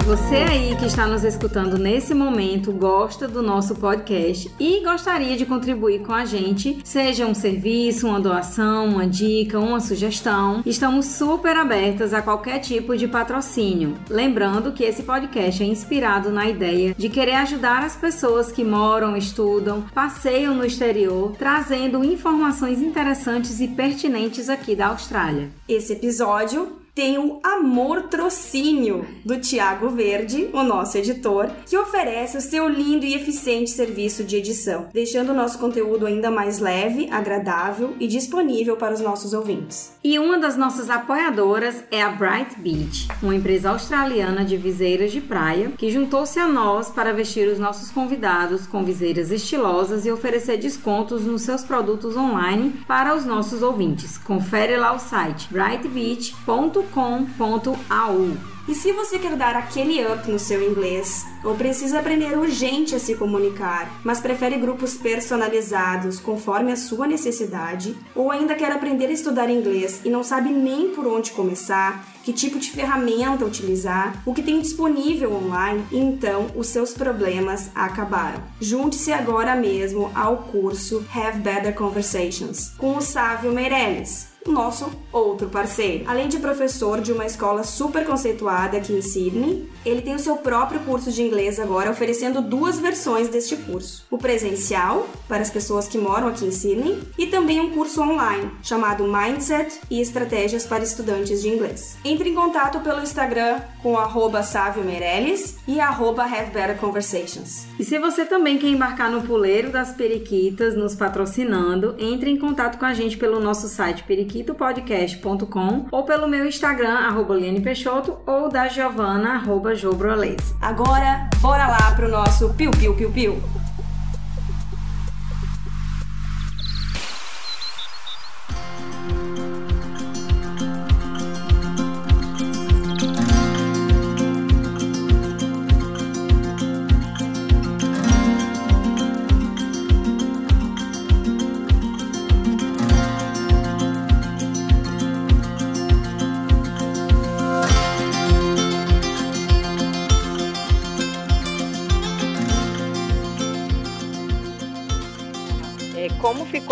Você 0.05 0.35
aí 0.35 0.75
que 0.75 0.85
está 0.85 1.07
nos 1.07 1.23
escutando 1.23 1.79
nesse 1.79 2.13
momento 2.13 2.71
gosta 2.71 3.27
do 3.27 3.41
nosso 3.41 3.73
podcast 3.73 4.53
e 4.59 4.83
gostaria 4.83 5.35
de 5.35 5.47
contribuir 5.47 6.03
com 6.03 6.13
a 6.13 6.23
gente, 6.25 6.79
seja 6.83 7.25
um 7.25 7.33
serviço, 7.33 8.07
uma 8.07 8.19
doação, 8.19 8.85
uma 8.85 9.07
dica, 9.07 9.59
uma 9.59 9.79
sugestão, 9.79 10.61
estamos 10.63 11.07
super 11.07 11.57
abertas 11.57 12.13
a 12.13 12.21
qualquer 12.21 12.59
tipo 12.59 12.95
de 12.95 13.07
patrocínio. 13.07 13.95
Lembrando 14.07 14.73
que 14.73 14.83
esse 14.83 15.01
podcast 15.01 15.63
é 15.63 15.65
inspirado 15.65 16.29
na 16.29 16.47
ideia 16.47 16.93
de 16.95 17.09
querer 17.09 17.37
ajudar 17.37 17.83
as 17.83 17.95
pessoas 17.95 18.51
que 18.51 18.63
moram, 18.63 19.17
estudam, 19.17 19.85
passeiam 19.91 20.53
no 20.53 20.63
exterior, 20.63 21.35
trazendo 21.35 22.05
informações 22.05 22.79
interessantes 22.79 23.59
e 23.59 23.69
pertinentes 23.69 24.49
aqui 24.49 24.75
da 24.75 24.89
Austrália. 24.89 25.49
Esse 25.67 25.93
episódio 25.93 26.84
tem 26.95 27.19
o 27.19 27.41
Amor 27.43 28.03
Trocínio, 28.03 29.05
do 29.25 29.37
Tiago 29.37 29.89
Verde, 29.89 30.49
o 30.53 30.63
nosso 30.63 30.97
editor, 30.97 31.51
que 31.65 31.77
oferece 31.77 32.37
o 32.37 32.41
seu 32.41 32.69
lindo 32.69 33.05
e 33.05 33.13
eficiente 33.13 33.69
serviço 33.69 34.23
de 34.23 34.37
edição, 34.37 34.87
deixando 34.93 35.31
o 35.31 35.35
nosso 35.35 35.59
conteúdo 35.59 36.05
ainda 36.05 36.31
mais 36.31 36.59
leve, 36.59 37.09
agradável 37.11 37.93
e 37.99 38.07
disponível 38.07 38.77
para 38.77 38.93
os 38.93 39.01
nossos 39.01 39.33
ouvintes. 39.33 39.93
E 40.01 40.17
uma 40.17 40.39
das 40.39 40.55
nossas 40.55 40.89
apoiadoras 40.89 41.83
é 41.91 42.01
a 42.01 42.09
Bright 42.09 42.57
Beach, 42.59 43.09
uma 43.21 43.35
empresa 43.35 43.71
australiana 43.71 44.45
de 44.45 44.55
viseiras 44.55 45.11
de 45.11 45.19
praia 45.19 45.71
que 45.77 45.91
juntou-se 45.91 46.39
a 46.39 46.47
nós 46.47 46.89
para 46.89 47.11
vestir 47.11 47.49
os 47.49 47.59
nossos 47.59 47.91
convidados 47.91 48.65
com 48.65 48.85
viseiras 48.85 49.31
estilosas 49.31 50.05
e 50.05 50.11
oferecer 50.11 50.57
descontos 50.57 51.25
nos 51.25 51.41
seus 51.41 51.61
produtos 51.61 52.15
online 52.15 52.73
para 52.87 53.13
os 53.13 53.25
nossos 53.25 53.61
ouvintes. 53.61 54.17
Confere 54.17 54.77
lá 54.77 54.93
o 54.93 54.99
site 54.99 55.49
brightbeach.com 55.51 56.84
com.au. 56.85 58.55
E 58.67 58.73
se 58.73 58.91
você 58.91 59.19
quer 59.19 59.35
dar 59.35 59.55
aquele 59.55 60.03
up 60.07 60.29
no 60.29 60.39
seu 60.39 60.67
inglês, 60.67 61.23
ou 61.43 61.53
precisa 61.53 61.99
aprender 61.99 62.35
urgente 62.35 62.95
a 62.95 62.99
se 62.99 63.13
comunicar, 63.13 64.01
mas 64.03 64.19
prefere 64.19 64.57
grupos 64.57 64.95
personalizados 64.95 66.19
conforme 66.19 66.71
a 66.71 66.75
sua 66.75 67.05
necessidade, 67.05 67.95
ou 68.15 68.31
ainda 68.31 68.55
quer 68.55 68.71
aprender 68.71 69.05
a 69.05 69.11
estudar 69.11 69.51
inglês 69.51 70.01
e 70.03 70.09
não 70.09 70.23
sabe 70.23 70.49
nem 70.49 70.89
por 70.89 71.05
onde 71.05 71.29
começar, 71.29 72.03
que 72.23 72.33
tipo 72.33 72.57
de 72.57 72.71
ferramenta 72.71 73.45
utilizar, 73.45 74.19
o 74.25 74.33
que 74.33 74.41
tem 74.41 74.59
disponível 74.59 75.31
online, 75.31 75.85
então 75.91 76.47
os 76.55 76.65
seus 76.65 76.91
problemas 76.91 77.69
acabaram. 77.75 78.41
Junte-se 78.59 79.13
agora 79.13 79.55
mesmo 79.55 80.09
ao 80.15 80.37
curso 80.37 81.05
Have 81.13 81.37
Better 81.37 81.75
Conversations 81.75 82.69
com 82.79 82.97
o 82.97 83.01
Sávio 83.01 83.51
Meirelles 83.51 84.33
nosso 84.51 84.91
outro 85.11 85.49
parceiro. 85.49 86.03
Além 86.07 86.27
de 86.27 86.39
professor 86.39 87.01
de 87.01 87.11
uma 87.11 87.25
escola 87.25 87.63
super 87.63 88.05
conceituada 88.05 88.77
aqui 88.77 88.93
em 88.93 89.01
Sydney, 89.01 89.67
ele 89.85 90.01
tem 90.01 90.15
o 90.15 90.19
seu 90.19 90.37
próprio 90.37 90.79
curso 90.81 91.11
de 91.11 91.23
inglês 91.23 91.59
agora, 91.59 91.89
oferecendo 91.89 92.41
duas 92.41 92.79
versões 92.79 93.27
deste 93.29 93.55
curso: 93.55 94.05
o 94.09 94.17
presencial, 94.17 95.07
para 95.27 95.41
as 95.41 95.49
pessoas 95.49 95.87
que 95.87 95.97
moram 95.97 96.27
aqui 96.27 96.45
em 96.45 96.51
Sydney, 96.51 96.99
e 97.17 97.27
também 97.27 97.59
um 97.59 97.71
curso 97.71 98.01
online, 98.01 98.51
chamado 98.61 99.05
Mindset 99.05 99.79
e 99.89 99.99
Estratégias 99.99 100.65
para 100.65 100.83
Estudantes 100.83 101.41
de 101.41 101.49
Inglês. 101.49 101.97
Entre 102.03 102.29
em 102.29 102.35
contato 102.35 102.79
pelo 102.81 103.01
Instagram 103.01 103.61
com 103.81 103.97
arroba 103.97 104.41
Meirelles 104.85 105.57
e 105.67 105.79
arroba 105.79 106.23
Have 106.23 106.51
Better 106.51 106.77
Conversations. 106.77 107.65
E 107.79 107.83
se 107.83 107.97
você 107.99 108.25
também 108.25 108.57
quer 108.57 108.67
embarcar 108.67 109.11
no 109.11 109.21
puleiro 109.21 109.71
das 109.71 109.91
periquitas, 109.91 110.75
nos 110.75 110.95
patrocinando, 110.95 111.95
entre 111.97 112.29
em 112.29 112.37
contato 112.37 112.77
com 112.77 112.85
a 112.85 112.93
gente 112.93 113.17
pelo 113.17 113.39
nosso 113.39 113.67
site 113.67 114.03
periquitas 114.03 114.34
finiquitopodcast.com 114.35 115.85
ou 115.91 116.03
pelo 116.03 116.27
meu 116.27 116.45
Instagram, 116.45 116.93
arroba 116.93 117.35
Liane 117.35 117.61
Peixoto, 117.61 118.17
ou 118.25 118.49
da 118.49 118.67
Giovana, 118.67 119.35
arroba 119.35 119.75
Jobroles. 119.75 120.53
Agora, 120.61 121.29
bora 121.39 121.67
lá 121.67 121.95
pro 121.95 122.09
nosso 122.09 122.53
Piu 122.53 122.71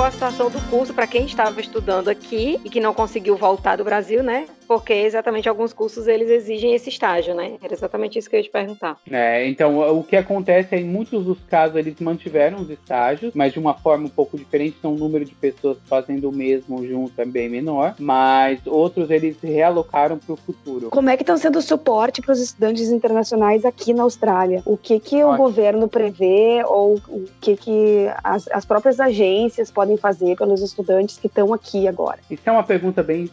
a 0.04 0.12
situação 0.12 0.50
do 0.50 0.60
curso 0.70 0.94
para 0.94 1.08
quem 1.08 1.26
estava 1.26 1.60
estudando 1.62 2.10
aqui 2.10 2.60
e 2.64 2.70
que 2.70 2.80
não 2.80 2.94
conseguiu 2.94 3.38
voltar 3.38 3.78
do 3.78 3.84
Brasil, 3.84 4.22
né? 4.22 4.48
Porque 4.68 4.94
exatamente 4.94 5.50
alguns 5.50 5.74
cursos 5.74 6.08
eles 6.08 6.30
exigem 6.30 6.74
esse 6.74 6.90
estágio, 6.90 7.34
né? 7.36 7.54
Era 7.62 7.74
exatamente 7.74 8.18
isso 8.18 8.30
que 8.30 8.36
eu 8.36 8.40
ia 8.40 8.44
te 8.44 8.50
perguntar. 8.50 8.98
É, 9.10 9.48
então 9.48 9.98
o 9.98 10.04
que 10.04 10.16
acontece 10.16 10.76
é 10.76 10.80
em 10.80 10.86
muitos 10.86 11.26
dos 11.26 11.40
casos 11.50 11.76
eles 11.76 12.00
mantiveram 12.00 12.62
os 12.62 12.70
estágios, 12.70 13.34
mas 13.34 13.54
de 13.54 13.60
uma 13.60 13.74
forma 13.74 14.06
um 14.06 14.10
pouco 14.10 14.38
diferente, 14.38 14.76
então 14.80 14.94
o 14.94 14.98
número 14.98 15.26
de 15.26 15.34
pessoas 15.34 15.78
fazendo 15.88 16.30
o 16.30 16.32
mesmo 16.32 16.86
junto 16.88 17.20
é 17.20 17.26
bem 17.26 17.50
menor, 17.50 17.96
mas 18.00 18.60
outros 18.66 19.10
eles 19.10 19.38
realocaram 19.42 20.18
para 20.18 20.34
o 20.34 20.38
futuro. 20.38 20.90
Como 20.90 21.10
é 21.10 21.18
que 21.18 21.24
estão 21.24 21.38
sendo 21.38 21.60
o 21.60 21.62
suporte 21.62 22.22
para 22.22 22.32
os 22.32 22.40
estudantes 22.40 22.90
internacionais 22.90 23.66
aqui 23.66 23.94
na 23.94 24.04
Austrália? 24.04 24.62
O 24.66 24.78
que 24.78 25.00
que 25.00 25.24
o 25.24 25.36
governo 25.36 25.88
prevê 25.88 26.64
ou 26.66 26.96
o 27.08 27.26
que 27.42 27.56
que 27.56 28.08
as, 28.24 28.48
as 28.50 28.66
próprias 28.66 29.00
agências 29.00 29.72
podem 29.72 29.98
fazer 29.98 30.36
pelos 30.38 30.62
estudantes 30.62 31.18
que 31.18 31.28
estão 31.28 31.54
aqui 31.54 31.88
agora? 31.88 32.20
Isso 32.30 32.44
é 32.46 32.52
uma 32.52 32.64
pergunta 32.64 33.04
bem 33.04 33.30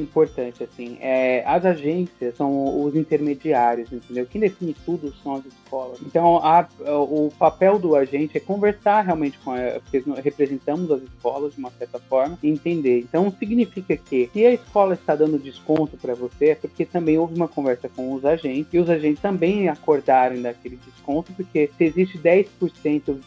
importante 0.00 0.62
assim. 0.72 0.96
É, 1.00 1.42
as 1.46 1.64
agências 1.64 2.36
são 2.36 2.82
os 2.84 2.94
intermediários, 2.94 3.92
entendeu? 3.92 4.26
Quem 4.26 4.40
define 4.40 4.74
tudo 4.84 5.12
são 5.22 5.36
as 5.36 5.46
escolas. 5.46 5.98
Então, 6.04 6.38
a, 6.38 6.66
o 6.86 7.32
papel 7.38 7.78
do 7.78 7.94
agente 7.94 8.36
é 8.36 8.40
conversar 8.40 9.02
realmente 9.02 9.38
com 9.38 9.52
a, 9.52 9.80
porque 9.80 10.02
representamos 10.20 10.90
as 10.90 11.02
escolas 11.02 11.54
de 11.54 11.58
uma 11.58 11.70
certa 11.70 11.98
forma 11.98 12.38
e 12.42 12.48
entender. 12.48 13.00
Então, 13.00 13.32
significa 13.38 13.96
que 13.96 14.30
se 14.32 14.46
a 14.46 14.52
escola 14.52 14.94
está 14.94 15.14
dando 15.14 15.38
desconto 15.38 15.96
para 15.96 16.14
você, 16.14 16.50
é 16.50 16.54
porque 16.54 16.84
também 16.84 17.18
houve 17.18 17.34
uma 17.34 17.48
conversa 17.48 17.88
com 17.88 18.12
os 18.12 18.24
agentes 18.24 18.72
e 18.72 18.78
os 18.78 18.88
agentes 18.88 19.20
também 19.20 19.68
acordaram 19.68 20.40
daquele 20.40 20.76
desconto, 20.76 21.32
porque 21.32 21.70
se 21.76 21.84
existe 21.84 22.18
10%, 22.18 22.46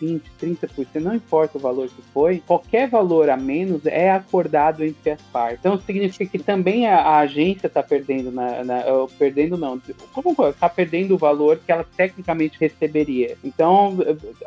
20%, 0.02 0.22
30%, 0.42 0.88
não 0.96 1.16
importa 1.16 1.58
o 1.58 1.62
valor 1.62 1.88
que 1.88 2.02
foi, 2.14 2.42
qualquer 2.46 2.90
valor 2.90 3.30
a 3.30 3.38
menos 3.38 3.86
é 3.86 4.12
acordado 4.12 4.84
entre 4.84 5.12
as 5.12 5.22
partes. 5.22 5.60
Então, 5.60 5.80
significa 5.80 6.26
que 6.26 6.40
também 6.40 6.88
a, 6.88 7.20
a 7.20 7.25
agência 7.26 7.68
está 7.68 7.84
perdendo, 7.84 8.32
na, 8.32 8.64
na, 8.64 8.84
perdendo 9.18 9.58
não, 9.58 9.80
como 10.14 10.36
está 10.50 10.70
perdendo 10.70 11.16
o 11.16 11.18
valor 11.18 11.60
que 11.66 11.72
ela 11.72 11.86
tecnicamente 11.96 12.58
receberia. 12.60 13.38
Então, 13.44 13.98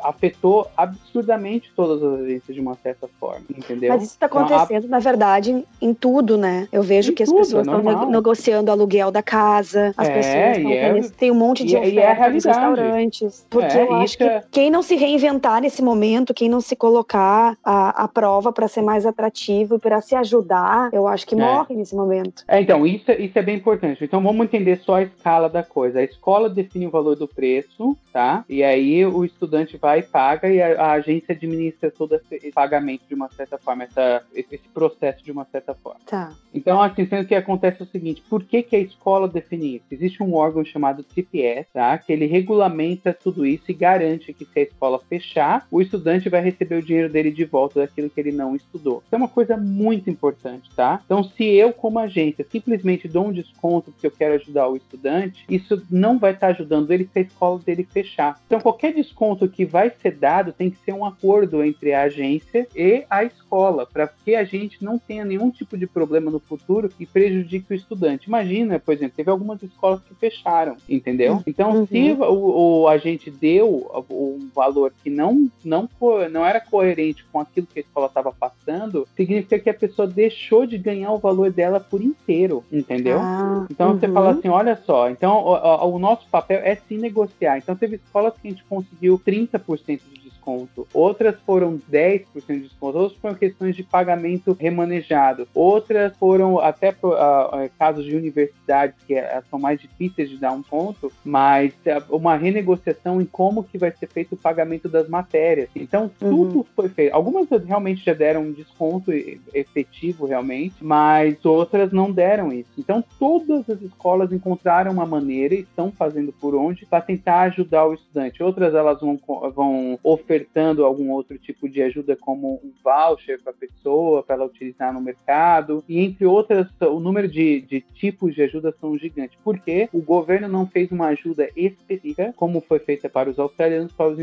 afetou 0.03 0.67
absurdamente 0.75 1.71
todas 1.75 2.03
as 2.03 2.21
agências 2.21 2.55
de 2.55 2.61
uma 2.61 2.75
certa 2.75 3.07
forma, 3.19 3.45
entendeu? 3.55 3.89
Mas 3.89 4.03
isso 4.03 4.13
está 4.13 4.25
acontecendo, 4.25 4.85
então, 4.85 4.89
a... 4.89 4.91
na 4.91 4.99
verdade, 4.99 5.65
em 5.81 5.93
tudo, 5.93 6.37
né? 6.37 6.67
Eu 6.71 6.83
vejo 6.83 7.11
em 7.11 7.15
que 7.15 7.23
as 7.23 7.31
pessoas 7.31 7.67
estão 7.67 7.79
é 7.79 8.05
negociando 8.05 8.71
aluguel 8.71 9.11
da 9.11 9.21
casa, 9.21 9.93
as 9.97 10.07
é, 10.07 10.13
pessoas 10.13 11.05
é, 11.05 11.09
tem 11.17 11.31
um 11.31 11.35
monte 11.35 11.63
de 11.63 11.75
ofertas 11.75 12.25
é 12.25 12.29
nos 12.29 12.45
restaurantes. 12.45 13.45
Porque 13.49 13.77
é, 13.77 13.83
eu 13.83 13.93
acho 13.95 14.17
que 14.17 14.23
é 14.23 14.43
quem 14.51 14.69
não 14.69 14.81
se 14.81 14.95
reinventar 14.95 15.61
nesse 15.61 15.81
momento, 15.81 16.33
quem 16.33 16.49
não 16.49 16.61
se 16.61 16.75
colocar 16.75 17.57
à, 17.63 18.03
à 18.03 18.07
prova 18.07 18.51
para 18.51 18.67
ser 18.67 18.81
mais 18.81 19.05
atrativo 19.05 19.75
e 19.75 19.79
para 19.79 20.01
se 20.01 20.15
ajudar, 20.15 20.89
eu 20.93 21.07
acho 21.07 21.25
que 21.25 21.35
morre 21.35 21.75
nesse 21.75 21.95
momento. 21.95 22.43
É, 22.47 22.61
então, 22.69 22.85
isso, 22.85 23.11
isso 23.13 23.39
é 23.39 23.41
bem 23.41 23.55
importante. 23.55 24.03
Então, 24.03 24.21
vamos 24.21 24.45
entender 24.45 24.77
só 24.77 24.97
a 24.97 25.01
escala 25.01 25.49
da 25.49 25.63
coisa. 25.63 26.01
A 26.01 26.03
escola 26.03 26.47
define 26.47 26.85
o 26.85 26.91
valor 26.91 27.15
do 27.15 27.27
preço, 27.27 27.97
tá? 28.13 28.45
E 28.47 28.63
aí 28.63 29.03
o 29.07 29.25
estudante 29.25 29.75
vai 29.75 30.01
e 30.01 30.03
paga 30.03 30.47
e 30.47 30.61
a, 30.61 30.79
a 30.79 30.91
agência 30.91 31.33
administra 31.33 31.89
todo 31.89 32.13
esse 32.13 32.51
pagamento 32.51 33.01
de 33.09 33.15
uma 33.15 33.27
certa 33.29 33.57
forma, 33.57 33.85
essa, 33.85 34.21
esse 34.35 34.69
processo 34.71 35.23
de 35.23 35.31
uma 35.31 35.45
certa 35.45 35.73
forma. 35.73 35.99
Tá. 36.05 36.31
Então, 36.53 36.79
assim, 36.79 37.07
sendo 37.07 37.27
que 37.27 37.33
acontece 37.33 37.81
o 37.81 37.87
seguinte, 37.87 38.21
por 38.29 38.43
que, 38.43 38.61
que 38.61 38.75
a 38.75 38.79
escola 38.79 39.27
define 39.27 39.77
isso? 39.77 39.85
Existe 39.89 40.21
um 40.21 40.35
órgão 40.35 40.63
chamado 40.63 41.03
CPS, 41.11 41.69
tá? 41.73 41.97
Que 41.97 42.13
ele 42.13 42.27
regulamenta 42.27 43.11
tudo 43.15 43.47
isso 43.47 43.63
e 43.69 43.73
garante 43.73 44.31
que 44.31 44.45
se 44.45 44.59
a 44.59 44.63
escola 44.63 45.01
fechar, 45.09 45.65
o 45.71 45.81
estudante 45.81 46.29
vai 46.29 46.41
receber 46.41 46.75
o 46.75 46.85
dinheiro 46.85 47.11
dele 47.11 47.31
de 47.31 47.45
volta 47.45 47.79
daquilo 47.79 48.11
que 48.11 48.19
ele 48.19 48.31
não 48.31 48.55
estudou. 48.55 49.01
Isso 49.03 49.15
é 49.15 49.17
uma 49.17 49.27
coisa 49.27 49.57
muito 49.57 50.07
importante, 50.07 50.69
tá? 50.75 51.01
Então, 51.03 51.23
se 51.23 51.43
eu, 51.43 51.73
como 51.73 51.97
agência, 51.97 52.45
se 52.47 52.58
simplesmente 52.59 53.07
dou 53.07 53.27
um 53.27 53.31
desconto 53.31 53.91
porque 53.91 54.07
eu 54.07 54.11
quero 54.11 54.35
ajudar 54.35 54.67
o 54.67 54.75
estudante, 54.75 55.45
isso 55.49 55.81
não 55.89 56.19
vai 56.19 56.33
estar 56.33 56.47
ajudando 56.47 56.91
ele 56.91 57.09
se 57.11 57.19
a 57.19 57.21
escola 57.21 57.59
dele 57.59 57.87
fechar. 57.89 58.39
Então, 58.45 58.59
qualquer 58.59 58.93
desconto 58.93 59.47
que 59.47 59.65
vai 59.65 59.91
ser 60.01 60.15
dado 60.15 60.51
tem 60.51 60.69
que 60.69 60.77
ser 60.79 60.93
um 60.93 61.05
acordo 61.05 61.63
entre 61.63 61.93
a 61.93 62.03
agência 62.03 62.67
e 62.75 63.05
a 63.09 63.23
escola, 63.23 63.85
para 63.85 64.07
que 64.07 64.35
a 64.35 64.43
gente 64.43 64.83
não 64.83 64.97
tenha 64.99 65.23
nenhum 65.23 65.49
tipo 65.49 65.77
de 65.77 65.87
problema 65.87 66.29
no 66.29 66.39
futuro 66.39 66.91
e 66.99 67.05
prejudique 67.05 67.71
o 67.71 67.75
estudante. 67.75 68.27
Imagina, 68.27 68.79
por 68.79 68.93
exemplo, 68.93 69.13
teve 69.15 69.29
algumas 69.29 69.61
escolas 69.63 70.01
que 70.01 70.13
fecharam, 70.15 70.75
entendeu? 70.87 71.41
Então, 71.47 71.71
uhum. 71.71 71.87
se 71.87 72.11
o, 72.11 72.81
o 72.81 72.87
agente 72.87 73.31
deu 73.31 73.89
um 74.09 74.49
valor 74.53 74.93
que 75.03 75.09
não, 75.09 75.49
não, 75.63 75.89
não 76.31 76.45
era 76.45 76.59
coerente 76.59 77.25
com 77.31 77.39
aquilo 77.39 77.67
que 77.67 77.79
a 77.79 77.81
escola 77.81 78.07
estava 78.07 78.31
passando, 78.31 79.07
significa 79.15 79.59
que 79.59 79.69
a 79.69 79.73
pessoa 79.73 80.07
deixou 80.07 80.65
de 80.65 80.77
ganhar 80.77 81.11
o 81.11 81.19
valor 81.19 81.51
dela 81.51 81.79
por 81.79 82.01
inteiro 82.01 82.48
dinheiro, 82.49 82.63
entendeu? 82.71 83.19
Ah, 83.19 83.65
então 83.69 83.91
uhum. 83.91 83.99
você 83.99 84.07
fala 84.07 84.31
assim, 84.31 84.49
olha 84.49 84.75
só, 84.85 85.09
então 85.09 85.37
o, 85.37 85.95
o, 85.95 85.99
nosso 85.99 86.27
papel 86.29 86.59
é 86.63 86.75
se 86.75 86.97
negociar. 86.97 87.57
Então 87.57 87.75
teve 87.75 87.97
escolas 87.97 88.33
que 88.41 88.47
a 88.47 88.51
gente 88.51 88.63
conseguiu 88.63 89.19
30% 89.19 89.99
de 90.11 90.18
desconto, 90.49 90.87
outras 90.93 91.35
foram 91.45 91.79
10% 91.91 92.25
de 92.47 92.59
desconto, 92.61 92.97
outras 92.97 93.19
foram 93.19 93.35
questões 93.35 93.75
de 93.75 93.83
pagamento 93.83 94.55
remanejado, 94.59 95.47
outras 95.53 96.15
foram 96.17 96.59
até 96.59 96.89
uh, 96.89 97.69
casos 97.77 98.05
de 98.05 98.15
universidades 98.15 98.95
que 99.05 99.13
uh, 99.15 99.43
são 99.49 99.59
mais 99.59 99.79
difíceis 99.79 100.29
de 100.29 100.37
dar 100.37 100.51
um 100.51 100.61
ponto, 100.61 101.11
mas 101.23 101.73
uh, 101.73 102.15
uma 102.15 102.35
renegociação 102.35 103.21
em 103.21 103.25
como 103.25 103.63
que 103.63 103.77
vai 103.77 103.91
ser 103.91 104.07
feito 104.07 104.33
o 104.33 104.37
pagamento 104.37 104.89
das 104.89 105.07
matérias. 105.07 105.69
Então 105.75 106.09
tudo 106.19 106.59
uhum. 106.59 106.65
foi 106.75 106.89
feito. 106.89 107.13
Algumas 107.13 107.47
realmente 107.65 108.03
já 108.03 108.13
deram 108.13 108.41
um 108.41 108.51
desconto 108.51 109.11
efetivo 109.53 110.25
realmente, 110.25 110.75
mas 110.81 111.43
outras 111.45 111.91
não 111.91 112.11
deram 112.11 112.51
isso. 112.51 112.69
Então 112.77 113.03
todas 113.19 113.69
as 113.69 113.81
escolas 113.81 114.31
encontraram 114.31 114.91
uma 114.91 115.05
maneira 115.05 115.53
e 115.53 115.61
estão 115.61 115.91
fazendo 115.91 116.31
por 116.33 116.55
onde 116.55 116.85
para 116.85 117.01
tentar 117.01 117.41
ajudar 117.41 117.85
o 117.85 117.93
estudante. 117.93 118.41
Outras 118.41 118.73
elas 118.73 118.99
vão, 118.99 119.19
vão 119.53 119.99
oferecer 120.03 120.38
ofertando 120.39 120.85
algum 120.85 121.11
outro 121.11 121.37
tipo 121.37 121.67
de 121.67 121.81
ajuda, 121.81 122.15
como 122.15 122.61
um 122.63 122.71
voucher 122.83 123.41
para 123.41 123.51
a 123.51 123.55
pessoa, 123.55 124.23
para 124.23 124.35
ela 124.35 124.45
utilizar 124.45 124.93
no 124.93 125.01
mercado, 125.01 125.83
e 125.87 125.99
entre 125.99 126.25
outras, 126.25 126.67
o 126.81 126.99
número 126.99 127.27
de, 127.27 127.61
de 127.61 127.81
tipos 127.81 128.33
de 128.33 128.41
ajuda 128.43 128.73
são 128.79 128.97
gigantes, 128.97 129.37
porque 129.43 129.89
o 129.91 130.01
governo 130.01 130.47
não 130.47 130.65
fez 130.65 130.91
uma 130.91 131.07
ajuda 131.07 131.49
específica, 131.55 132.33
como 132.35 132.61
foi 132.61 132.79
feita 132.79 133.09
para 133.09 133.29
os 133.29 133.37
australianos, 133.37 133.91
para 133.91 134.07
os, 134.07 134.19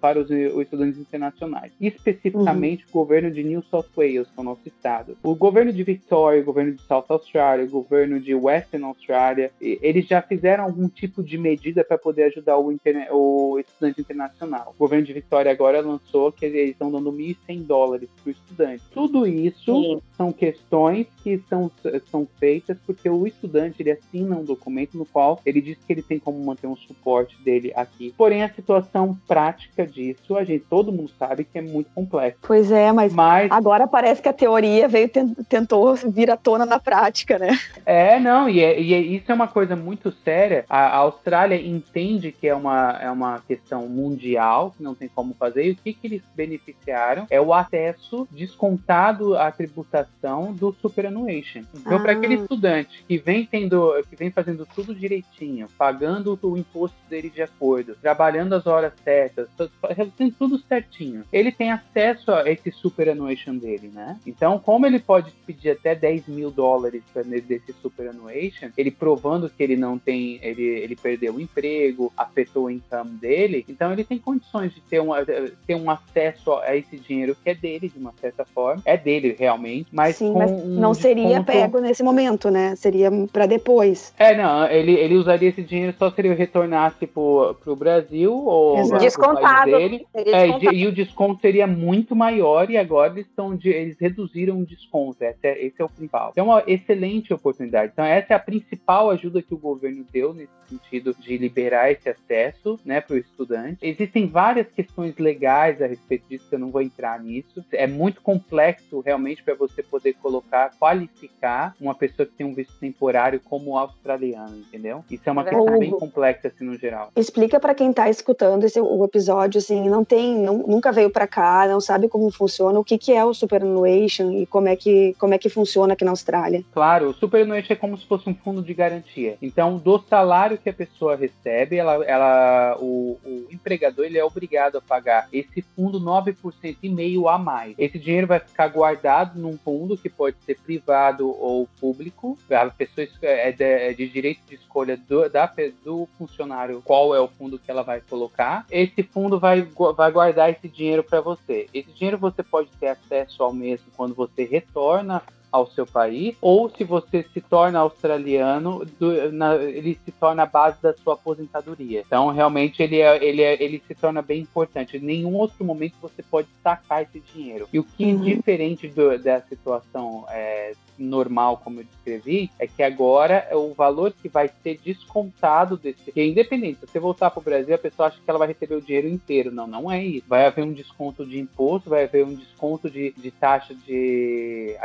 para 0.00 0.18
os, 0.20 0.30
os 0.30 0.62
estudantes 0.62 0.98
internacionais. 0.98 1.72
Especificamente 1.80 2.84
uhum. 2.84 2.90
o 2.90 2.92
governo 2.92 3.30
de 3.30 3.42
New 3.42 3.62
South 3.62 3.86
Wales, 3.96 4.28
que 4.28 4.38
é 4.38 4.40
o 4.40 4.44
nosso 4.44 4.66
estado. 4.66 5.16
O 5.22 5.34
governo 5.34 5.72
de 5.72 5.82
Victoria, 5.82 6.40
o 6.40 6.44
governo 6.44 6.72
de 6.72 6.82
South 6.82 7.06
Australia, 7.08 7.64
o 7.64 7.68
governo 7.68 8.20
de 8.20 8.34
Western 8.34 8.84
Australia, 8.84 9.50
eles 9.60 10.06
já 10.06 10.20
fizeram 10.20 10.64
algum 10.64 10.88
tipo 10.88 11.22
de 11.22 11.38
medida 11.38 11.84
para 11.84 11.96
poder 11.96 12.24
ajudar 12.24 12.58
o, 12.58 12.74
o 13.12 13.58
estudante 13.58 14.00
internacional. 14.00 14.74
O 14.76 14.78
governo 14.78 15.06
de 15.06 15.12
Vitória 15.28 15.52
agora 15.52 15.82
lançou 15.82 16.32
que 16.32 16.46
eles 16.46 16.70
estão 16.70 16.90
dando 16.90 17.12
1.100 17.12 17.62
dólares 17.64 18.08
para 18.22 18.30
o 18.30 18.32
estudante. 18.32 18.82
Tudo 18.90 19.26
isso 19.26 19.74
Sim. 19.74 20.00
são 20.16 20.32
questões 20.32 21.06
que 21.22 21.38
são, 21.50 21.70
são 22.10 22.26
feitas 22.38 22.78
porque 22.86 23.10
o 23.10 23.26
estudante 23.26 23.82
ele 23.82 23.90
assina 23.90 24.36
um 24.36 24.42
documento 24.42 24.96
no 24.96 25.04
qual 25.04 25.38
ele 25.44 25.60
diz 25.60 25.76
que 25.86 25.92
ele 25.92 26.00
tem 26.00 26.18
como 26.18 26.42
manter 26.42 26.66
um 26.66 26.76
suporte 26.76 27.36
dele 27.42 27.70
aqui. 27.76 28.14
Porém, 28.16 28.42
a 28.42 28.48
situação 28.48 29.18
prática 29.28 29.86
disso, 29.86 30.34
a 30.34 30.44
gente 30.44 30.64
todo 30.64 30.90
mundo 30.90 31.10
sabe 31.18 31.44
que 31.44 31.58
é 31.58 31.62
muito 31.62 31.90
complexo. 31.94 32.40
Pois 32.46 32.70
é, 32.70 32.90
mas, 32.90 33.12
mas... 33.12 33.52
agora 33.52 33.86
parece 33.86 34.22
que 34.22 34.30
a 34.30 34.32
teoria 34.32 34.88
veio 34.88 35.10
tentou 35.46 35.94
vir 35.94 36.30
à 36.30 36.38
tona 36.38 36.64
na 36.64 36.78
prática, 36.78 37.38
né? 37.38 37.58
É, 37.84 38.18
não, 38.18 38.48
e, 38.48 38.60
é, 38.60 38.80
e 38.80 38.94
é, 38.94 38.98
isso 38.98 39.30
é 39.30 39.34
uma 39.34 39.48
coisa 39.48 39.76
muito 39.76 40.10
séria. 40.24 40.64
A, 40.70 40.78
a 40.78 40.96
Austrália 40.96 41.56
entende 41.56 42.32
que 42.32 42.48
é 42.48 42.54
uma, 42.54 42.98
é 43.00 43.10
uma 43.10 43.40
questão 43.40 43.86
mundial, 43.88 44.72
que 44.76 44.82
não 44.82 44.94
tem 44.94 45.08
como 45.18 45.34
fazer. 45.34 45.66
E 45.66 45.70
o 45.72 45.76
que, 45.76 45.92
que 45.92 46.06
eles 46.06 46.22
beneficiaram 46.36 47.26
é 47.28 47.40
o 47.40 47.52
acesso 47.52 48.28
descontado 48.30 49.36
à 49.36 49.50
tributação 49.50 50.54
do 50.54 50.72
superannuation. 50.80 51.62
Então, 51.74 51.96
ah. 51.96 52.00
para 52.00 52.12
aquele 52.12 52.34
estudante 52.34 53.04
que 53.08 53.18
vem 53.18 53.44
tendo, 53.44 54.00
que 54.08 54.14
vem 54.14 54.30
fazendo 54.30 54.64
tudo 54.64 54.94
direitinho, 54.94 55.66
pagando 55.76 56.38
o 56.40 56.56
imposto 56.56 56.96
dele 57.10 57.30
de 57.30 57.42
acordo, 57.42 57.96
trabalhando 58.00 58.52
as 58.52 58.64
horas 58.64 58.92
certas, 59.02 59.48
fazendo 59.80 60.12
tudo 60.38 60.56
certinho, 60.58 61.24
ele 61.32 61.50
tem 61.50 61.72
acesso 61.72 62.30
a 62.30 62.48
esse 62.48 62.70
superannuation 62.70 63.56
dele, 63.56 63.90
né? 63.92 64.20
Então, 64.24 64.60
como 64.60 64.86
ele 64.86 65.00
pode 65.00 65.32
pedir 65.44 65.70
até 65.70 65.96
10 65.96 66.28
mil 66.28 66.52
dólares 66.52 67.02
desse 67.44 67.72
superannuation, 67.82 68.70
ele 68.76 68.92
provando 68.92 69.50
que 69.50 69.64
ele 69.64 69.76
não 69.76 69.98
tem, 69.98 70.38
ele, 70.42 70.62
ele 70.62 70.94
perdeu 70.94 71.34
o 71.34 71.40
emprego, 71.40 72.12
afetou 72.16 72.66
o 72.66 72.70
income 72.70 73.10
dele, 73.16 73.64
então 73.68 73.92
ele 73.92 74.04
tem 74.04 74.18
condições 74.18 74.74
de 74.74 74.80
ter, 74.82 75.00
uma, 75.08 75.24
ter 75.24 75.74
um 75.74 75.90
acesso 75.90 76.52
a 76.54 76.76
esse 76.76 76.98
dinheiro 76.98 77.36
que 77.42 77.50
é 77.50 77.54
dele, 77.54 77.88
de 77.88 77.98
uma 77.98 78.12
certa 78.20 78.44
forma. 78.44 78.82
É 78.84 78.96
dele 78.96 79.34
realmente, 79.38 79.88
mas. 79.92 80.16
Sim, 80.16 80.32
mas 80.32 80.50
não 80.50 80.90
um 80.90 80.94
seria 80.94 81.40
desconto... 81.40 81.52
pego 81.52 81.80
nesse 81.80 82.02
momento, 82.02 82.50
né? 82.50 82.76
Seria 82.76 83.10
para 83.32 83.46
depois. 83.46 84.12
É, 84.18 84.36
não, 84.36 84.66
ele, 84.66 84.92
ele 84.92 85.14
usaria 85.14 85.48
esse 85.48 85.62
dinheiro 85.62 85.94
só 85.98 86.10
se 86.10 86.20
ele 86.20 86.34
retornasse 86.34 87.06
pro, 87.06 87.54
pro 87.62 87.76
Brasil 87.76 88.32
ou 88.32 88.98
descontado. 88.98 89.70
Dele. 89.70 90.06
É, 90.14 90.24
descontado. 90.24 90.74
E, 90.74 90.82
e, 90.82 90.86
o 90.86 90.92
desconto 90.92 91.40
seria 91.40 91.66
muito 91.66 92.14
maior 92.14 92.70
e 92.70 92.76
agora 92.76 93.12
eles 93.12 93.26
estão 93.26 93.54
de, 93.54 93.68
eles 93.70 93.96
reduziram 93.98 94.60
o 94.60 94.66
desconto. 94.66 95.22
Esse 95.22 95.46
é, 95.46 95.66
esse 95.66 95.80
é 95.80 95.84
o 95.84 95.88
principal. 95.88 96.30
Então, 96.32 96.44
é 96.44 96.48
uma 96.48 96.62
excelente 96.66 97.32
oportunidade. 97.32 97.92
Então, 97.92 98.04
essa 98.04 98.34
é 98.34 98.36
a 98.36 98.40
principal 98.40 99.10
ajuda 99.10 99.42
que 99.42 99.54
o 99.54 99.58
governo 99.58 100.04
deu 100.12 100.34
nesse 100.34 100.52
sentido 100.68 101.14
de 101.18 101.36
liberar 101.36 101.90
esse 101.90 102.08
acesso, 102.08 102.78
né, 102.84 103.00
para 103.00 103.14
o 103.14 103.18
estudante. 103.18 103.78
Existem 103.82 104.26
várias 104.26 104.66
questões 104.68 104.97
legais 105.18 105.80
a 105.82 105.86
respeito 105.86 106.24
disso, 106.28 106.48
que 106.48 106.54
eu 106.54 106.58
não 106.58 106.70
vou 106.70 106.82
entrar 106.82 107.18
nisso. 107.20 107.64
É 107.72 107.86
muito 107.86 108.20
complexo 108.20 109.00
realmente 109.00 109.42
para 109.42 109.54
você 109.54 109.82
poder 109.82 110.14
colocar, 110.14 110.70
qualificar 110.78 111.74
uma 111.80 111.94
pessoa 111.94 112.26
que 112.26 112.32
tem 112.32 112.46
um 112.46 112.54
visto 112.54 112.78
temporário 112.78 113.40
como 113.40 113.76
australiano, 113.76 114.56
entendeu? 114.56 115.04
Isso 115.10 115.22
é 115.26 115.32
uma 115.32 115.44
questão 115.44 115.78
bem 115.78 115.90
complexa 115.90 116.48
assim 116.48 116.64
no 116.64 116.76
geral. 116.76 117.10
Explica 117.16 117.60
para 117.60 117.74
quem 117.74 117.90
está 117.90 118.08
escutando 118.08 118.64
esse 118.64 118.80
o 118.80 119.04
episódio 119.04 119.58
assim, 119.58 119.88
não 119.88 120.04
tem, 120.04 120.36
não, 120.38 120.58
nunca 120.58 120.92
veio 120.92 121.10
para 121.10 121.26
cá, 121.26 121.66
não 121.68 121.80
sabe 121.80 122.08
como 122.08 122.30
funciona, 122.30 122.78
o 122.78 122.84
que 122.84 122.98
que 122.98 123.12
é 123.12 123.24
o 123.24 123.34
superannuation 123.34 124.32
e 124.32 124.46
como 124.46 124.68
é 124.68 124.76
que 124.76 125.14
como 125.18 125.34
é 125.34 125.38
que 125.38 125.48
funciona 125.48 125.92
aqui 125.92 126.04
na 126.04 126.10
Austrália. 126.10 126.64
Claro, 126.72 127.10
o 127.10 127.14
superannuation 127.14 127.72
é 127.72 127.76
como 127.76 127.96
se 127.96 128.06
fosse 128.06 128.28
um 128.28 128.34
fundo 128.34 128.62
de 128.62 128.74
garantia. 128.74 129.36
Então, 129.40 129.78
do 129.78 129.98
salário 129.98 130.58
que 130.58 130.68
a 130.68 130.72
pessoa 130.72 131.16
recebe, 131.16 131.76
ela, 131.76 132.04
ela 132.04 132.76
o, 132.80 133.18
o 133.24 133.46
empregador 133.50 134.04
ele 134.04 134.18
é 134.18 134.24
obrigado 134.24 134.76
a 134.76 134.80
pagar 134.88 135.28
esse 135.32 135.60
fundo 135.60 136.00
9% 136.00 136.76
e 136.82 136.88
meio 136.88 137.28
a 137.28 137.38
mais. 137.38 137.74
Esse 137.78 137.98
dinheiro 137.98 138.26
vai 138.26 138.40
ficar 138.40 138.68
guardado 138.68 139.38
num 139.38 139.58
fundo 139.58 139.96
que 139.96 140.08
pode 140.08 140.36
ser 140.44 140.58
privado 140.58 141.28
ou 141.28 141.68
público. 141.78 142.38
A 142.50 142.70
pessoa 142.70 143.06
é 143.22 143.52
de, 143.52 143.64
é 143.64 143.92
de 143.92 144.08
direito 144.08 144.40
de 144.48 144.54
escolha 144.54 144.96
do, 144.96 145.28
da, 145.28 145.52
do 145.84 146.08
funcionário 146.16 146.82
qual 146.84 147.14
é 147.14 147.20
o 147.20 147.28
fundo 147.28 147.58
que 147.58 147.70
ela 147.70 147.82
vai 147.82 148.00
colocar. 148.00 148.64
Esse 148.70 149.02
fundo 149.02 149.38
vai, 149.38 149.62
vai 149.94 150.10
guardar 150.10 150.50
esse 150.50 150.68
dinheiro 150.68 151.04
para 151.04 151.20
você. 151.20 151.66
Esse 151.74 151.92
dinheiro 151.92 152.16
você 152.16 152.42
pode 152.42 152.70
ter 152.80 152.88
acesso 152.88 153.42
ao 153.42 153.52
mesmo 153.52 153.86
quando 153.96 154.14
você 154.14 154.44
retorna 154.44 155.22
ao 155.50 155.66
seu 155.66 155.86
país, 155.86 156.36
ou 156.40 156.68
se 156.68 156.84
você 156.84 157.24
se 157.32 157.40
torna 157.40 157.78
australiano, 157.78 158.84
do, 158.98 159.32
na, 159.32 159.56
ele 159.56 159.98
se 160.04 160.12
torna 160.12 160.42
a 160.42 160.46
base 160.46 160.80
da 160.82 160.94
sua 160.94 161.14
aposentadoria. 161.14 162.02
Então, 162.06 162.28
realmente, 162.28 162.82
ele, 162.82 163.00
é, 163.00 163.24
ele, 163.24 163.42
é, 163.42 163.62
ele 163.62 163.82
se 163.86 163.94
torna 163.94 164.20
bem 164.20 164.42
importante. 164.42 164.96
Em 164.96 165.00
nenhum 165.00 165.34
outro 165.34 165.64
momento 165.64 165.94
você 166.00 166.22
pode 166.22 166.48
sacar 166.62 167.02
esse 167.02 167.20
dinheiro. 167.20 167.68
E 167.72 167.78
o 167.78 167.84
que, 167.84 168.04
uhum. 168.04 168.22
diferente 168.22 168.88
do, 168.88 169.18
da 169.18 169.40
situação 169.40 170.26
é, 170.28 170.72
normal, 170.98 171.60
como 171.62 171.80
eu 171.80 171.84
descrevi, 171.84 172.50
é 172.58 172.66
que 172.66 172.82
agora 172.82 173.48
o 173.52 173.72
valor 173.72 174.12
que 174.12 174.28
vai 174.28 174.50
ser 174.62 174.78
descontado 174.84 175.76
desse. 175.76 176.12
Que 176.12 176.20
é 176.20 176.26
independente, 176.26 176.80
se 176.80 176.86
você 176.86 176.98
voltar 176.98 177.30
para 177.30 177.40
o 177.40 177.44
Brasil, 177.44 177.74
a 177.74 177.78
pessoa 177.78 178.08
acha 178.08 178.18
que 178.18 178.28
ela 178.28 178.38
vai 178.38 178.48
receber 178.48 178.74
o 178.74 178.82
dinheiro 178.82 179.08
inteiro. 179.08 179.50
Não, 179.50 179.66
não 179.66 179.90
é 179.90 180.02
isso. 180.02 180.26
Vai 180.28 180.46
haver 180.46 180.64
um 180.64 180.72
desconto 180.72 181.24
de 181.24 181.38
imposto, 181.38 181.90
vai 181.90 182.04
haver 182.04 182.24
um 182.24 182.34
desconto 182.34 182.90
de, 182.90 183.12
de 183.16 183.30
taxa 183.30 183.74
de 183.74 184.76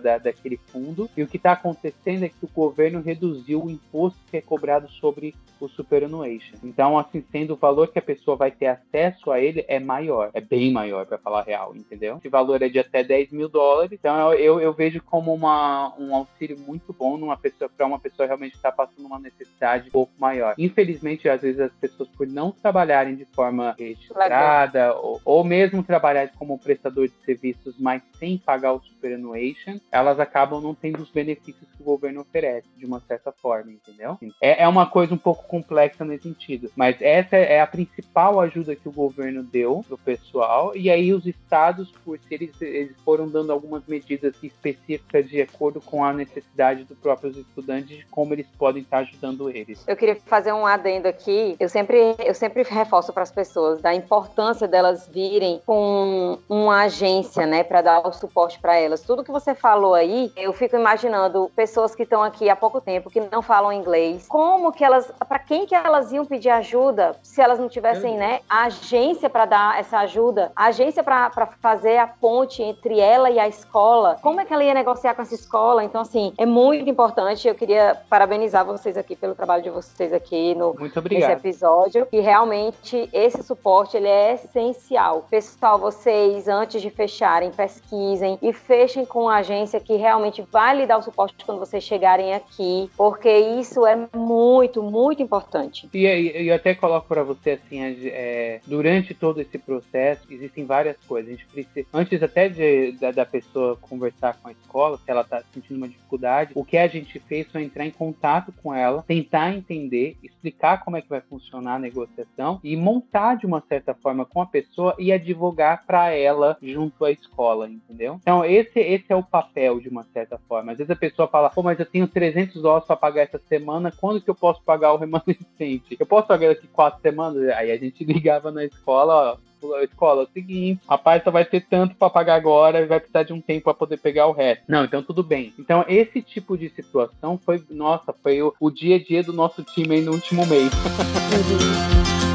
da, 0.00 0.18
daquele 0.18 0.56
fundo. 0.56 1.08
E 1.16 1.22
o 1.22 1.26
que 1.26 1.36
está 1.36 1.52
acontecendo 1.52 2.24
é 2.24 2.28
que 2.28 2.44
o 2.44 2.48
governo 2.48 3.00
reduziu 3.00 3.64
o 3.64 3.70
imposto 3.70 4.18
que 4.30 4.36
é 4.36 4.40
cobrado 4.40 4.88
sobre 4.88 5.34
o 5.60 5.68
superannuation. 5.68 6.56
Então, 6.62 6.98
assim, 6.98 7.24
sendo 7.32 7.54
o 7.54 7.56
valor 7.56 7.88
que 7.88 7.98
a 7.98 8.02
pessoa 8.02 8.36
vai 8.36 8.50
ter 8.50 8.66
acesso 8.66 9.30
a 9.30 9.40
ele 9.40 9.64
é 9.68 9.78
maior, 9.80 10.30
é 10.32 10.40
bem 10.40 10.72
maior, 10.72 11.06
para 11.06 11.18
falar 11.18 11.42
real, 11.42 11.74
entendeu? 11.74 12.18
Esse 12.18 12.28
valor 12.28 12.62
é 12.62 12.68
de 12.68 12.78
até 12.78 13.02
10 13.02 13.32
mil 13.32 13.48
dólares, 13.48 13.92
então 13.92 14.32
eu, 14.34 14.60
eu 14.60 14.72
vejo 14.72 15.02
como 15.02 15.34
uma, 15.34 15.94
um 15.98 16.14
auxílio 16.14 16.58
muito 16.58 16.92
bom 16.92 17.16
numa 17.16 17.36
pessoa 17.36 17.68
para 17.68 17.86
uma 17.86 17.98
pessoa 17.98 18.26
realmente 18.26 18.54
estar 18.54 18.70
tá 18.70 18.86
passando 18.86 19.06
uma 19.06 19.18
necessidade 19.18 19.88
um 19.88 19.92
pouco 19.92 20.12
maior. 20.18 20.54
Infelizmente, 20.58 21.28
às 21.28 21.42
vezes 21.42 21.60
as 21.60 21.72
pessoas 21.72 22.08
por 22.10 22.26
não 22.26 22.52
trabalharem 22.52 23.16
de 23.16 23.24
forma 23.26 23.74
registrada 23.78 24.94
ou, 24.94 25.20
ou, 25.24 25.44
mesmo 25.44 25.82
trabalhar 25.82 26.30
como 26.38 26.58
prestador 26.58 27.08
de 27.08 27.14
serviços, 27.24 27.74
mas 27.78 28.02
sem 28.18 28.38
pagar 28.38 28.72
o 28.72 28.80
superannuation, 28.80 29.47
elas 29.90 30.18
acabam 30.20 30.60
não 30.60 30.74
tendo 30.74 31.02
os 31.02 31.10
benefícios 31.10 31.68
que 31.76 31.82
o 31.82 31.84
governo 31.84 32.20
oferece 32.20 32.68
de 32.76 32.86
uma 32.86 33.00
certa 33.00 33.32
forma, 33.32 33.72
entendeu? 33.72 34.18
É, 34.40 34.62
é 34.62 34.68
uma 34.68 34.86
coisa 34.86 35.14
um 35.14 35.18
pouco 35.18 35.46
complexa 35.46 36.04
nesse 36.04 36.24
sentido, 36.24 36.70
mas 36.74 37.00
essa 37.00 37.36
é 37.36 37.60
a 37.60 37.66
principal 37.66 38.40
ajuda 38.40 38.76
que 38.76 38.88
o 38.88 38.92
governo 38.92 39.42
deu 39.42 39.84
pro 39.86 39.98
pessoal 39.98 40.76
e 40.76 40.90
aí 40.90 41.12
os 41.12 41.26
estados, 41.26 41.90
por 42.04 42.18
se 42.18 42.34
eles, 42.34 42.60
eles 42.60 42.96
foram 43.04 43.28
dando 43.28 43.52
algumas 43.52 43.86
medidas 43.86 44.34
específicas 44.42 44.78
específica 44.88 45.22
de 45.22 45.40
acordo 45.40 45.80
com 45.80 46.04
a 46.04 46.12
necessidade 46.12 46.84
dos 46.84 46.98
próprios 46.98 47.36
estudantes 47.36 47.96
de 47.98 48.06
como 48.06 48.34
eles 48.34 48.46
podem 48.58 48.82
estar 48.82 48.98
ajudando 48.98 49.50
eles. 49.50 49.84
Eu 49.86 49.96
queria 49.96 50.16
fazer 50.16 50.52
um 50.52 50.66
adendo 50.66 51.08
aqui. 51.08 51.56
Eu 51.58 51.68
sempre, 51.68 52.14
eu 52.18 52.34
sempre 52.34 52.62
reforço 52.62 53.12
para 53.12 53.22
as 53.22 53.30
pessoas 53.30 53.80
da 53.80 53.94
importância 53.94 54.66
delas 54.66 55.08
virem 55.08 55.60
com 55.64 56.38
uma 56.48 56.82
agência, 56.82 57.46
né, 57.46 57.62
para 57.62 57.82
dar 57.82 58.06
o 58.06 58.12
suporte 58.12 58.58
para 58.58 58.76
elas. 58.76 59.02
Tudo 59.02 59.24
que 59.24 59.32
você 59.38 59.54
falou 59.54 59.94
aí, 59.94 60.32
eu 60.36 60.52
fico 60.52 60.76
imaginando 60.76 61.50
pessoas 61.54 61.94
que 61.94 62.02
estão 62.02 62.22
aqui 62.22 62.48
há 62.48 62.56
pouco 62.56 62.80
tempo 62.80 63.10
que 63.10 63.20
não 63.20 63.42
falam 63.42 63.72
inglês, 63.72 64.26
como 64.28 64.72
que 64.72 64.84
elas, 64.84 65.10
para 65.28 65.38
quem 65.38 65.66
que 65.66 65.74
elas 65.74 66.12
iam 66.12 66.24
pedir 66.24 66.50
ajuda 66.50 67.16
se 67.22 67.40
elas 67.40 67.58
não 67.58 67.68
tivessem, 67.68 68.16
né, 68.16 68.40
a 68.48 68.64
agência 68.64 69.28
para 69.28 69.44
dar 69.44 69.78
essa 69.78 69.98
ajuda, 69.98 70.52
a 70.54 70.66
agência 70.66 71.02
para 71.02 71.30
fazer 71.60 71.98
a 71.98 72.06
ponte 72.06 72.62
entre 72.62 72.98
ela 72.98 73.30
e 73.30 73.38
a 73.38 73.46
escola. 73.46 74.18
Como 74.22 74.40
é 74.40 74.44
que 74.44 74.52
ela 74.52 74.64
ia 74.64 74.74
negociar 74.74 75.14
com 75.14 75.22
essa 75.22 75.34
escola. 75.34 75.84
Então, 75.84 76.00
assim, 76.00 76.32
é 76.38 76.46
muito 76.46 76.88
importante. 76.88 77.48
Eu 77.48 77.54
queria 77.54 77.96
parabenizar 78.08 78.64
vocês 78.64 78.96
aqui 78.96 79.16
pelo 79.16 79.34
trabalho 79.34 79.62
de 79.62 79.70
vocês 79.70 80.12
aqui 80.12 80.54
no 80.54 80.74
nesse 81.10 81.30
episódio. 81.30 82.06
E 82.12 82.20
realmente 82.20 83.08
esse 83.12 83.42
suporte 83.42 83.96
ele 83.96 84.08
é 84.08 84.34
essencial. 84.34 85.26
Pessoal, 85.30 85.78
vocês 85.78 86.48
antes 86.48 86.80
de 86.80 86.90
fecharem, 86.90 87.50
pesquisem 87.50 88.38
e 88.40 88.52
fechem 88.52 89.04
com 89.04 89.27
a 89.28 89.36
agência 89.36 89.80
que 89.80 89.96
realmente 89.96 90.42
vai 90.50 90.76
lhe 90.76 90.86
dar 90.86 90.98
o 90.98 91.02
suporte 91.02 91.44
quando 91.44 91.58
vocês 91.58 91.84
chegarem 91.84 92.34
aqui, 92.34 92.90
porque 92.96 93.30
isso 93.30 93.86
é 93.86 94.08
muito, 94.14 94.82
muito 94.82 95.22
importante. 95.22 95.88
E, 95.92 96.48
eu 96.48 96.54
até 96.54 96.74
coloco 96.74 97.08
para 97.08 97.22
você 97.22 97.52
assim, 97.52 97.80
é, 98.06 98.60
durante 98.66 99.14
todo 99.14 99.40
esse 99.40 99.58
processo 99.58 100.22
existem 100.30 100.64
várias 100.64 100.96
coisas. 101.06 101.32
A 101.32 101.36
gente 101.36 101.46
precisa, 101.46 101.86
antes 101.92 102.22
até 102.22 102.48
de, 102.48 102.92
da, 102.92 103.10
da 103.10 103.26
pessoa 103.26 103.76
conversar 103.76 104.36
com 104.40 104.48
a 104.48 104.52
escola 104.52 104.78
escola, 104.78 104.98
se 104.98 105.10
ela 105.10 105.22
está 105.22 105.42
sentindo 105.52 105.76
uma 105.76 105.88
dificuldade, 105.88 106.52
o 106.54 106.64
que 106.64 106.76
a 106.76 106.86
gente 106.86 107.18
fez 107.20 107.50
foi 107.50 107.64
entrar 107.64 107.84
em 107.84 107.90
contato 107.90 108.52
com 108.62 108.72
ela, 108.72 109.02
tentar 109.02 109.52
entender, 109.52 110.16
explicar 110.22 110.84
como 110.84 110.96
é 110.96 111.02
que 111.02 111.08
vai 111.08 111.20
funcionar 111.20 111.76
a 111.76 111.78
negociação 111.78 112.60
e 112.62 112.76
montar 112.76 113.36
de 113.36 113.46
uma 113.46 113.62
certa 113.68 113.94
forma 113.94 114.24
com 114.24 114.40
a 114.40 114.46
pessoa 114.46 114.94
e 114.98 115.12
advogar 115.12 115.84
para 115.86 116.12
ela 116.12 116.56
junto 116.62 117.04
à 117.04 117.10
escola, 117.10 117.68
entendeu? 117.68 118.18
Então, 118.20 118.44
esse, 118.44 118.78
esse 118.78 119.06
é 119.08 119.16
o 119.18 119.22
papel 119.22 119.80
de 119.80 119.88
uma 119.88 120.04
certa 120.12 120.38
forma. 120.48 120.72
Às 120.72 120.78
vezes 120.78 120.90
a 120.90 120.96
pessoa 120.96 121.28
fala, 121.28 121.50
pô, 121.50 121.62
mas 121.62 121.78
eu 121.78 121.86
tenho 121.86 122.06
300 122.06 122.60
dólares 122.60 122.86
para 122.86 122.96
pagar 122.96 123.22
essa 123.22 123.40
semana, 123.48 123.92
quando 123.92 124.20
que 124.20 124.30
eu 124.30 124.34
posso 124.34 124.62
pagar 124.62 124.92
o 124.92 124.96
remanescente? 124.96 125.96
Eu 125.98 126.06
posso 126.06 126.26
pagar 126.26 126.48
daqui 126.48 126.66
quatro 126.68 127.00
semanas? 127.00 127.48
Aí 127.50 127.70
a 127.70 127.76
gente 127.76 128.04
ligava 128.04 128.50
na 128.50 128.64
escola, 128.64 129.38
ó, 129.62 129.80
escola, 129.82 130.22
é 130.22 130.24
o 130.24 130.28
seguinte, 130.32 130.80
rapaz 130.88 131.22
só 131.22 131.30
vai 131.30 131.44
ter 131.44 131.60
tanto 131.68 131.94
para 131.96 132.10
pagar 132.10 132.36
agora 132.36 132.80
e 132.80 132.86
vai 132.86 133.00
precisar 133.00 133.24
de 133.24 133.32
um 133.32 133.40
tempo 133.40 133.64
para 133.64 133.74
poder 133.74 133.98
pegar 133.98 134.26
o 134.26 134.32
resto. 134.32 134.64
Não, 134.68 134.84
então 134.84 135.02
tudo 135.02 135.22
bem. 135.22 135.52
Então 135.58 135.84
esse 135.88 136.22
tipo 136.22 136.56
de 136.56 136.68
situação 136.70 137.38
foi, 137.38 137.62
nossa, 137.70 138.14
foi 138.22 138.40
o, 138.42 138.54
o 138.60 138.70
dia 138.70 138.96
a 138.96 139.02
dia 139.02 139.22
do 139.22 139.32
nosso 139.32 139.62
time 139.62 139.96
aí 139.96 140.02
no 140.02 140.12
último 140.12 140.46
mês. 140.46 140.70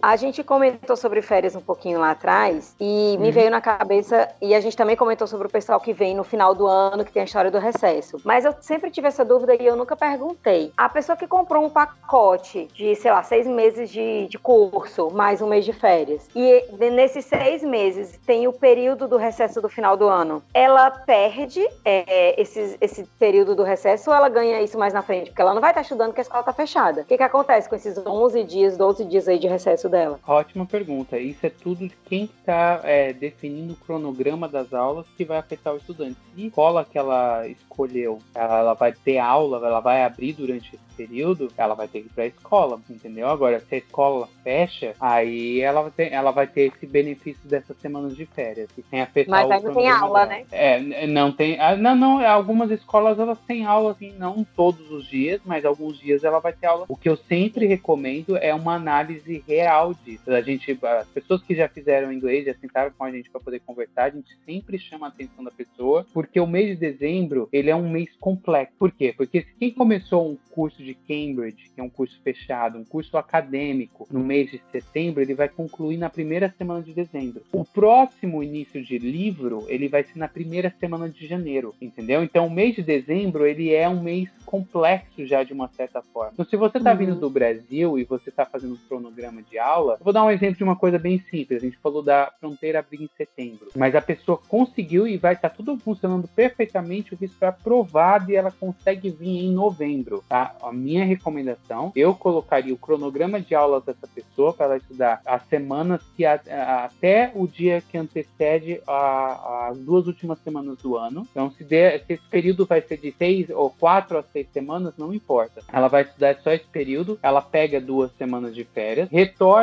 A 0.00 0.16
gente 0.16 0.42
comentou 0.44 0.96
sobre 0.96 1.22
férias 1.22 1.56
um 1.56 1.60
pouquinho 1.60 1.98
lá 1.98 2.10
atrás 2.10 2.74
e 2.80 3.16
me 3.18 3.26
uhum. 3.26 3.32
veio 3.32 3.50
na 3.50 3.60
cabeça, 3.60 4.28
e 4.40 4.54
a 4.54 4.60
gente 4.60 4.76
também 4.76 4.96
comentou 4.96 5.26
sobre 5.26 5.46
o 5.46 5.50
pessoal 5.50 5.80
que 5.80 5.92
vem 5.92 6.14
no 6.14 6.24
final 6.24 6.54
do 6.54 6.66
ano, 6.66 7.04
que 7.04 7.12
tem 7.12 7.22
a 7.22 7.24
história 7.24 7.50
do 7.50 7.58
recesso. 7.58 8.20
Mas 8.24 8.44
eu 8.44 8.54
sempre 8.60 8.90
tive 8.90 9.08
essa 9.08 9.24
dúvida 9.24 9.54
e 9.54 9.66
eu 9.66 9.76
nunca 9.76 9.96
perguntei. 9.96 10.72
A 10.76 10.88
pessoa 10.88 11.16
que 11.16 11.26
comprou 11.26 11.64
um 11.64 11.70
pacote 11.70 12.68
de, 12.74 12.94
sei 12.94 13.10
lá, 13.10 13.22
seis 13.22 13.46
meses 13.46 13.90
de, 13.90 14.26
de 14.28 14.38
curso, 14.38 15.10
mais 15.10 15.40
um 15.40 15.46
mês 15.46 15.64
de 15.64 15.72
férias, 15.72 16.28
e 16.34 16.64
nesses 16.90 17.24
seis 17.24 17.62
meses 17.62 18.18
tem 18.26 18.46
o 18.46 18.52
período 18.52 19.08
do 19.08 19.16
recesso 19.16 19.60
do 19.60 19.68
final 19.68 19.96
do 19.96 20.06
ano, 20.06 20.42
ela 20.52 20.90
perde 20.90 21.66
é, 21.84 22.40
esse, 22.40 22.76
esse 22.80 23.04
período 23.18 23.54
do 23.54 23.62
recesso 23.62 24.10
ou 24.10 24.16
ela 24.16 24.28
ganha 24.28 24.62
isso 24.62 24.78
mais 24.78 24.92
na 24.92 25.02
frente? 25.02 25.30
Porque 25.30 25.42
ela 25.42 25.54
não 25.54 25.60
vai 25.60 25.70
estar 25.70 25.82
estudando 25.82 26.08
porque 26.08 26.20
a 26.20 26.22
escola 26.22 26.40
está 26.40 26.52
fechada. 26.52 27.02
O 27.02 27.04
que, 27.04 27.16
que 27.16 27.22
acontece 27.22 27.68
com 27.68 27.76
esses 27.76 27.98
11 27.98 28.44
dias, 28.44 28.76
12 28.76 29.04
dias 29.04 29.28
aí 29.28 29.38
de 29.38 29.48
recesso 29.48 29.85
dela? 29.88 30.18
Ótima 30.26 30.66
pergunta. 30.66 31.18
Isso 31.18 31.44
é 31.46 31.50
tudo 31.50 31.86
de 31.88 31.94
quem 32.04 32.24
está 32.24 32.80
é, 32.84 33.12
definindo 33.12 33.74
o 33.74 33.76
cronograma 33.76 34.48
das 34.48 34.72
aulas 34.72 35.06
que 35.16 35.24
vai 35.24 35.38
afetar 35.38 35.74
o 35.74 35.78
estudante. 35.78 36.16
Se 36.34 36.42
a 36.42 36.46
escola 36.46 36.84
que 36.84 36.98
ela 36.98 37.46
escolheu, 37.48 38.18
ela, 38.34 38.58
ela 38.58 38.74
vai 38.74 38.92
ter 38.92 39.18
aula, 39.18 39.64
ela 39.66 39.80
vai 39.80 40.04
abrir 40.04 40.32
durante 40.32 40.74
esse 40.74 40.96
período, 40.96 41.48
ela 41.56 41.74
vai 41.74 41.86
ter 41.86 42.00
que 42.00 42.06
ir 42.06 42.10
para 42.10 42.24
a 42.24 42.28
escola, 42.28 42.80
entendeu? 42.88 43.28
Agora, 43.28 43.60
se 43.60 43.74
a 43.74 43.78
escola 43.78 44.28
fecha, 44.42 44.94
aí 44.98 45.60
ela 45.60 45.82
vai 45.82 45.90
ter, 45.90 46.12
ela 46.12 46.30
vai 46.30 46.46
ter 46.46 46.72
esse 46.74 46.86
benefício 46.86 47.46
dessas 47.48 47.76
semanas 47.78 48.16
de 48.16 48.24
férias, 48.26 48.68
e 48.76 48.82
sem 48.82 49.00
afetar 49.00 49.30
Mas 49.30 49.50
aí 49.50 49.62
não 49.62 49.74
tem 49.74 49.90
aula, 49.90 50.26
dela. 50.26 50.40
né? 50.40 50.46
É, 50.50 51.06
não 51.06 51.32
tem. 51.32 51.60
Ah, 51.60 51.76
não, 51.76 51.94
não, 51.94 52.26
algumas 52.26 52.70
escolas 52.70 53.18
elas 53.18 53.38
têm 53.46 53.66
aula, 53.66 53.92
assim, 53.92 54.12
não 54.18 54.46
todos 54.56 54.90
os 54.90 55.06
dias, 55.06 55.40
mas 55.44 55.64
alguns 55.64 55.98
dias 55.98 56.24
ela 56.24 56.38
vai 56.38 56.52
ter 56.52 56.66
aula. 56.66 56.86
O 56.88 56.96
que 56.96 57.08
eu 57.08 57.16
sempre 57.16 57.66
recomendo 57.66 58.36
é 58.36 58.54
uma 58.54 58.74
análise 58.74 59.44
real 59.46 59.75
disso. 60.04 60.30
A 60.30 60.40
gente, 60.40 60.78
as 60.82 61.08
pessoas 61.08 61.42
que 61.42 61.54
já 61.54 61.68
fizeram 61.68 62.12
inglês, 62.12 62.46
já 62.46 62.54
sentaram 62.54 62.90
com 62.96 63.04
a 63.04 63.10
gente 63.10 63.30
para 63.30 63.40
poder 63.40 63.60
conversar, 63.60 64.04
a 64.04 64.10
gente 64.10 64.36
sempre 64.44 64.78
chama 64.78 65.06
a 65.06 65.08
atenção 65.08 65.44
da 65.44 65.50
pessoa, 65.50 66.06
porque 66.12 66.40
o 66.40 66.46
mês 66.46 66.68
de 66.68 66.76
dezembro, 66.76 67.48
ele 67.52 67.70
é 67.70 67.76
um 67.76 67.88
mês 67.88 68.10
complexo. 68.18 68.74
Por 68.78 68.90
quê? 68.90 69.14
Porque 69.16 69.46
quem 69.58 69.70
começou 69.70 70.30
um 70.30 70.36
curso 70.50 70.82
de 70.82 70.94
Cambridge, 70.94 71.70
que 71.74 71.80
é 71.80 71.84
um 71.84 71.90
curso 71.90 72.18
fechado, 72.22 72.78
um 72.78 72.84
curso 72.84 73.16
acadêmico, 73.16 74.06
no 74.10 74.20
mês 74.20 74.50
de 74.50 74.60
setembro, 74.72 75.22
ele 75.22 75.34
vai 75.34 75.48
concluir 75.48 75.96
na 75.96 76.08
primeira 76.08 76.52
semana 76.56 76.82
de 76.82 76.92
dezembro. 76.92 77.42
O 77.52 77.64
próximo 77.64 78.42
início 78.42 78.82
de 78.82 78.98
livro, 78.98 79.64
ele 79.68 79.88
vai 79.88 80.02
ser 80.02 80.18
na 80.18 80.28
primeira 80.28 80.74
semana 80.78 81.08
de 81.08 81.26
janeiro, 81.26 81.74
entendeu? 81.80 82.22
Então, 82.22 82.46
o 82.46 82.50
mês 82.50 82.74
de 82.74 82.82
dezembro, 82.82 83.46
ele 83.46 83.72
é 83.72 83.88
um 83.88 84.02
mês 84.02 84.30
complexo 84.44 85.26
já 85.26 85.42
de 85.42 85.52
uma 85.52 85.68
certa 85.68 86.00
forma. 86.00 86.32
Então, 86.32 86.46
se 86.46 86.56
você 86.56 86.78
está 86.78 86.92
uhum. 86.92 86.98
vindo 86.98 87.14
do 87.16 87.28
Brasil 87.28 87.98
e 87.98 88.04
você 88.04 88.30
está 88.30 88.46
fazendo 88.46 88.74
um 88.74 88.88
cronograma 88.88 89.42
de 89.42 89.58
aula, 89.66 89.98
vou 90.00 90.12
dar 90.12 90.24
um 90.24 90.30
exemplo 90.30 90.56
de 90.56 90.64
uma 90.64 90.76
coisa 90.76 90.98
bem 90.98 91.18
simples. 91.30 91.62
A 91.62 91.66
gente 91.66 91.78
falou 91.78 92.02
da 92.02 92.32
fronteira 92.38 92.78
abrir 92.78 93.02
em 93.02 93.10
setembro, 93.16 93.68
mas 93.74 93.94
a 93.94 94.00
pessoa 94.00 94.38
conseguiu 94.48 95.06
e 95.06 95.16
vai 95.16 95.34
estar 95.34 95.50
tá 95.50 95.56
tudo 95.56 95.76
funcionando 95.78 96.28
perfeitamente, 96.28 97.14
o 97.14 97.16
visto 97.16 97.38
foi 97.38 97.48
aprovado 97.48 98.30
e 98.30 98.36
ela 98.36 98.50
consegue 98.50 99.10
vir 99.10 99.44
em 99.44 99.52
novembro, 99.52 100.22
tá? 100.28 100.54
A 100.62 100.72
minha 100.72 101.04
recomendação, 101.04 101.92
eu 101.96 102.14
colocaria 102.14 102.72
o 102.72 102.78
cronograma 102.78 103.40
de 103.40 103.54
aulas 103.54 103.84
dessa 103.84 104.06
pessoa 104.06 104.52
para 104.52 104.66
ela 104.66 104.76
estudar 104.76 105.20
as 105.26 105.44
semanas 105.48 106.00
que 106.16 106.24
a, 106.24 106.40
a, 106.48 106.84
até 106.84 107.32
o 107.34 107.46
dia 107.46 107.82
que 107.82 107.98
antecede 107.98 108.80
as 108.86 109.78
duas 109.78 110.06
últimas 110.06 110.38
semanas 110.40 110.78
do 110.78 110.96
ano. 110.96 111.26
Então, 111.30 111.50
se, 111.50 111.64
der, 111.64 112.04
se 112.04 112.14
esse 112.14 112.28
período 112.28 112.66
vai 112.66 112.80
ser 112.80 112.98
de 112.98 113.12
seis 113.12 113.50
ou 113.50 113.70
quatro 113.70 114.18
a 114.18 114.22
seis 114.22 114.46
semanas, 114.52 114.94
não 114.96 115.12
importa. 115.12 115.62
Ela 115.72 115.88
vai 115.88 116.02
estudar 116.02 116.36
só 116.36 116.52
esse 116.52 116.66
período, 116.66 117.18
ela 117.22 117.40
pega 117.40 117.80
duas 117.80 118.12
semanas 118.12 118.54
de 118.54 118.64
férias, 118.64 119.08
retorna 119.10 119.55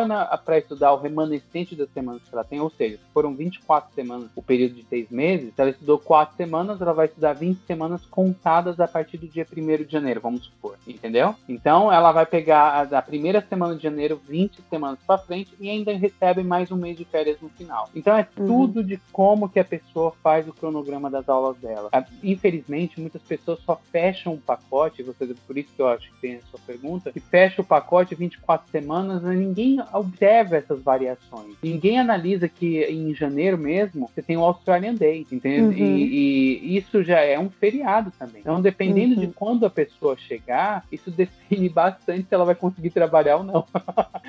para 0.44 0.58
estudar 0.58 0.94
o 0.94 0.98
remanescente 0.98 1.76
das 1.76 1.89
semanas 1.91 2.22
que 2.24 2.34
ela 2.34 2.44
tem, 2.44 2.60
ou 2.60 2.70
seja, 2.70 2.98
se 2.98 3.14
foram 3.14 3.34
24 3.34 3.94
semanas 3.94 4.30
o 4.36 4.41
período 4.41 4.76
de 4.76 4.84
seis 4.84 5.10
meses, 5.10 5.54
se 5.54 5.62
ela 5.62 5.70
estudou 5.70 6.00
quatro 6.00 6.36
semanas, 6.36 6.82
ela 6.82 6.94
vai 6.94 7.06
estudar 7.06 7.34
20 7.34 7.60
semanas 7.66 8.06
contadas 8.06 8.80
a 8.80 8.88
partir 8.88 9.18
do 9.18 9.28
dia 9.28 9.46
1 9.52 9.84
de 9.84 9.91
janeiro, 9.91 10.22
vamos 10.22 10.46
supor, 10.46 10.78
entendeu? 10.88 11.36
Então 11.48 11.91
ela 11.91 12.12
vai 12.12 12.26
pegar 12.26 12.88
a, 12.91 12.98
a 12.98 13.02
primeira 13.02 13.41
semana 13.41 13.76
de 13.76 13.84
janeiro, 13.84 14.20
20 14.28 14.62
semanas 14.70 15.00
para 15.06 15.18
frente 15.18 15.54
e 15.60 15.70
ainda 15.70 15.94
recebe 15.94 16.44
mais 16.44 16.72
um 16.72 16.78
mês 16.78 16.98
de 16.98 17.06
férias 17.06 17.39
no 17.41 17.50
final. 17.50 17.89
Então 17.96 18.16
é 18.16 18.28
uhum. 18.38 18.48
tudo 18.48 18.84
de 18.84 19.00
como 19.12 19.50
que 19.50 19.60
a 19.60 19.66
pessoa 19.66 20.14
faz 20.24 20.48
o 20.48 20.54
cronograma 20.54 21.10
das 21.10 21.28
aulas 21.30 21.58
dela. 21.58 21.89
Ah, 21.91 22.06
infelizmente, 22.24 23.00
muitas 23.00 23.22
pessoas 23.22 23.60
só 23.66 23.80
fecham 23.91 24.34
o 24.34 24.38
pacote, 24.39 25.04
você, 25.04 25.26
por 25.48 25.58
isso 25.58 25.70
que 25.76 25.82
eu 25.82 25.88
acho 25.88 26.12
que 26.12 26.22
tem 26.22 26.36
a 26.36 26.41
sua 26.50 26.60
pergunta, 26.66 27.12
que 27.12 27.20
fecha 27.20 27.62
o 27.62 27.66
pacote 27.66 28.16
24 28.16 28.70
semanas, 28.72 29.24
e 29.24 29.36
ninguém 29.36 29.80
observa 29.94 30.58
essas 30.58 30.82
variações. 30.82 31.56
Ninguém 31.62 32.00
analisa 32.00 32.48
que 32.48 32.84
em 32.84 33.14
janeiro 33.14 33.58
mesmo 33.58 34.10
você 34.14 34.22
tem 34.22 34.38
o 34.38 34.44
Australian 34.44 34.96
Day, 34.96 35.26
entende? 35.32 35.82
Uhum. 35.82 35.88
E, 35.88 36.74
e, 36.74 36.78
isso 36.78 37.04
já 37.04 37.20
é 37.20 37.38
um 37.40 37.50
feriado 37.50 38.12
também. 38.18 38.42
Então, 38.42 38.62
dependendo 38.62 39.16
uhum. 39.16 39.22
de 39.22 39.28
quando 39.28 39.66
a 39.66 39.70
pessoa 39.70 40.18
chegar, 40.18 40.86
isso 40.92 41.10
define 41.12 41.70
bastante 41.70 42.28
se 42.28 42.34
ela 42.34 42.46
vai 42.46 42.56
conseguir 42.56 42.90
trabalhar 42.90 43.38
ou 43.38 43.44
não. 43.44 43.66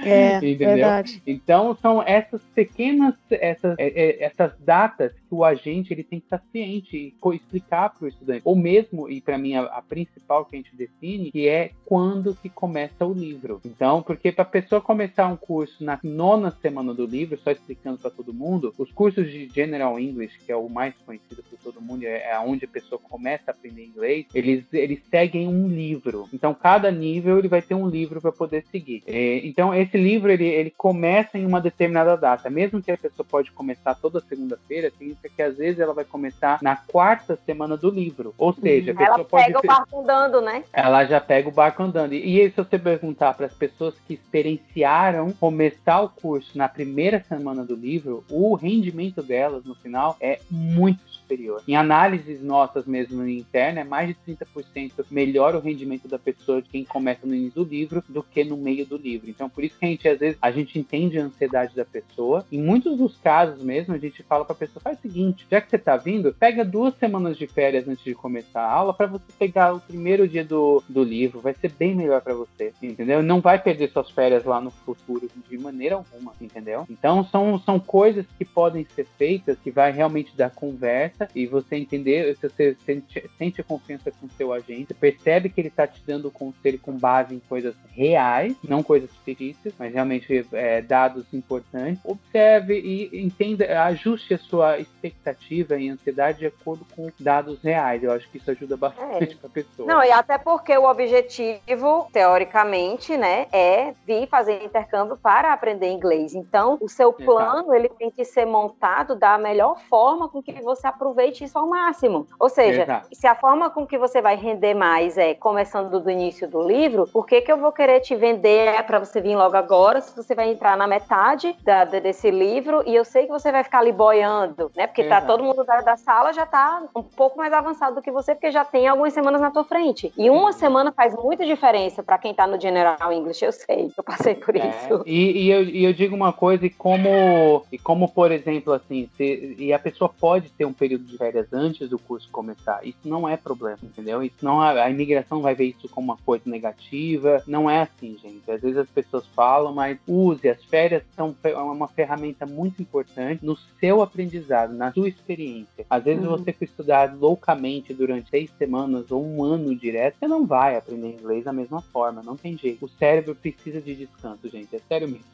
É, 0.04 0.36
Entendeu? 0.38 0.68
Verdade. 0.70 1.22
Então, 1.26 1.76
são 1.80 2.02
essas 2.02 2.42
pequenas, 2.54 3.14
essas, 3.30 3.76
é, 3.78 3.86
é, 3.86 4.24
essas 4.24 4.52
datas 4.58 5.12
que 5.12 5.34
o 5.34 5.44
agente 5.44 5.92
ele 5.92 6.02
tem 6.02 6.18
que 6.18 6.26
estar 6.26 6.42
ciente 6.50 6.96
e 6.96 7.14
explicar 7.34 7.90
para 7.90 8.04
o 8.04 8.08
estudante. 8.08 8.42
Ou 8.44 8.56
mesmo, 8.56 9.08
e 9.08 9.20
para 9.20 9.38
mim 9.38 9.54
a, 9.54 9.62
a, 9.62 9.82
principal 9.82 10.44
que 10.44 10.56
a 10.56 10.58
gente 10.58 10.74
define, 10.74 11.30
que 11.30 11.48
é 11.48 11.70
quando 11.84 12.34
que 12.34 12.48
começa 12.48 13.06
o 13.06 13.12
livro. 13.12 13.60
Então, 13.64 14.02
porque 14.02 14.32
para 14.32 14.42
a 14.42 14.46
pessoa 14.46 14.80
começar 14.80 15.26
um 15.28 15.36
curso 15.46 15.84
na 15.84 15.98
nona 16.02 16.50
semana 16.62 16.94
do 16.94 17.04
livro, 17.04 17.38
só 17.38 17.50
explicando 17.50 17.98
para 17.98 18.10
todo 18.10 18.32
mundo, 18.32 18.74
os 18.78 18.90
cursos 18.90 19.30
de 19.30 19.48
General 19.48 20.00
English, 20.00 20.38
que 20.38 20.50
é 20.50 20.56
o 20.56 20.70
mais 20.70 20.94
conhecido 21.04 21.42
por 21.42 21.58
todo 21.58 21.82
mundo, 21.82 22.04
é, 22.04 22.30
é 22.30 22.38
onde 22.38 22.64
a 22.64 22.68
pessoa 22.68 22.98
começa 22.98 23.44
a 23.48 23.50
aprender 23.50 23.84
inglês, 23.84 24.26
eles, 24.34 24.64
eles 24.72 25.02
seguem 25.10 25.46
um 25.46 25.68
livro. 25.68 26.28
Então, 26.32 26.54
cada 26.54 26.90
nível 26.90 27.38
ele 27.38 27.48
vai 27.48 27.60
ter 27.60 27.74
um 27.74 27.86
livro 27.86 28.20
para 28.20 28.32
poder 28.32 28.64
seguir. 28.70 29.02
É, 29.06 29.46
então, 29.46 29.74
esse 29.74 29.98
livro 29.98 30.30
ele, 30.30 30.46
ele 30.46 30.70
começa 30.70 31.38
em 31.38 31.44
uma 31.44 31.60
determinada 31.60 32.16
data. 32.16 32.48
Mesmo 32.48 32.82
que 32.82 32.90
a 32.90 32.96
pessoa 32.96 33.26
pode 33.28 33.52
começar 33.52 33.94
toda 33.94 34.20
segunda-feira, 34.20 34.90
significa 34.90 35.28
que 35.28 35.42
às 35.42 35.56
vezes 35.56 35.78
ela 35.78 35.92
vai 35.92 36.04
começar 36.04 36.58
na 36.62 36.76
quarta 36.76 37.38
semana 37.44 37.76
do 37.76 37.90
livro. 37.90 38.34
Ou 38.38 38.54
seja, 38.54 38.92
a 38.92 38.94
pessoa 38.94 39.16
ela 39.16 39.24
pode. 39.24 39.50
Ela 39.50 39.60
pega 39.60 39.72
o 39.72 39.76
barco 39.76 40.00
andando, 40.00 40.40
né? 40.40 40.64
Ela 40.72 41.04
já 41.04 41.20
pega 41.20 41.48
o 41.48 41.52
barco 41.52 41.82
andando. 41.82 42.14
E, 42.14 42.40
e 42.40 42.50
se 42.50 42.56
você 42.56 42.78
perguntar 42.78 43.34
para 43.34 43.46
as 43.46 43.54
pessoas 43.54 43.94
que 44.06 44.14
experienciaram 44.14 45.33
começar 45.38 46.00
o 46.00 46.08
curso 46.08 46.56
na 46.56 46.68
primeira 46.68 47.22
semana 47.28 47.64
do 47.64 47.74
livro, 47.74 48.24
o 48.30 48.54
rendimento 48.54 49.22
delas 49.22 49.64
no 49.64 49.74
final 49.74 50.16
é 50.20 50.40
muito 50.50 51.13
superior. 51.24 51.62
Em 51.66 51.74
análises 51.74 52.42
nossas 52.42 52.86
mesmo 52.86 53.26
interna, 53.26 53.80
é 53.80 53.84
mais 53.84 54.08
de 54.08 54.16
30% 54.28 55.04
melhor 55.10 55.54
o 55.54 55.60
rendimento 55.60 56.06
da 56.06 56.18
pessoa 56.18 56.62
de 56.62 56.68
quem 56.68 56.84
começa 56.84 57.26
no 57.26 57.34
início 57.34 57.64
do 57.64 57.70
livro 57.70 58.04
do 58.08 58.22
que 58.22 58.44
no 58.44 58.56
meio 58.56 58.86
do 58.86 58.96
livro. 58.96 59.28
Então, 59.28 59.48
por 59.48 59.64
isso 59.64 59.78
que 59.78 59.84
a 59.84 59.88
gente, 59.88 60.08
às 60.08 60.18
vezes, 60.18 60.38
a 60.40 60.50
gente 60.50 60.78
entende 60.78 61.18
a 61.18 61.24
ansiedade 61.24 61.74
da 61.74 61.84
pessoa. 61.84 62.46
Em 62.52 62.62
muitos 62.62 62.96
dos 62.98 63.16
casos 63.16 63.62
mesmo, 63.62 63.94
a 63.94 63.98
gente 63.98 64.22
fala 64.22 64.44
para 64.44 64.54
a 64.54 64.58
pessoa, 64.58 64.82
faz 64.82 64.98
o 64.98 65.02
seguinte, 65.02 65.46
já 65.50 65.60
que 65.60 65.70
você 65.70 65.76
está 65.76 65.96
vindo, 65.96 66.34
pega 66.34 66.64
duas 66.64 66.94
semanas 66.96 67.36
de 67.36 67.46
férias 67.46 67.88
antes 67.88 68.04
de 68.04 68.14
começar 68.14 68.60
a 68.60 68.70
aula 68.70 68.94
para 68.94 69.06
você 69.06 69.24
pegar 69.38 69.74
o 69.74 69.80
primeiro 69.80 70.28
dia 70.28 70.44
do, 70.44 70.82
do 70.88 71.02
livro. 71.02 71.40
Vai 71.40 71.54
ser 71.54 71.72
bem 71.72 71.94
melhor 71.94 72.20
para 72.20 72.34
você, 72.34 72.72
entendeu? 72.82 73.22
Não 73.22 73.40
vai 73.40 73.58
perder 73.58 73.90
suas 73.90 74.10
férias 74.10 74.44
lá 74.44 74.60
no 74.60 74.70
futuro 74.70 75.28
de 75.48 75.58
maneira 75.58 75.96
alguma, 75.96 76.32
entendeu? 76.40 76.86
Então, 76.90 77.24
são, 77.24 77.58
são 77.58 77.78
coisas 77.78 78.26
que 78.38 78.44
podem 78.44 78.86
ser 78.94 79.06
feitas 79.16 79.58
que 79.58 79.70
vai 79.70 79.90
realmente 79.92 80.36
dar 80.36 80.50
conversa 80.50 81.13
e 81.34 81.46
você 81.46 81.76
entender, 81.76 82.36
se 82.36 82.48
você 82.48 82.76
sente, 82.84 83.30
sente 83.38 83.60
a 83.60 83.64
confiança 83.64 84.10
com 84.10 84.26
o 84.26 84.30
seu 84.30 84.52
agente, 84.52 84.94
percebe 84.94 85.48
que 85.48 85.60
ele 85.60 85.68
está 85.68 85.86
te 85.86 86.02
dando 86.06 86.28
o 86.28 86.30
conselho 86.30 86.78
com 86.78 86.92
base 86.92 87.34
em 87.34 87.40
coisas 87.40 87.74
reais, 87.92 88.56
não 88.62 88.82
coisas 88.82 89.10
fictícias, 89.24 89.74
mas 89.78 89.92
realmente 89.92 90.46
é, 90.52 90.82
dados 90.82 91.32
importantes. 91.32 92.00
Observe 92.04 92.78
e 92.78 93.24
entenda, 93.24 93.82
ajuste 93.84 94.34
a 94.34 94.38
sua 94.38 94.78
expectativa 94.78 95.76
e 95.78 95.88
ansiedade 95.88 96.38
de 96.38 96.46
acordo 96.46 96.84
com 96.94 97.10
dados 97.18 97.62
reais. 97.62 98.02
Eu 98.02 98.12
acho 98.12 98.28
que 98.30 98.38
isso 98.38 98.50
ajuda 98.50 98.76
bastante 98.76 99.34
é. 99.34 99.36
para 99.36 99.46
a 99.46 99.50
pessoa. 99.50 99.88
Não, 99.88 100.02
e 100.02 100.10
até 100.10 100.38
porque 100.38 100.76
o 100.76 100.88
objetivo, 100.88 102.08
teoricamente, 102.12 103.16
né, 103.16 103.46
é 103.52 103.94
vir 104.06 104.26
fazer 104.28 104.64
intercâmbio 104.64 105.16
para 105.16 105.52
aprender 105.52 105.90
inglês. 105.90 106.34
Então, 106.34 106.78
o 106.80 106.88
seu 106.88 107.12
plano, 107.12 107.60
Exato. 107.60 107.74
ele 107.74 107.88
tem 107.88 108.10
que 108.10 108.24
ser 108.24 108.44
montado 108.44 109.14
da 109.14 109.38
melhor 109.38 109.80
forma 109.88 110.28
com 110.28 110.42
que 110.42 110.52
você 110.60 110.86
aproveite 110.86 111.03
aproveite 111.04 111.44
isso 111.44 111.58
ao 111.58 111.68
máximo. 111.68 112.26
Ou 112.40 112.48
seja, 112.48 112.82
Exato. 112.82 113.08
se 113.12 113.26
a 113.26 113.34
forma 113.34 113.68
com 113.68 113.86
que 113.86 113.98
você 113.98 114.22
vai 114.22 114.36
render 114.36 114.72
mais 114.72 115.18
é 115.18 115.34
começando 115.34 116.00
do 116.00 116.10
início 116.10 116.48
do 116.48 116.62
livro, 116.66 117.06
por 117.12 117.26
que, 117.26 117.42
que 117.42 117.52
eu 117.52 117.58
vou 117.58 117.72
querer 117.72 118.00
te 118.00 118.16
vender 118.16 118.82
para 118.84 118.98
você 118.98 119.20
vir 119.20 119.36
logo 119.36 119.54
agora 119.54 120.00
se 120.00 120.16
você 120.16 120.34
vai 120.34 120.50
entrar 120.50 120.76
na 120.76 120.86
metade 120.86 121.54
da, 121.62 121.84
desse 121.84 122.30
livro 122.30 122.82
e 122.86 122.94
eu 122.94 123.04
sei 123.04 123.26
que 123.26 123.32
você 123.32 123.52
vai 123.52 123.62
ficar 123.62 123.80
ali 123.80 123.92
boiando, 123.92 124.70
né? 124.74 124.86
Porque 124.86 125.04
tá 125.04 125.20
todo 125.20 125.44
mundo 125.44 125.62
da, 125.64 125.82
da 125.82 125.96
sala 125.96 126.32
já 126.32 126.46
tá 126.46 126.82
um 126.96 127.02
pouco 127.02 127.36
mais 127.36 127.52
avançado 127.52 127.96
do 127.96 128.02
que 128.02 128.10
você, 128.10 128.34
porque 128.34 128.50
já 128.50 128.64
tem 128.64 128.88
algumas 128.88 129.12
semanas 129.12 129.40
na 129.40 129.50
tua 129.50 129.64
frente. 129.64 130.12
E 130.16 130.30
uma 130.30 130.52
semana 130.52 130.90
faz 130.90 131.14
muita 131.14 131.44
diferença 131.44 132.02
para 132.02 132.16
quem 132.16 132.32
tá 132.32 132.46
no 132.46 132.58
General 132.58 133.12
English, 133.12 133.44
eu 133.44 133.52
sei, 133.52 133.90
eu 133.96 134.02
passei 134.02 134.34
por 134.34 134.56
é, 134.56 134.68
isso. 134.68 135.02
E, 135.04 135.44
e, 135.44 135.50
eu, 135.50 135.62
e 135.64 135.84
eu 135.84 135.92
digo 135.92 136.16
uma 136.16 136.32
coisa, 136.32 136.64
e 136.64 136.70
como, 136.70 137.62
e 137.70 137.78
como 137.78 138.08
por 138.08 138.32
exemplo, 138.32 138.72
assim, 138.72 139.08
se, 139.16 139.54
e 139.58 139.72
a 139.72 139.78
pessoa 139.78 140.08
pode 140.08 140.48
ter 140.50 140.64
um 140.64 140.72
período 140.72 140.93
de 140.98 141.16
férias 141.16 141.52
antes 141.52 141.88
do 141.88 141.98
curso 141.98 142.28
começar, 142.30 142.84
isso 142.86 142.98
não 143.04 143.28
é 143.28 143.36
problema, 143.36 143.78
entendeu? 143.82 144.22
Isso 144.22 144.36
não, 144.42 144.60
a, 144.60 144.70
a 144.70 144.90
imigração 144.90 145.40
vai 145.40 145.54
ver 145.54 145.66
isso 145.66 145.88
como 145.88 146.12
uma 146.12 146.18
coisa 146.18 146.44
negativa, 146.46 147.42
não 147.46 147.68
é 147.68 147.82
assim, 147.82 148.16
gente. 148.22 148.50
Às 148.50 148.60
vezes 148.60 148.76
as 148.76 148.88
pessoas 148.88 149.26
falam, 149.34 149.72
mas 149.72 149.98
use, 150.06 150.48
as 150.48 150.62
férias 150.64 151.02
são 151.14 151.34
uma 151.54 151.88
ferramenta 151.88 152.46
muito 152.46 152.80
importante 152.80 153.44
no 153.44 153.56
seu 153.80 154.02
aprendizado, 154.02 154.74
na 154.74 154.92
sua 154.92 155.08
experiência. 155.08 155.86
Às 155.88 156.04
vezes 156.04 156.24
uhum. 156.24 156.30
você 156.30 156.52
for 156.52 156.64
estudar 156.64 157.14
loucamente 157.14 157.94
durante 157.94 158.30
seis 158.30 158.50
semanas 158.58 159.10
ou 159.10 159.24
um 159.24 159.42
ano 159.42 159.74
direto, 159.74 160.16
você 160.18 160.28
não 160.28 160.46
vai 160.46 160.76
aprender 160.76 161.08
inglês 161.08 161.44
da 161.44 161.52
mesma 161.52 161.80
forma, 161.80 162.22
não 162.22 162.36
tem 162.36 162.56
jeito. 162.56 162.84
O 162.84 162.88
cérebro 162.88 163.34
precisa 163.34 163.80
de 163.80 163.94
descanso, 163.94 164.48
gente, 164.48 164.74
é 164.74 164.80
sério 164.88 165.08
mesmo. 165.08 165.24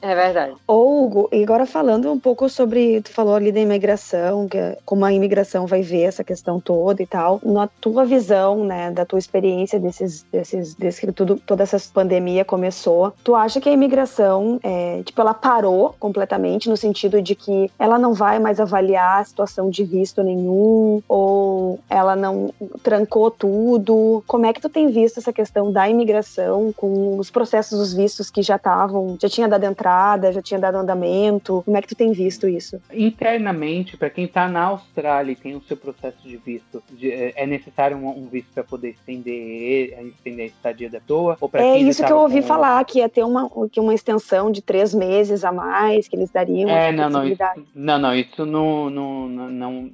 É 0.00 0.14
verdade. 0.14 0.54
Hugo, 0.68 1.28
e 1.32 1.42
agora 1.42 1.66
falando 1.66 2.12
um 2.12 2.18
pouco 2.18 2.48
sobre, 2.48 3.00
tu 3.00 3.10
falou 3.10 3.34
ali 3.34 3.50
da 3.50 3.60
imigração, 3.60 4.48
que, 4.54 4.78
como 4.84 5.04
a 5.04 5.12
imigração 5.12 5.66
vai 5.66 5.82
ver 5.82 6.02
essa 6.02 6.22
questão 6.22 6.60
toda 6.60 7.02
e 7.02 7.06
tal, 7.06 7.40
na 7.42 7.66
tua 7.66 8.04
visão, 8.04 8.64
né, 8.64 8.92
da 8.92 9.04
tua 9.04 9.18
experiência 9.18 9.80
desses, 9.80 10.24
desses, 10.30 10.74
desde 10.74 11.00
que 11.00 11.12
tudo, 11.12 11.40
toda 11.44 11.64
essa 11.64 11.76
pandemia 11.92 12.44
começou, 12.44 13.12
tu 13.24 13.34
acha 13.34 13.60
que 13.60 13.68
a 13.68 13.72
imigração, 13.72 14.60
é, 14.62 15.02
tipo, 15.02 15.20
ela 15.20 15.34
parou 15.34 15.94
completamente 15.98 16.68
no 16.68 16.76
sentido 16.76 17.20
de 17.20 17.34
que 17.34 17.68
ela 17.78 17.98
não 17.98 18.14
vai 18.14 18.38
mais 18.38 18.60
avaliar 18.60 19.20
a 19.20 19.24
situação 19.24 19.68
de 19.68 19.82
visto 19.82 20.22
nenhum, 20.22 21.02
ou 21.08 21.80
ela 21.90 22.14
não 22.14 22.54
trancou 22.82 23.30
tudo? 23.30 24.22
Como 24.26 24.46
é 24.46 24.52
que 24.52 24.60
tu 24.60 24.68
tem 24.68 24.88
visto 24.88 25.18
essa 25.18 25.32
questão 25.32 25.72
da 25.72 25.88
imigração 25.88 26.72
com 26.76 27.18
os 27.18 27.30
processos 27.30 27.78
dos 27.78 27.92
vistos 27.92 28.30
que 28.30 28.42
já 28.42 28.56
estavam, 28.56 29.16
já 29.20 29.28
tinha 29.28 29.48
dado 29.48 29.64
entrada, 29.64 30.32
já 30.32 30.40
tinha 30.40 30.60
dado 30.60 30.76
andamento? 30.76 31.62
Como 31.64 31.76
é 31.76 31.82
que 31.82 31.88
tu 31.88 31.96
tem 31.96 32.12
visto 32.12 32.46
isso? 32.46 32.80
Internamente, 32.92 33.96
para 33.96 34.10
quem 34.10 34.26
está 34.26 34.43
na 34.48 34.64
Austrália 34.64 35.32
e 35.32 35.36
tem 35.36 35.54
o 35.54 35.62
seu 35.62 35.76
processo 35.76 36.22
de 36.22 36.36
visto, 36.36 36.82
de, 36.90 37.10
é, 37.10 37.32
é 37.36 37.46
necessário 37.46 37.96
um, 37.96 38.08
um 38.08 38.26
visto 38.26 38.52
para 38.52 38.64
poder 38.64 38.90
estender, 38.90 39.98
estender 40.08 40.44
a 40.44 40.48
estadia 40.48 40.90
da 40.90 41.00
pessoa? 41.00 41.36
Ou 41.40 41.50
é 41.54 41.78
isso 41.78 42.04
que 42.04 42.12
eu 42.12 42.18
ouvi 42.18 42.40
com... 42.40 42.48
falar, 42.48 42.84
que 42.84 42.98
ia 42.98 43.08
ter 43.08 43.24
uma, 43.24 43.48
que 43.70 43.80
uma 43.80 43.94
extensão 43.94 44.50
de 44.50 44.62
três 44.62 44.94
meses 44.94 45.44
a 45.44 45.52
mais, 45.52 46.08
que 46.08 46.16
eles 46.16 46.30
dariam. 46.30 46.68
É, 46.68 46.92
não, 46.92 47.10
não, 47.10 47.26
isso, 47.26 47.42
não, 47.74 47.98
não, 47.98 48.14
isso 48.14 48.46
não, 48.46 48.90
não, 48.90 49.28
não, 49.28 49.90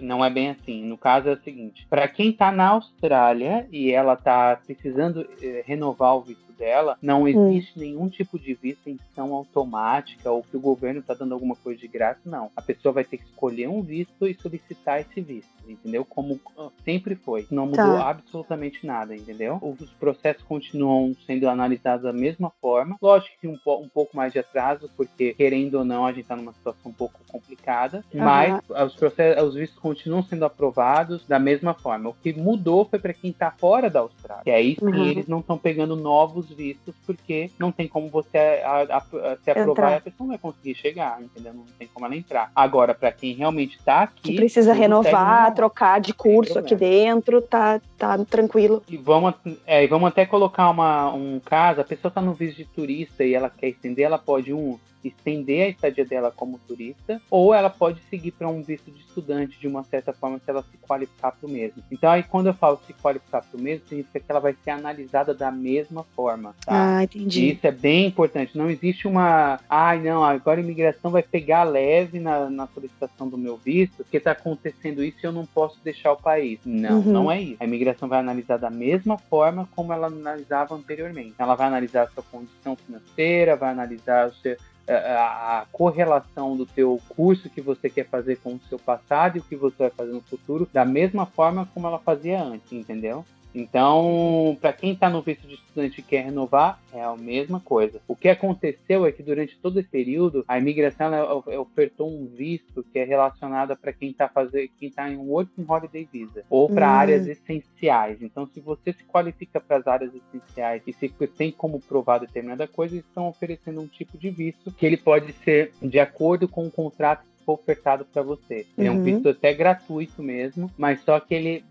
não 0.00 0.24
é 0.24 0.30
bem 0.30 0.50
assim. 0.50 0.84
No 0.84 0.96
caso 0.96 1.28
é 1.28 1.32
o 1.32 1.42
seguinte: 1.42 1.86
para 1.88 2.08
quem 2.08 2.30
está 2.30 2.50
na 2.50 2.68
Austrália 2.68 3.66
e 3.70 3.92
ela 3.92 4.14
está 4.14 4.56
precisando 4.64 5.26
eh, 5.42 5.62
renovar 5.66 6.16
o 6.16 6.22
visto 6.22 6.44
dela, 6.54 6.96
não 7.02 7.22
hum. 7.22 7.28
existe 7.28 7.78
hum. 7.78 7.82
nenhum 7.82 8.08
tipo 8.08 8.38
de 8.38 8.54
vista 8.54 8.90
em 8.90 8.98
ação 9.12 9.34
automática 9.34 10.30
ou 10.30 10.42
que 10.42 10.56
o 10.56 10.60
governo 10.60 11.00
está 11.00 11.14
dando 11.14 11.34
alguma 11.34 11.56
coisa 11.56 11.80
de 11.80 11.88
graça, 11.88 12.20
não. 12.24 12.50
A 12.56 12.62
pessoa 12.62 12.92
vai 12.92 13.04
ter 13.04 13.18
que 13.18 13.24
escolher 13.24 13.68
um 13.68 13.82
visto 13.82 14.26
e 14.26 14.34
solicitar 14.34 15.00
esse 15.00 15.20
visto, 15.20 15.50
entendeu? 15.68 16.04
Como 16.04 16.40
ah, 16.58 16.68
sempre 16.84 17.14
foi. 17.14 17.46
Não 17.50 17.66
mudou 17.66 17.96
tá. 17.96 18.08
absolutamente 18.08 18.86
nada, 18.86 19.14
entendeu? 19.14 19.58
Os 19.62 19.90
processos 19.92 20.42
continuam 20.42 21.14
sendo 21.26 21.48
analisados 21.48 22.04
da 22.04 22.12
mesma 22.12 22.50
forma. 22.60 22.96
Lógico 23.00 23.36
que 23.40 23.48
um, 23.48 23.58
um 23.66 23.88
pouco 23.88 24.16
mais 24.16 24.32
de 24.32 24.38
atraso, 24.38 24.90
porque 24.96 25.34
querendo 25.34 25.76
ou 25.76 25.84
não, 25.84 26.06
a 26.06 26.10
gente 26.10 26.22
está 26.22 26.36
numa 26.36 26.52
situação 26.52 26.90
um 26.90 26.94
pouco 26.94 27.20
complicada, 27.30 28.04
uhum. 28.12 28.20
mas 28.20 28.60
os, 28.68 28.94
processos, 28.94 29.42
os 29.42 29.54
vistos 29.54 29.78
continuam 29.78 30.22
sendo 30.22 30.44
aprovados 30.44 31.26
da 31.26 31.38
mesma 31.38 31.74
forma. 31.74 32.10
O 32.10 32.14
que 32.14 32.32
mudou 32.32 32.84
foi 32.84 32.98
para 32.98 33.12
quem 33.12 33.30
está 33.30 33.50
fora 33.50 33.90
da 33.90 34.00
Austrália. 34.00 34.54
Aí 34.54 34.76
sim, 34.78 34.86
uhum. 34.86 35.04
eles 35.04 35.26
não 35.26 35.40
estão 35.40 35.58
pegando 35.58 35.96
novos 35.96 36.43
os 36.44 36.56
vistos, 36.56 36.94
porque 37.06 37.50
não 37.58 37.72
tem 37.72 37.88
como 37.88 38.08
você 38.08 38.38
a, 38.38 38.82
a, 38.82 38.98
a, 38.98 39.36
se 39.42 39.50
aprovar 39.50 39.92
e 39.92 39.94
a 39.96 40.00
pessoa 40.00 40.26
não 40.26 40.28
vai 40.28 40.38
conseguir 40.38 40.74
chegar, 40.74 41.20
entendeu? 41.20 41.54
Não 41.54 41.64
tem 41.78 41.88
como 41.92 42.06
ela 42.06 42.16
entrar. 42.16 42.50
Agora, 42.54 42.94
para 42.94 43.12
quem 43.12 43.34
realmente 43.34 43.76
está 43.76 44.02
aqui. 44.02 44.30
Que 44.30 44.36
precisa 44.36 44.72
renovar, 44.72 45.54
trocar 45.54 46.00
de 46.00 46.12
curso 46.12 46.58
aqui 46.58 46.74
dentro, 46.74 47.42
tá, 47.42 47.80
tá 47.98 48.18
tranquilo. 48.24 48.82
E 48.88 48.96
vamos, 48.96 49.34
é, 49.66 49.86
vamos 49.86 50.08
até 50.08 50.26
colocar 50.26 50.70
uma, 50.70 51.12
um 51.12 51.40
caso: 51.40 51.80
a 51.80 51.84
pessoa 51.84 52.08
está 52.10 52.20
no 52.20 52.34
visto 52.34 52.56
de 52.58 52.64
turista 52.64 53.24
e 53.24 53.34
ela 53.34 53.50
quer 53.50 53.68
estender, 53.68 54.04
ela 54.04 54.18
pode 54.18 54.52
um 54.52 54.78
estender 55.08 55.66
a 55.66 55.68
estadia 55.68 56.04
dela 56.04 56.32
como 56.34 56.58
turista, 56.66 57.20
ou 57.30 57.54
ela 57.54 57.70
pode 57.70 58.00
seguir 58.10 58.32
para 58.32 58.48
um 58.48 58.62
visto 58.62 58.90
de 58.90 59.00
estudante 59.00 59.58
de 59.58 59.68
uma 59.68 59.84
certa 59.84 60.12
forma 60.12 60.38
se 60.38 60.50
ela 60.50 60.62
se 60.62 60.76
qualificar 60.78 61.32
para 61.32 61.46
o 61.46 61.50
mesmo. 61.50 61.82
Então 61.90 62.10
aí 62.10 62.22
quando 62.22 62.48
eu 62.48 62.54
falo 62.54 62.80
se 62.86 62.92
qualificar 62.94 63.42
para 63.42 63.58
o 63.58 63.60
mesmo, 63.60 63.86
significa 63.88 64.20
que 64.20 64.30
ela 64.30 64.40
vai 64.40 64.54
ser 64.64 64.70
analisada 64.70 65.34
da 65.34 65.50
mesma 65.50 66.04
forma. 66.16 66.54
Tá? 66.64 66.98
Ah, 66.98 67.04
entendi. 67.04 67.40
E 67.40 67.52
isso 67.52 67.66
é 67.66 67.70
bem 67.70 68.06
importante. 68.06 68.56
Não 68.56 68.70
existe 68.70 69.06
uma, 69.06 69.60
ai 69.68 69.98
ah, 69.98 70.02
não, 70.02 70.24
agora 70.24 70.60
a 70.60 70.62
imigração 70.62 71.10
vai 71.10 71.22
pegar 71.22 71.64
leve 71.64 72.18
na, 72.18 72.50
na 72.50 72.66
solicitação 72.66 73.28
do 73.28 73.38
meu 73.38 73.56
visto, 73.56 73.98
porque 73.98 74.16
está 74.16 74.32
acontecendo 74.32 75.02
isso 75.02 75.18
e 75.22 75.26
eu 75.26 75.32
não 75.32 75.46
posso 75.46 75.78
deixar 75.82 76.12
o 76.12 76.16
país. 76.16 76.58
Não, 76.64 77.00
uhum. 77.00 77.12
não 77.12 77.30
é 77.30 77.40
isso. 77.40 77.56
A 77.60 77.64
imigração 77.64 78.08
vai 78.08 78.18
analisar 78.18 78.56
da 78.56 78.70
mesma 78.70 79.18
forma 79.18 79.68
como 79.74 79.92
ela 79.92 80.08
analisava 80.08 80.74
anteriormente. 80.74 81.34
Ela 81.38 81.54
vai 81.54 81.66
analisar 81.66 82.04
a 82.04 82.08
sua 82.08 82.22
condição 82.22 82.76
financeira, 82.76 83.56
vai 83.56 83.70
analisar 83.70 84.28
o 84.28 84.34
seu 84.34 84.56
a 84.92 85.66
correlação 85.72 86.56
do 86.56 86.66
teu 86.66 87.00
curso 87.08 87.48
que 87.48 87.60
você 87.60 87.88
quer 87.88 88.06
fazer 88.06 88.36
com 88.36 88.54
o 88.54 88.60
seu 88.68 88.78
passado 88.78 89.36
e 89.36 89.40
o 89.40 89.42
que 89.42 89.56
você 89.56 89.76
vai 89.78 89.90
fazer 89.90 90.12
no 90.12 90.20
futuro 90.20 90.68
da 90.72 90.84
mesma 90.84 91.24
forma 91.26 91.68
como 91.72 91.86
ela 91.86 91.98
fazia 91.98 92.42
antes, 92.42 92.72
entendeu? 92.72 93.24
Então, 93.54 94.58
para 94.60 94.72
quem 94.72 94.92
está 94.92 95.08
no 95.08 95.22
visto 95.22 95.46
de 95.46 95.54
estudante 95.54 96.00
e 96.00 96.02
quer 96.02 96.24
renovar, 96.24 96.80
é 96.92 97.02
a 97.02 97.16
mesma 97.16 97.60
coisa. 97.60 98.00
O 98.08 98.16
que 98.16 98.28
aconteceu 98.28 99.06
é 99.06 99.12
que 99.12 99.22
durante 99.22 99.56
todo 99.58 99.78
esse 99.78 99.88
período, 99.88 100.44
a 100.48 100.58
imigração 100.58 101.12
ofertou 101.60 102.10
um 102.10 102.26
visto 102.26 102.84
que 102.92 102.98
é 102.98 103.04
relacionado 103.04 103.76
para 103.76 103.92
quem 103.92 104.10
está 104.10 104.28
fazendo, 104.28 104.68
quem 104.78 104.88
está 104.88 105.08
em 105.08 105.16
um 105.16 105.30
Working 105.30 105.64
Holiday 105.68 106.08
Visa 106.10 106.44
ou 106.50 106.68
para 106.68 106.88
hum. 106.88 106.94
áreas 106.94 107.26
essenciais. 107.26 108.20
Então, 108.20 108.46
se 108.46 108.60
você 108.60 108.92
se 108.92 109.04
qualifica 109.04 109.60
para 109.60 109.76
as 109.76 109.86
áreas 109.86 110.12
essenciais 110.14 110.82
e 110.86 110.92
se 110.92 111.08
tem 111.36 111.52
como 111.52 111.80
provar 111.80 112.18
determinada 112.18 112.66
coisa, 112.66 112.94
eles 112.94 113.06
estão 113.06 113.28
oferecendo 113.28 113.80
um 113.80 113.86
tipo 113.86 114.18
de 114.18 114.30
visto 114.30 114.72
que 114.72 114.84
ele 114.84 114.96
pode 114.96 115.32
ser 115.44 115.72
de 115.80 115.98
acordo 116.00 116.48
com 116.48 116.66
o 116.66 116.70
contrato 116.70 117.24
for 117.44 117.54
ofertado 117.54 118.04
para 118.04 118.22
você. 118.22 118.66
Ele 118.76 118.88
uhum. 118.88 118.94
é 118.94 118.98
um 118.98 119.02
visto 119.02 119.28
até 119.28 119.52
gratuito 119.52 120.22
mesmo, 120.22 120.70
mas 120.76 121.00
só 121.02 121.18
que 121.20 121.34
ele 121.34 121.64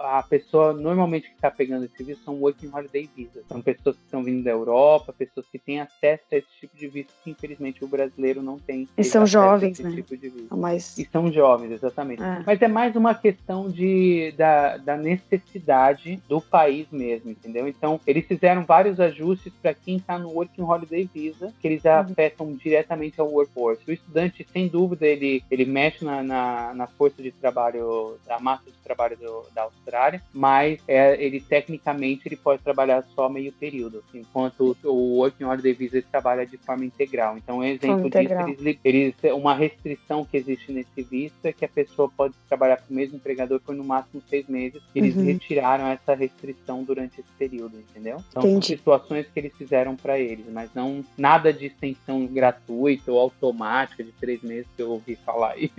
a 0.00 0.22
pessoa 0.22 0.72
normalmente 0.72 1.28
que 1.28 1.34
está 1.34 1.50
pegando 1.50 1.84
esse 1.84 2.02
visto 2.02 2.24
são 2.24 2.34
working 2.34 2.70
holiday 2.72 3.08
visas. 3.14 3.44
São 3.48 3.60
pessoas 3.60 3.96
que 3.96 4.04
estão 4.04 4.22
vindo 4.22 4.42
da 4.42 4.50
Europa, 4.50 5.12
pessoas 5.12 5.46
que 5.46 5.58
têm 5.58 5.80
acesso 5.80 6.22
a 6.32 6.36
esse 6.36 6.48
tipo 6.60 6.76
de 6.76 6.88
visto 6.88 7.12
que 7.22 7.30
infelizmente 7.30 7.84
o 7.84 7.88
brasileiro 7.88 8.42
não 8.42 8.58
tem. 8.58 8.88
E 8.96 9.04
são 9.04 9.26
jovens, 9.26 9.78
né? 9.80 9.90
Tipo 9.90 10.14
visto. 10.16 10.56
Mas... 10.56 10.98
E 10.98 11.04
são 11.10 11.30
jovens, 11.32 11.72
exatamente. 11.72 12.22
É. 12.22 12.42
Mas 12.46 12.60
é 12.60 12.68
mais 12.68 12.96
uma 12.96 13.14
questão 13.14 13.68
de, 13.68 14.32
da, 14.36 14.76
da 14.76 14.96
necessidade 14.96 16.22
do 16.28 16.40
país 16.40 16.86
mesmo, 16.90 17.30
entendeu? 17.30 17.68
Então, 17.68 18.00
eles 18.06 18.26
fizeram 18.26 18.64
vários 18.64 19.00
ajustes 19.00 19.52
para 19.60 19.74
quem 19.74 19.96
está 19.96 20.18
no 20.18 20.30
Working 20.30 20.62
Holiday 20.62 21.08
Visa, 21.12 21.52
que 21.60 21.68
eles 21.68 21.84
uhum. 21.84 21.92
afetam 21.92 22.52
diretamente 22.54 23.20
ao 23.20 23.30
workforce. 23.30 23.82
O 23.86 23.92
estudante, 23.92 24.46
sem 24.52 24.68
dúvida, 24.68 25.03
ele, 25.04 25.44
ele 25.50 25.64
mexe 25.64 26.04
na, 26.04 26.22
na, 26.22 26.74
na 26.74 26.86
força 26.86 27.22
de 27.22 27.30
trabalho, 27.32 28.16
da 28.26 28.38
massa 28.38 28.64
de 28.66 28.78
trabalho 28.82 29.16
do, 29.16 29.46
da 29.54 29.62
Austrália, 29.62 30.22
mas 30.32 30.80
é, 30.86 31.22
ele 31.22 31.40
tecnicamente 31.40 32.26
ele 32.26 32.36
pode 32.36 32.62
trabalhar 32.62 33.04
só 33.14 33.28
meio 33.28 33.52
período, 33.52 34.02
enquanto 34.14 34.76
o, 34.82 34.88
o 34.88 35.18
Working 35.18 35.44
Holiday 35.44 35.72
Visa 35.72 36.02
trabalha 36.10 36.46
de 36.46 36.56
forma 36.58 36.84
integral. 36.84 37.36
Então, 37.36 37.58
um 37.58 37.64
exemplo 37.64 38.10
disso, 38.10 38.58
eles, 38.60 38.78
eles, 38.84 39.14
uma 39.34 39.54
restrição 39.54 40.24
que 40.24 40.36
existe 40.36 40.72
nesse 40.72 41.02
visto 41.02 41.44
é 41.44 41.52
que 41.52 41.64
a 41.64 41.68
pessoa 41.68 42.10
pode 42.14 42.34
trabalhar 42.48 42.76
com 42.78 42.92
o 42.92 42.96
mesmo 42.96 43.16
empregador 43.16 43.60
por 43.60 43.74
no 43.74 43.84
máximo 43.84 44.22
seis 44.28 44.46
meses. 44.48 44.82
Eles 44.94 45.16
uhum. 45.16 45.24
retiraram 45.24 45.86
essa 45.86 46.14
restrição 46.14 46.82
durante 46.82 47.20
esse 47.20 47.30
período, 47.38 47.78
entendeu? 47.78 48.22
Então, 48.30 48.42
Entendi. 48.42 48.66
são 48.66 48.76
situações 48.76 49.26
que 49.26 49.38
eles 49.38 49.52
fizeram 49.56 49.96
para 49.96 50.18
eles, 50.18 50.46
mas 50.50 50.70
não 50.74 51.04
nada 51.16 51.52
de 51.52 51.66
extensão 51.66 52.26
gratuita 52.26 53.12
ou 53.12 53.18
automática 53.18 54.02
de 54.02 54.12
três 54.12 54.42
meses 54.42 54.66
que 54.76 54.82
o 54.82 54.93
ouvi 54.94 55.16
falar 55.16 55.52
aí. 55.52 55.70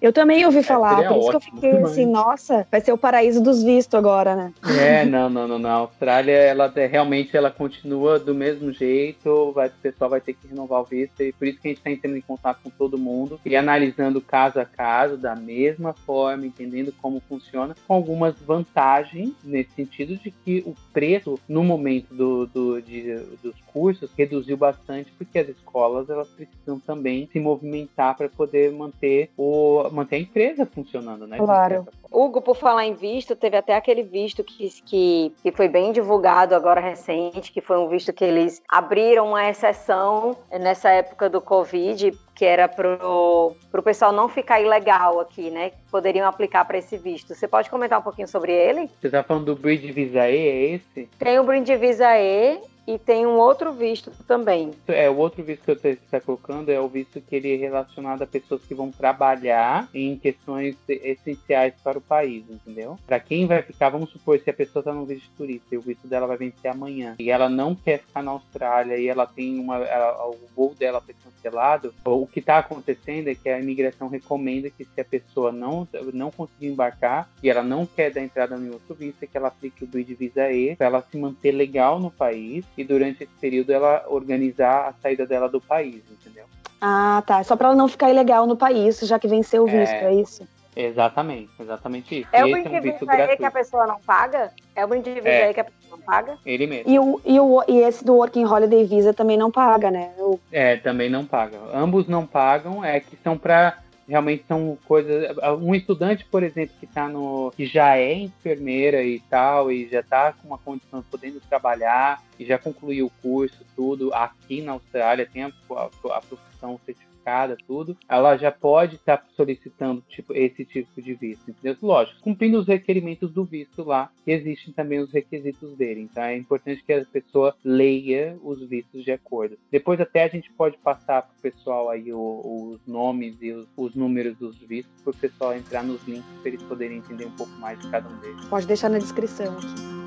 Eu 0.00 0.12
também 0.12 0.44
ouvi 0.44 0.62
falar, 0.62 1.02
é, 1.02 1.08
por 1.08 1.18
isso 1.18 1.30
que 1.30 1.36
eu 1.36 1.40
fiquei 1.40 1.72
demais. 1.72 1.92
assim, 1.92 2.06
nossa, 2.06 2.66
vai 2.70 2.80
ser 2.80 2.92
o 2.92 2.98
paraíso 2.98 3.42
dos 3.42 3.62
vistos 3.62 3.98
agora, 3.98 4.34
né? 4.34 4.52
É, 4.80 5.04
não, 5.04 5.28
não, 5.28 5.46
não, 5.46 5.58
não. 5.58 5.70
A 5.70 5.74
Austrália, 5.74 6.32
ela 6.32 6.72
realmente 6.74 7.36
ela 7.36 7.50
continua 7.50 8.18
do 8.18 8.34
mesmo 8.34 8.72
jeito, 8.72 9.52
vai, 9.52 9.68
o 9.68 9.72
pessoal 9.82 10.10
vai 10.10 10.20
ter 10.20 10.34
que 10.34 10.48
renovar 10.48 10.80
o 10.80 10.84
visto, 10.84 11.22
e 11.22 11.32
por 11.32 11.46
isso 11.46 11.60
que 11.60 11.68
a 11.68 11.70
gente 11.70 11.78
está 11.78 11.90
entrando 11.90 12.16
em 12.16 12.20
contato 12.20 12.60
com 12.62 12.70
todo 12.70 12.98
mundo 12.98 13.40
e 13.44 13.56
analisando 13.56 14.20
caso 14.20 14.60
a 14.60 14.64
caso, 14.64 15.16
da 15.16 15.34
mesma 15.34 15.92
forma, 15.92 16.46
entendendo 16.46 16.92
como 17.00 17.22
funciona, 17.28 17.74
com 17.86 17.94
algumas 17.94 18.34
vantagens 18.40 19.32
nesse 19.44 19.70
sentido 19.72 20.16
de 20.16 20.30
que 20.30 20.62
o 20.66 20.74
preço 20.92 21.38
no 21.48 21.62
momento 21.62 22.14
do, 22.14 22.46
do 22.46 22.82
de, 22.82 23.14
dos 23.42 23.54
cursos 23.72 24.10
reduziu 24.16 24.56
bastante 24.56 25.12
porque 25.12 25.38
as 25.38 25.48
escolas 25.48 26.08
elas 26.08 26.28
precisam 26.28 26.78
também 26.78 27.28
se 27.32 27.40
movimentar 27.40 28.16
para 28.16 28.28
poder 28.28 28.72
manter 28.72 29.30
o 29.36 29.88
manter 29.90 30.16
a 30.16 30.18
empresa 30.20 30.66
funcionando, 30.66 31.26
né? 31.26 31.38
Claro. 31.38 31.86
Hugo, 32.10 32.42
por 32.42 32.56
falar 32.56 32.84
em 32.84 32.94
visto, 32.94 33.34
teve 33.34 33.56
até 33.56 33.74
aquele 33.74 34.02
visto 34.02 34.44
que, 34.44 34.68
que, 34.84 35.32
que 35.42 35.52
foi 35.52 35.68
bem 35.68 35.92
divulgado 35.92 36.54
agora 36.54 36.80
recente, 36.80 37.50
que 37.50 37.60
foi 37.60 37.78
um 37.78 37.88
visto 37.88 38.12
que 38.12 38.24
eles 38.24 38.62
abriram 38.68 39.28
uma 39.28 39.48
exceção 39.48 40.36
nessa 40.50 40.90
época 40.90 41.30
do 41.30 41.40
Covid, 41.40 42.12
que 42.34 42.44
era 42.44 42.68
para 42.68 42.98
o 43.06 43.56
pessoal 43.82 44.12
não 44.12 44.28
ficar 44.28 44.60
ilegal 44.60 45.20
aqui, 45.20 45.50
né? 45.50 45.72
Poderiam 45.90 46.28
aplicar 46.28 46.64
para 46.66 46.78
esse 46.78 46.98
visto. 46.98 47.34
Você 47.34 47.48
pode 47.48 47.70
comentar 47.70 47.98
um 47.98 48.02
pouquinho 48.02 48.28
sobre 48.28 48.52
ele? 48.52 48.90
Você 49.00 49.06
está 49.06 49.22
falando 49.22 49.46
do 49.46 49.56
Bridge 49.56 49.90
Visa 49.92 50.28
E, 50.28 50.36
é 50.36 50.64
esse? 50.74 51.08
Tem 51.18 51.38
o 51.38 51.44
Bridge 51.44 51.74
Visa 51.76 52.18
E 52.18 52.60
e 52.86 52.98
tem 52.98 53.26
um 53.26 53.38
outro 53.38 53.72
visto 53.72 54.10
também. 54.26 54.72
É, 54.88 55.08
o 55.08 55.16
outro 55.16 55.42
visto 55.42 55.64
que 55.64 55.74
você 55.74 55.88
está 55.90 56.20
colocando 56.20 56.70
é 56.70 56.80
o 56.80 56.88
visto 56.88 57.20
que 57.20 57.36
ele 57.36 57.54
é 57.54 57.56
relacionado 57.56 58.22
a 58.22 58.26
pessoas 58.26 58.62
que 58.62 58.74
vão 58.74 58.90
trabalhar 58.90 59.88
em 59.94 60.16
questões 60.16 60.76
essenciais 60.88 61.74
para 61.82 61.98
o 61.98 62.00
país, 62.00 62.44
entendeu? 62.48 62.98
Para 63.06 63.20
quem 63.20 63.46
vai 63.46 63.62
ficar, 63.62 63.90
vamos 63.90 64.10
supor, 64.10 64.38
se 64.40 64.50
a 64.50 64.54
pessoa 64.54 64.80
está 64.80 64.92
no 64.92 65.04
visto 65.04 65.30
turista 65.36 65.74
e 65.74 65.78
o 65.78 65.80
visto 65.80 66.06
dela 66.08 66.26
vai 66.26 66.36
vencer 66.36 66.70
amanhã 66.70 67.14
e 67.18 67.30
ela 67.30 67.48
não 67.48 67.74
quer 67.74 68.00
ficar 68.00 68.22
na 68.22 68.32
Austrália 68.32 68.96
e 68.96 69.08
ela 69.08 69.26
tem 69.26 69.58
uma. 69.58 69.78
Ela, 69.78 70.26
o 70.28 70.36
voo 70.54 70.74
dela 70.74 71.00
foi 71.00 71.14
cancelado, 71.14 71.94
o 72.04 72.26
que 72.26 72.40
está 72.40 72.58
acontecendo 72.58 73.28
é 73.28 73.34
que 73.34 73.48
a 73.48 73.60
imigração 73.60 74.08
recomenda 74.08 74.70
que 74.70 74.84
se 74.84 75.00
a 75.00 75.04
pessoa 75.04 75.52
não, 75.52 75.86
não 76.12 76.30
conseguir 76.30 76.68
embarcar 76.68 77.30
e 77.42 77.50
ela 77.50 77.62
não 77.62 77.86
quer 77.86 78.10
dar 78.10 78.22
entrada 78.22 78.56
em 78.56 78.70
outro 78.70 78.94
visto, 78.94 79.22
é 79.22 79.26
que 79.26 79.36
ela 79.36 79.48
aplique 79.48 79.84
o 79.84 79.86
Bridge 79.86 80.14
Visa 80.14 80.50
E 80.50 80.76
para 80.76 80.86
ela 80.86 81.02
se 81.10 81.16
manter 81.16 81.52
legal 81.52 81.98
no 81.98 82.10
país 82.10 82.64
e 82.76 82.84
durante 82.84 83.24
esse 83.24 83.32
período 83.40 83.72
ela 83.72 84.04
organizar 84.08 84.88
a 84.88 84.92
saída 84.94 85.26
dela 85.26 85.48
do 85.48 85.60
país, 85.60 86.02
entendeu? 86.10 86.44
Ah, 86.80 87.22
tá. 87.26 87.42
Só 87.44 87.54
para 87.54 87.68
ela 87.68 87.76
não 87.76 87.86
ficar 87.88 88.10
ilegal 88.10 88.46
no 88.46 88.56
país, 88.56 88.98
já 89.00 89.18
que 89.18 89.28
venceu 89.28 89.62
o 89.62 89.66
visto, 89.66 89.92
é, 89.92 90.04
é 90.06 90.14
isso? 90.14 90.46
Exatamente, 90.74 91.50
exatamente 91.60 92.20
isso. 92.20 92.28
É 92.32 92.44
o 92.44 92.50
brinde 92.50 92.68
é 92.68 92.80
um 93.04 93.10
aí 93.10 93.36
que 93.36 93.44
a 93.44 93.50
pessoa 93.50 93.86
não 93.86 94.00
paga? 94.00 94.50
É 94.74 94.84
o 94.84 94.88
brinde 94.88 95.10
é. 95.22 95.46
aí 95.46 95.54
que 95.54 95.60
a 95.60 95.64
pessoa 95.64 95.90
não 95.90 95.98
paga? 95.98 96.38
Ele 96.46 96.66
mesmo. 96.66 96.90
E, 96.90 96.98
o, 96.98 97.20
e, 97.24 97.38
o, 97.38 97.62
e 97.68 97.78
esse 97.80 98.02
do 98.04 98.14
Working 98.14 98.46
Holiday 98.46 98.84
Visa 98.84 99.12
também 99.12 99.36
não 99.36 99.50
paga, 99.50 99.90
né? 99.90 100.12
O... 100.18 100.40
É, 100.50 100.76
também 100.76 101.10
não 101.10 101.26
paga. 101.26 101.58
Ambos 101.74 102.08
não 102.08 102.26
pagam, 102.26 102.82
é 102.82 103.00
que 103.00 103.16
são 103.22 103.36
para 103.36 103.81
realmente 104.08 104.44
são 104.46 104.78
coisas. 104.86 105.36
Um 105.60 105.74
estudante, 105.74 106.24
por 106.24 106.42
exemplo, 106.42 106.74
que 106.78 106.86
tá 106.86 107.08
no. 107.08 107.52
que 107.56 107.66
já 107.66 107.96
é 107.96 108.14
enfermeira 108.14 109.02
e 109.02 109.20
tal, 109.20 109.70
e 109.70 109.88
já 109.88 110.00
está 110.00 110.32
com 110.32 110.48
uma 110.48 110.58
condição 110.58 111.04
podendo 111.10 111.40
trabalhar, 111.40 112.22
e 112.38 112.44
já 112.44 112.58
concluiu 112.58 113.06
o 113.06 113.12
curso, 113.22 113.64
tudo, 113.76 114.12
aqui 114.14 114.60
na 114.62 114.72
Austrália, 114.72 115.28
tem 115.30 115.44
a, 115.44 115.52
a, 115.70 116.16
a 116.16 116.20
profissão 116.20 116.78
certificada 116.84 117.11
certificada, 117.22 117.56
tudo, 117.66 117.96
ela 118.08 118.36
já 118.36 118.50
pode 118.50 118.96
estar 118.96 119.18
tá 119.18 119.24
solicitando 119.36 120.02
tipo, 120.08 120.34
esse 120.34 120.64
tipo 120.64 121.00
de 121.00 121.14
visto, 121.14 121.50
entendeu? 121.50 121.76
Lógico, 121.80 122.20
cumprindo 122.20 122.58
os 122.58 122.66
requerimentos 122.66 123.32
do 123.32 123.44
visto 123.44 123.84
lá, 123.84 124.10
existem 124.26 124.72
também 124.72 124.98
os 124.98 125.12
requisitos 125.12 125.76
dele. 125.76 126.02
Então 126.02 126.22
é 126.22 126.36
importante 126.36 126.82
que 126.84 126.92
a 126.92 127.04
pessoa 127.04 127.54
leia 127.64 128.36
os 128.42 128.60
vistos 128.68 129.04
de 129.04 129.12
acordo. 129.12 129.56
Depois 129.70 130.00
até 130.00 130.24
a 130.24 130.28
gente 130.28 130.52
pode 130.52 130.76
passar 130.78 131.22
para 131.22 131.34
o 131.38 131.40
pessoal 131.40 131.88
aí 131.88 132.12
o, 132.12 132.72
os 132.74 132.86
nomes 132.86 133.36
e 133.40 133.52
os, 133.52 133.66
os 133.76 133.94
números 133.94 134.36
dos 134.36 134.56
vistos 134.58 134.92
para 135.02 135.10
o 135.10 135.16
pessoal 135.16 135.54
entrar 135.54 135.82
nos 135.82 136.06
links 136.06 136.24
para 136.40 136.48
eles 136.48 136.62
poderem 136.64 136.98
entender 136.98 137.26
um 137.26 137.36
pouco 137.36 137.52
mais 137.52 137.78
de 137.78 137.88
cada 137.90 138.08
um 138.08 138.18
deles. 138.18 138.44
Pode 138.46 138.66
deixar 138.66 138.88
na 138.88 138.98
descrição 138.98 139.56
aqui. 139.56 140.01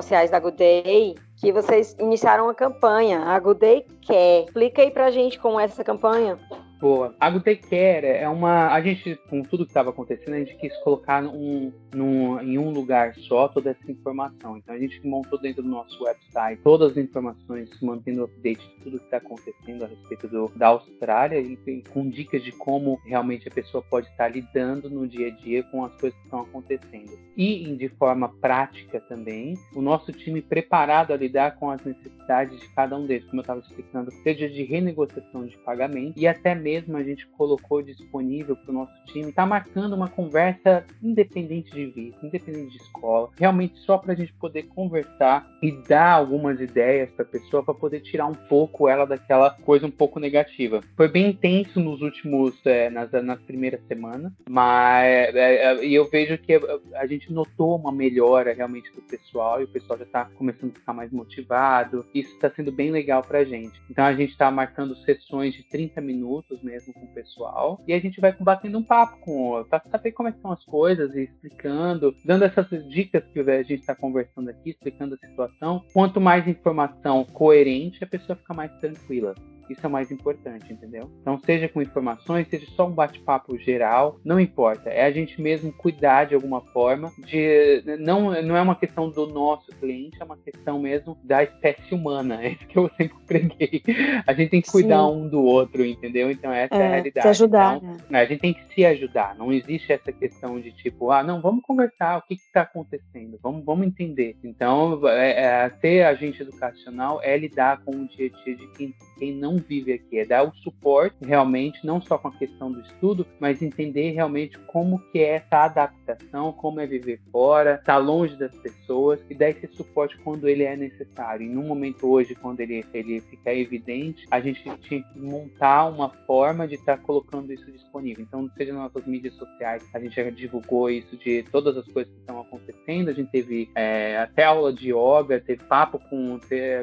Sociais 0.00 0.30
da 0.30 0.40
Good 0.40 0.56
Day 0.56 1.14
que 1.36 1.52
vocês 1.52 1.94
iniciaram 1.98 2.44
uma 2.44 2.54
campanha, 2.54 3.20
a 3.20 3.38
Good 3.38 3.60
Day 3.60 3.86
Quer. 4.02 4.44
Explica 4.44 4.82
aí 4.82 4.90
pra 4.90 5.10
gente 5.10 5.38
como 5.38 5.60
é 5.60 5.64
essa 5.64 5.84
campanha. 5.84 6.38
Boa. 6.80 7.14
A 7.20 7.28
Gutequer 7.28 8.04
é 8.04 8.26
uma. 8.26 8.68
A 8.72 8.80
gente, 8.80 9.14
com 9.28 9.42
tudo 9.42 9.66
que 9.66 9.70
estava 9.70 9.90
acontecendo, 9.90 10.32
a 10.32 10.38
gente 10.38 10.56
quis 10.56 10.74
colocar 10.78 11.22
um, 11.22 11.70
num, 11.94 12.40
em 12.40 12.56
um 12.56 12.70
lugar 12.70 13.14
só 13.16 13.48
toda 13.48 13.70
essa 13.70 13.92
informação. 13.92 14.56
Então 14.56 14.74
a 14.74 14.78
gente 14.78 15.06
montou 15.06 15.38
dentro 15.38 15.62
do 15.62 15.68
nosso 15.68 16.02
website 16.02 16.62
todas 16.62 16.92
as 16.92 16.96
informações, 16.96 17.68
mantendo 17.82 18.24
update 18.24 18.66
de 18.66 18.82
tudo 18.82 18.98
que 18.98 19.04
está 19.04 19.18
acontecendo 19.18 19.84
a 19.84 19.88
respeito 19.88 20.26
do, 20.26 20.50
da 20.56 20.68
Austrália 20.68 21.38
e, 21.38 21.58
e, 21.66 21.82
com 21.90 22.08
dicas 22.08 22.42
de 22.42 22.50
como 22.52 22.98
realmente 23.04 23.46
a 23.46 23.50
pessoa 23.50 23.84
pode 23.84 24.08
estar 24.08 24.28
lidando 24.28 24.88
no 24.88 25.06
dia 25.06 25.26
a 25.26 25.30
dia 25.30 25.62
com 25.64 25.84
as 25.84 25.94
coisas 26.00 26.18
que 26.18 26.24
estão 26.24 26.40
acontecendo. 26.40 27.12
E 27.36 27.76
de 27.76 27.90
forma 27.90 28.30
prática 28.40 29.00
também, 29.00 29.52
o 29.74 29.82
nosso 29.82 30.12
time 30.12 30.40
preparado 30.40 31.12
a 31.12 31.16
lidar 31.16 31.56
com 31.56 31.70
as 31.70 31.84
necessidades 31.84 32.58
de 32.58 32.68
cada 32.68 32.96
um 32.96 33.04
deles, 33.04 33.26
como 33.26 33.40
eu 33.40 33.42
estava 33.42 33.60
explicando, 33.60 34.10
seja 34.22 34.48
de 34.48 34.62
renegociação 34.62 35.44
de 35.44 35.58
pagamento 35.58 36.18
e 36.18 36.26
até 36.26 36.54
mesmo 36.54 36.69
mesmo 36.70 36.96
a 36.96 37.02
gente 37.02 37.26
colocou 37.26 37.82
disponível 37.82 38.54
para 38.54 38.70
o 38.70 38.74
nosso 38.74 39.04
time, 39.06 39.30
está 39.30 39.44
marcando 39.44 39.94
uma 39.94 40.08
conversa 40.08 40.84
independente 41.02 41.72
de 41.72 41.86
visto, 41.86 42.24
independente 42.24 42.70
de 42.70 42.76
escola, 42.76 43.30
realmente 43.36 43.76
só 43.80 43.98
para 43.98 44.12
a 44.12 44.16
gente 44.16 44.32
poder 44.34 44.64
conversar 44.64 45.50
e 45.60 45.72
dar 45.72 46.12
algumas 46.12 46.60
ideias 46.60 47.10
para 47.10 47.24
a 47.24 47.28
pessoa 47.28 47.64
para 47.64 47.74
poder 47.74 48.00
tirar 48.00 48.26
um 48.26 48.34
pouco 48.34 48.88
ela 48.88 49.04
daquela 49.04 49.50
coisa 49.50 49.86
um 49.86 49.90
pouco 49.90 50.20
negativa. 50.20 50.80
Foi 50.96 51.08
bem 51.08 51.30
intenso 51.30 51.80
nos 51.80 52.00
últimos, 52.02 52.54
é, 52.64 52.88
nas, 52.88 53.10
nas 53.10 53.40
primeiras 53.40 53.80
semanas, 53.88 54.32
mas 54.48 55.34
é, 55.34 55.72
é, 55.72 55.86
eu 55.86 56.08
vejo 56.08 56.38
que 56.38 56.60
a 56.94 57.06
gente 57.06 57.32
notou 57.32 57.76
uma 57.76 57.90
melhora 57.90 58.52
realmente 58.52 58.92
do 58.92 59.02
pessoal 59.02 59.60
e 59.60 59.64
o 59.64 59.68
pessoal 59.68 59.98
já 59.98 60.04
está 60.04 60.24
começando 60.36 60.70
a 60.70 60.74
ficar 60.74 60.92
mais 60.92 61.10
motivado. 61.10 62.06
Isso 62.14 62.32
está 62.34 62.48
sendo 62.50 62.70
bem 62.70 62.90
legal 62.90 63.22
para 63.22 63.40
a 63.40 63.44
gente. 63.44 63.80
Então 63.90 64.04
a 64.04 64.14
gente 64.14 64.30
está 64.30 64.50
marcando 64.50 64.94
sessões 64.98 65.54
de 65.54 65.64
30 65.64 66.00
minutos 66.00 66.59
mesmo 66.62 66.92
com 66.92 67.04
o 67.04 67.14
pessoal. 67.14 67.82
E 67.86 67.92
a 67.92 68.00
gente 68.00 68.20
vai 68.20 68.34
batendo 68.38 68.78
um 68.78 68.82
papo 68.82 69.18
com 69.20 69.64
para 69.68 69.82
saber 69.90 70.12
como 70.12 70.28
é 70.28 70.32
que 70.32 70.40
são 70.40 70.52
as 70.52 70.64
coisas 70.64 71.14
e 71.14 71.24
explicando, 71.24 72.14
dando 72.24 72.44
essas 72.44 72.68
dicas 72.88 73.24
que 73.32 73.40
a 73.40 73.62
gente 73.62 73.80
está 73.80 73.94
conversando 73.94 74.48
aqui, 74.50 74.70
explicando 74.70 75.14
a 75.14 75.26
situação. 75.26 75.84
Quanto 75.92 76.20
mais 76.20 76.46
informação 76.46 77.24
coerente, 77.24 78.02
a 78.02 78.06
pessoa 78.06 78.36
fica 78.36 78.54
mais 78.54 78.72
tranquila. 78.78 79.34
Isso 79.70 79.80
é 79.84 79.88
o 79.88 79.92
mais 79.92 80.10
importante, 80.10 80.72
entendeu? 80.72 81.10
Então, 81.20 81.38
seja 81.38 81.68
com 81.68 81.80
informações, 81.80 82.48
seja 82.48 82.66
só 82.74 82.86
um 82.86 82.92
bate-papo 82.92 83.56
geral, 83.58 84.18
não 84.24 84.40
importa. 84.40 84.90
É 84.90 85.04
a 85.04 85.10
gente 85.10 85.40
mesmo 85.40 85.72
cuidar 85.72 86.24
de 86.24 86.34
alguma 86.34 86.60
forma 86.60 87.12
de 87.18 87.82
não 87.98 88.30
não 88.42 88.56
é 88.56 88.62
uma 88.62 88.74
questão 88.74 89.10
do 89.10 89.26
nosso 89.26 89.70
cliente, 89.76 90.20
é 90.20 90.24
uma 90.24 90.36
questão 90.36 90.80
mesmo 90.80 91.16
da 91.22 91.42
espécie 91.42 91.94
humana. 91.94 92.40
É 92.42 92.50
isso 92.50 92.66
que 92.66 92.78
eu 92.78 92.90
sempre 92.96 93.16
preguei. 93.26 93.82
A 94.26 94.32
gente 94.32 94.50
tem 94.50 94.62
que 94.62 94.70
cuidar 94.70 95.04
Sim. 95.04 95.12
um 95.12 95.28
do 95.28 95.42
outro, 95.42 95.84
entendeu? 95.84 96.30
Então 96.30 96.52
essa 96.52 96.74
é, 96.74 96.78
é 96.78 96.86
a 96.86 96.90
realidade. 96.90 97.22
Se 97.22 97.28
ajudar. 97.28 97.76
Então, 97.76 97.96
né? 98.08 98.20
A 98.20 98.24
gente 98.24 98.40
tem 98.40 98.54
que 98.54 98.74
se 98.74 98.84
ajudar. 98.84 99.36
Não 99.36 99.52
existe 99.52 99.92
essa 99.92 100.10
questão 100.10 100.60
de 100.60 100.72
tipo, 100.72 101.10
ah, 101.10 101.22
não, 101.22 101.40
vamos 101.40 101.62
conversar. 101.62 102.18
O 102.18 102.22
que 102.22 102.34
está 102.34 102.62
acontecendo? 102.62 103.38
Vamos 103.42 103.64
vamos 103.64 103.86
entender. 103.86 104.36
Então, 104.42 105.00
é, 105.08 105.64
é, 105.64 105.70
ser 105.80 106.04
agente 106.04 106.42
educacional 106.42 107.20
é 107.22 107.36
lidar 107.36 107.82
com 107.84 107.92
o 107.92 108.08
dia 108.08 108.30
a 108.34 108.44
dia 108.44 108.56
de 108.56 108.66
quem 108.72 108.94
quem 109.18 109.34
não 109.34 109.58
vive 109.60 109.92
aqui, 109.92 110.18
é 110.18 110.24
dar 110.24 110.44
o 110.44 110.54
suporte 110.56 111.16
realmente, 111.22 111.84
não 111.84 112.00
só 112.00 112.18
com 112.18 112.28
a 112.28 112.36
questão 112.36 112.72
do 112.72 112.80
estudo, 112.80 113.26
mas 113.38 113.62
entender 113.62 114.10
realmente 114.10 114.58
como 114.66 114.98
que 115.10 115.18
é 115.20 115.36
essa 115.36 115.64
adaptação, 115.64 116.52
como 116.52 116.80
é 116.80 116.86
viver 116.86 117.20
fora, 117.30 117.74
estar 117.74 117.94
tá 117.94 117.98
longe 117.98 118.36
das 118.36 118.56
pessoas 118.58 119.20
e 119.28 119.34
dar 119.34 119.50
esse 119.50 119.66
suporte 119.68 120.18
quando 120.18 120.48
ele 120.48 120.64
é 120.64 120.76
necessário. 120.76 121.46
E 121.46 121.48
no 121.48 121.62
momento 121.62 122.06
hoje, 122.06 122.34
quando 122.34 122.60
ele, 122.60 122.84
ele 122.92 123.20
fica 123.22 123.54
evidente, 123.54 124.26
a 124.30 124.40
gente 124.40 124.62
tinha 124.62 125.02
que 125.02 125.04
montar 125.16 125.86
uma 125.86 126.10
forma 126.26 126.66
de 126.66 126.74
estar 126.74 126.96
tá 126.96 127.02
colocando 127.02 127.52
isso 127.52 127.70
disponível. 127.70 128.24
Então, 128.26 128.50
seja 128.56 128.72
nas 128.72 128.82
nossas 128.82 129.06
mídias 129.06 129.34
sociais, 129.34 129.82
a 129.94 130.00
gente 130.00 130.16
já 130.16 130.28
divulgou 130.30 130.90
isso 130.90 131.16
de 131.16 131.42
todas 131.50 131.76
as 131.76 131.86
coisas 131.86 132.12
que 132.12 132.20
estão 132.20 132.40
acontecendo, 132.40 133.08
a 133.08 133.12
gente 133.12 133.30
teve 133.30 133.70
é, 133.74 134.18
até 134.18 134.44
aula 134.44 134.72
de 134.72 134.92
yoga, 134.92 135.40
teve 135.40 135.64
papo 135.64 135.98
com, 136.10 136.38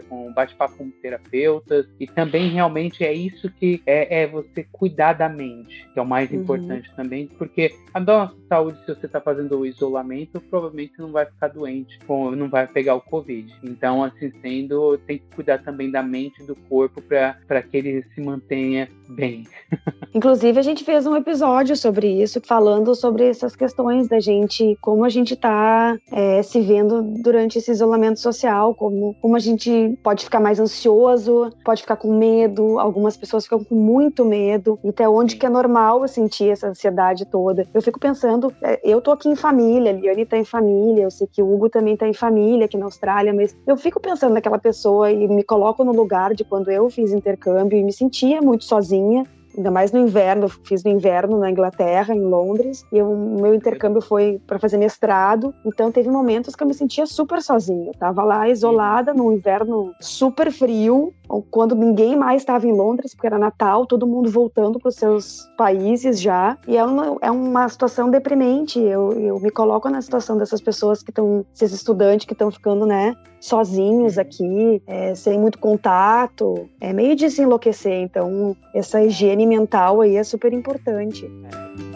com 0.08 0.34
bate-papo 0.34 0.78
com 0.78 0.92
terapeutas, 1.02 1.88
e 2.00 2.08
também 2.08 2.50
realmente 2.50 2.67
é 3.04 3.14
isso 3.14 3.52
que 3.52 3.82
é, 3.86 4.24
é, 4.24 4.28
você 4.28 4.66
cuidar 4.72 5.14
da 5.14 5.30
mente, 5.30 5.88
que 5.94 6.00
é 6.00 6.02
o 6.02 6.06
mais 6.06 6.30
uhum. 6.32 6.42
importante 6.42 6.92
também, 6.96 7.28
porque 7.28 7.74
a 7.94 8.00
nossa 8.00 8.36
saúde, 8.48 8.80
se 8.86 8.94
você 8.94 9.06
está 9.06 9.20
fazendo 9.20 9.58
o 9.58 9.66
isolamento, 9.66 10.40
provavelmente 10.40 10.94
não 11.00 11.12
vai 11.12 11.26
ficar 11.26 11.48
doente, 11.48 12.00
ou 12.08 12.36
não 12.36 12.50
vai 12.50 12.68
pegar 12.68 12.96
o 12.96 13.02
Covid. 13.02 13.54
Então, 13.64 14.04
assim 14.04 14.32
sendo, 14.42 14.98
tem 15.00 15.18
que 15.18 15.36
cuidar 15.36 15.60
também 15.60 15.90
da 15.90 16.04
mente 16.04 16.42
e 16.42 16.46
do 16.46 16.56
corpo 16.56 17.02
para 17.02 17.62
que 17.62 17.78
ele 17.78 18.04
se 18.14 18.22
mantenha 18.22 18.88
bem. 19.10 19.46
Inclusive, 20.14 20.60
a 20.60 20.62
gente 20.62 20.84
fez 20.84 21.06
um 21.06 21.16
episódio 21.16 21.76
sobre 21.76 22.22
isso, 22.22 22.42
falando 22.44 22.96
sobre 22.96 23.28
essas 23.30 23.56
questões 23.56 24.08
da 24.08 24.20
gente, 24.20 24.78
como 24.82 25.04
a 25.04 25.10
gente 25.10 25.34
está 25.34 25.98
é, 26.12 26.42
se 26.42 26.62
vendo 26.62 27.02
durante 27.02 27.58
esse 27.58 27.72
isolamento 27.72 28.20
social, 28.20 28.74
como, 28.74 29.16
como 29.22 29.36
a 29.36 29.40
gente 29.40 29.98
pode 30.04 30.24
ficar 30.24 30.40
mais 30.40 30.60
ansioso, 30.60 31.52
pode 31.64 31.82
ficar 31.82 31.98
com 31.98 32.18
medo, 32.18 32.57
algumas 32.80 33.16
pessoas 33.18 33.44
ficam 33.44 33.64
com 33.64 33.76
muito 33.76 34.26
medo, 34.26 34.80
e 34.84 34.90
até 34.90 35.08
onde 35.08 35.36
que 35.36 35.46
é 35.46 35.50
normal 35.50 36.02
eu 36.02 36.08
sentir 36.08 36.50
essa 36.50 36.68
ansiedade 36.68 37.26
toda. 37.26 37.68
Eu 37.74 37.82
fico 37.82 38.00
pensando, 38.00 38.54
é, 38.62 38.80
eu 38.84 39.02
tô 39.02 39.12
aqui 39.12 39.30
em 39.30 39.36
família, 39.36 39.92
a 39.92 39.94
Liane 39.94 40.26
tá 40.26 40.38
em 40.38 40.46
família, 40.46 41.04
eu 41.04 41.12
sei 41.12 41.28
que 41.28 41.42
o 41.42 41.54
Hugo 41.54 41.70
também 41.70 41.96
tá 41.96 42.08
em 42.08 42.14
família 42.14 42.66
aqui 42.66 42.78
na 42.78 42.86
Austrália, 42.86 43.34
mas 43.34 43.56
eu 43.66 43.78
fico 43.78 44.00
pensando 44.00 44.34
naquela 44.34 44.60
pessoa 44.60 45.12
e 45.12 45.28
me 45.28 45.44
coloco 45.44 45.84
no 45.84 45.92
lugar 45.92 46.34
de 46.34 46.44
quando 46.44 46.70
eu 46.70 46.90
fiz 46.90 47.12
intercâmbio 47.12 47.78
e 47.78 47.84
me 47.84 47.94
sentia 47.94 48.42
muito 48.42 48.64
sozinha 48.64 49.24
ainda 49.58 49.72
mais 49.72 49.92
no 49.92 50.00
inverno, 50.00 50.48
fiz 50.48 50.84
no 50.84 50.92
inverno 50.92 51.38
na 51.40 51.50
Inglaterra, 51.50 52.14
em 52.14 52.22
Londres, 52.22 52.86
e 52.92 53.02
o 53.02 53.16
meu 53.16 53.54
intercâmbio 53.54 54.02
foi 54.02 54.40
para 54.46 54.60
fazer 54.60 54.78
mestrado, 54.78 55.54
então 55.66 55.92
teve 55.92 56.10
momentos 56.10 56.56
que 56.56 56.64
eu 56.64 56.68
me 56.68 56.74
sentia 56.74 57.06
super 57.06 57.42
sozinha. 57.42 57.88
Eu 57.88 57.94
tava 57.94 58.24
lá 58.24 58.48
isolada 58.48 59.14
no 59.14 59.34
inverno 59.34 59.94
super 60.00 60.52
frio, 60.52 61.14
quando 61.52 61.76
ninguém 61.76 62.16
mais 62.16 62.42
estava 62.42 62.68
em 62.68 62.72
Londres, 62.72 63.14
porque 63.14 63.28
era 63.28 63.38
Natal, 63.38 63.86
todo 63.86 64.08
mundo 64.08 64.30
voltando 64.30 64.80
para 64.80 64.90
os 64.90 64.96
seus 64.96 65.50
países 65.58 66.20
já, 66.22 66.58
e 66.68 66.78
é 66.78 66.84
uma, 66.84 67.18
é 67.22 67.32
uma 67.32 67.68
situação 67.70 68.10
deprimente. 68.10 68.80
Eu, 68.80 69.14
eu 69.14 69.40
me 69.40 69.52
coloco 69.52 69.90
na 69.90 70.02
situação 70.02 70.38
dessas 70.38 70.62
pessoas 70.62 71.04
que 71.04 71.12
estão, 71.12 71.46
esses 71.54 71.72
estudantes 71.74 72.26
que 72.26 72.34
estão 72.34 72.52
ficando, 72.52 72.86
né, 72.86 73.16
sozinhos 73.40 74.18
aqui, 74.18 74.82
é, 74.88 75.14
sem 75.16 75.40
muito 75.40 75.60
contato, 75.60 76.70
é 76.80 76.94
meio 76.94 77.16
de 77.16 77.30
se 77.30 77.42
enlouquecer. 77.42 78.02
Então, 78.02 78.56
essa 78.74 79.02
higiene 79.02 79.46
mental 79.46 80.02
aí 80.02 80.16
é 80.16 80.24
super 80.24 80.54
importante. 80.54 81.26
É. 81.26 81.87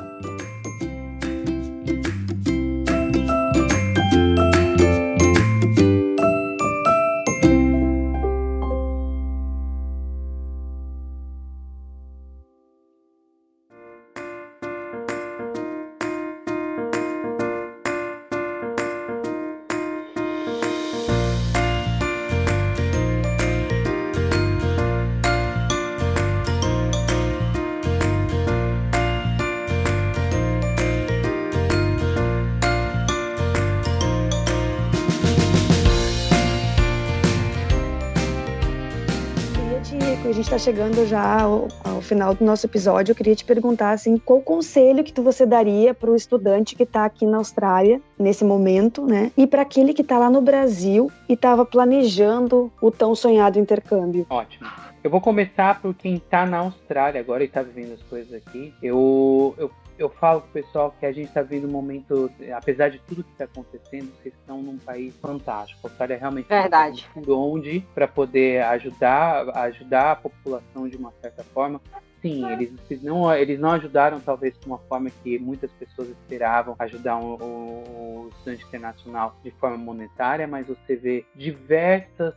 chegando 40.61 41.07
já 41.07 41.41
ao, 41.41 41.67
ao, 41.83 42.01
final 42.01 42.35
do 42.35 42.45
nosso 42.45 42.67
episódio, 42.67 43.13
eu 43.13 43.15
queria 43.15 43.35
te 43.35 43.43
perguntar 43.43 43.93
assim, 43.93 44.15
qual 44.19 44.39
conselho 44.41 45.03
que 45.03 45.19
você 45.19 45.43
daria 45.43 45.91
para 45.91 46.11
o 46.11 46.15
estudante 46.15 46.75
que 46.75 46.83
está 46.83 47.03
aqui 47.03 47.25
na 47.25 47.37
Austrália 47.37 47.99
nesse 48.17 48.45
momento, 48.45 49.03
né? 49.03 49.31
E 49.35 49.47
para 49.47 49.63
aquele 49.63 49.91
que 49.91 50.03
está 50.03 50.19
lá 50.19 50.29
no 50.29 50.39
Brasil 50.39 51.11
e 51.27 51.33
estava 51.33 51.65
planejando 51.65 52.71
o 52.79 52.91
tão 52.91 53.15
sonhado 53.15 53.57
intercâmbio? 53.57 54.27
Ótimo. 54.29 54.69
Eu 55.03 55.09
vou 55.09 55.19
começar 55.19 55.81
por 55.81 55.95
quem 55.95 56.15
está 56.15 56.45
na 56.45 56.59
Austrália 56.59 57.19
agora 57.19 57.41
e 57.41 57.47
está 57.47 57.63
vivendo 57.63 57.93
as 57.93 58.03
coisas 58.03 58.31
aqui. 58.31 58.71
Eu, 58.83 59.55
eu 59.57 59.71
eu 60.01 60.09
falo 60.09 60.41
pro 60.41 60.63
pessoal 60.63 60.93
que 60.99 61.05
a 61.05 61.11
gente 61.11 61.27
está 61.27 61.41
vendo 61.41 61.67
um 61.67 61.71
momento, 61.71 62.31
apesar 62.55 62.89
de 62.89 62.99
tudo 62.99 63.23
que 63.23 63.31
está 63.31 63.45
acontecendo, 63.45 64.11
vocês 64.17 64.33
estão 64.33 64.61
num 64.61 64.77
país 64.77 65.15
fantástico. 65.17 65.79
A 65.83 65.89
Austrália 65.89 66.15
é 66.15 66.17
realmente 66.17 66.47
Verdade. 66.47 67.07
onde 67.27 67.81
para 67.93 68.07
poder 68.07 68.63
ajudar, 68.63 69.49
ajudar 69.57 70.11
a 70.11 70.15
população 70.15 70.87
de 70.87 70.97
uma 70.97 71.13
certa 71.21 71.43
forma 71.43 71.79
sim, 72.21 72.49
eles, 72.51 72.71
não, 73.01 73.33
eles 73.33 73.59
não 73.59 73.71
ajudaram 73.71 74.19
talvez 74.19 74.57
de 74.59 74.65
uma 74.65 74.77
forma 74.77 75.09
que 75.23 75.39
muitas 75.39 75.71
pessoas 75.71 76.09
esperavam 76.09 76.75
ajudar 76.79 77.17
o, 77.17 77.35
o, 77.35 78.29
estudante 78.31 78.65
internacional 78.65 79.35
de 79.43 79.51
forma 79.51 79.77
monetária, 79.77 80.47
mas 80.47 80.67
você 80.67 80.95
vê 80.95 81.25
diversas 81.35 82.33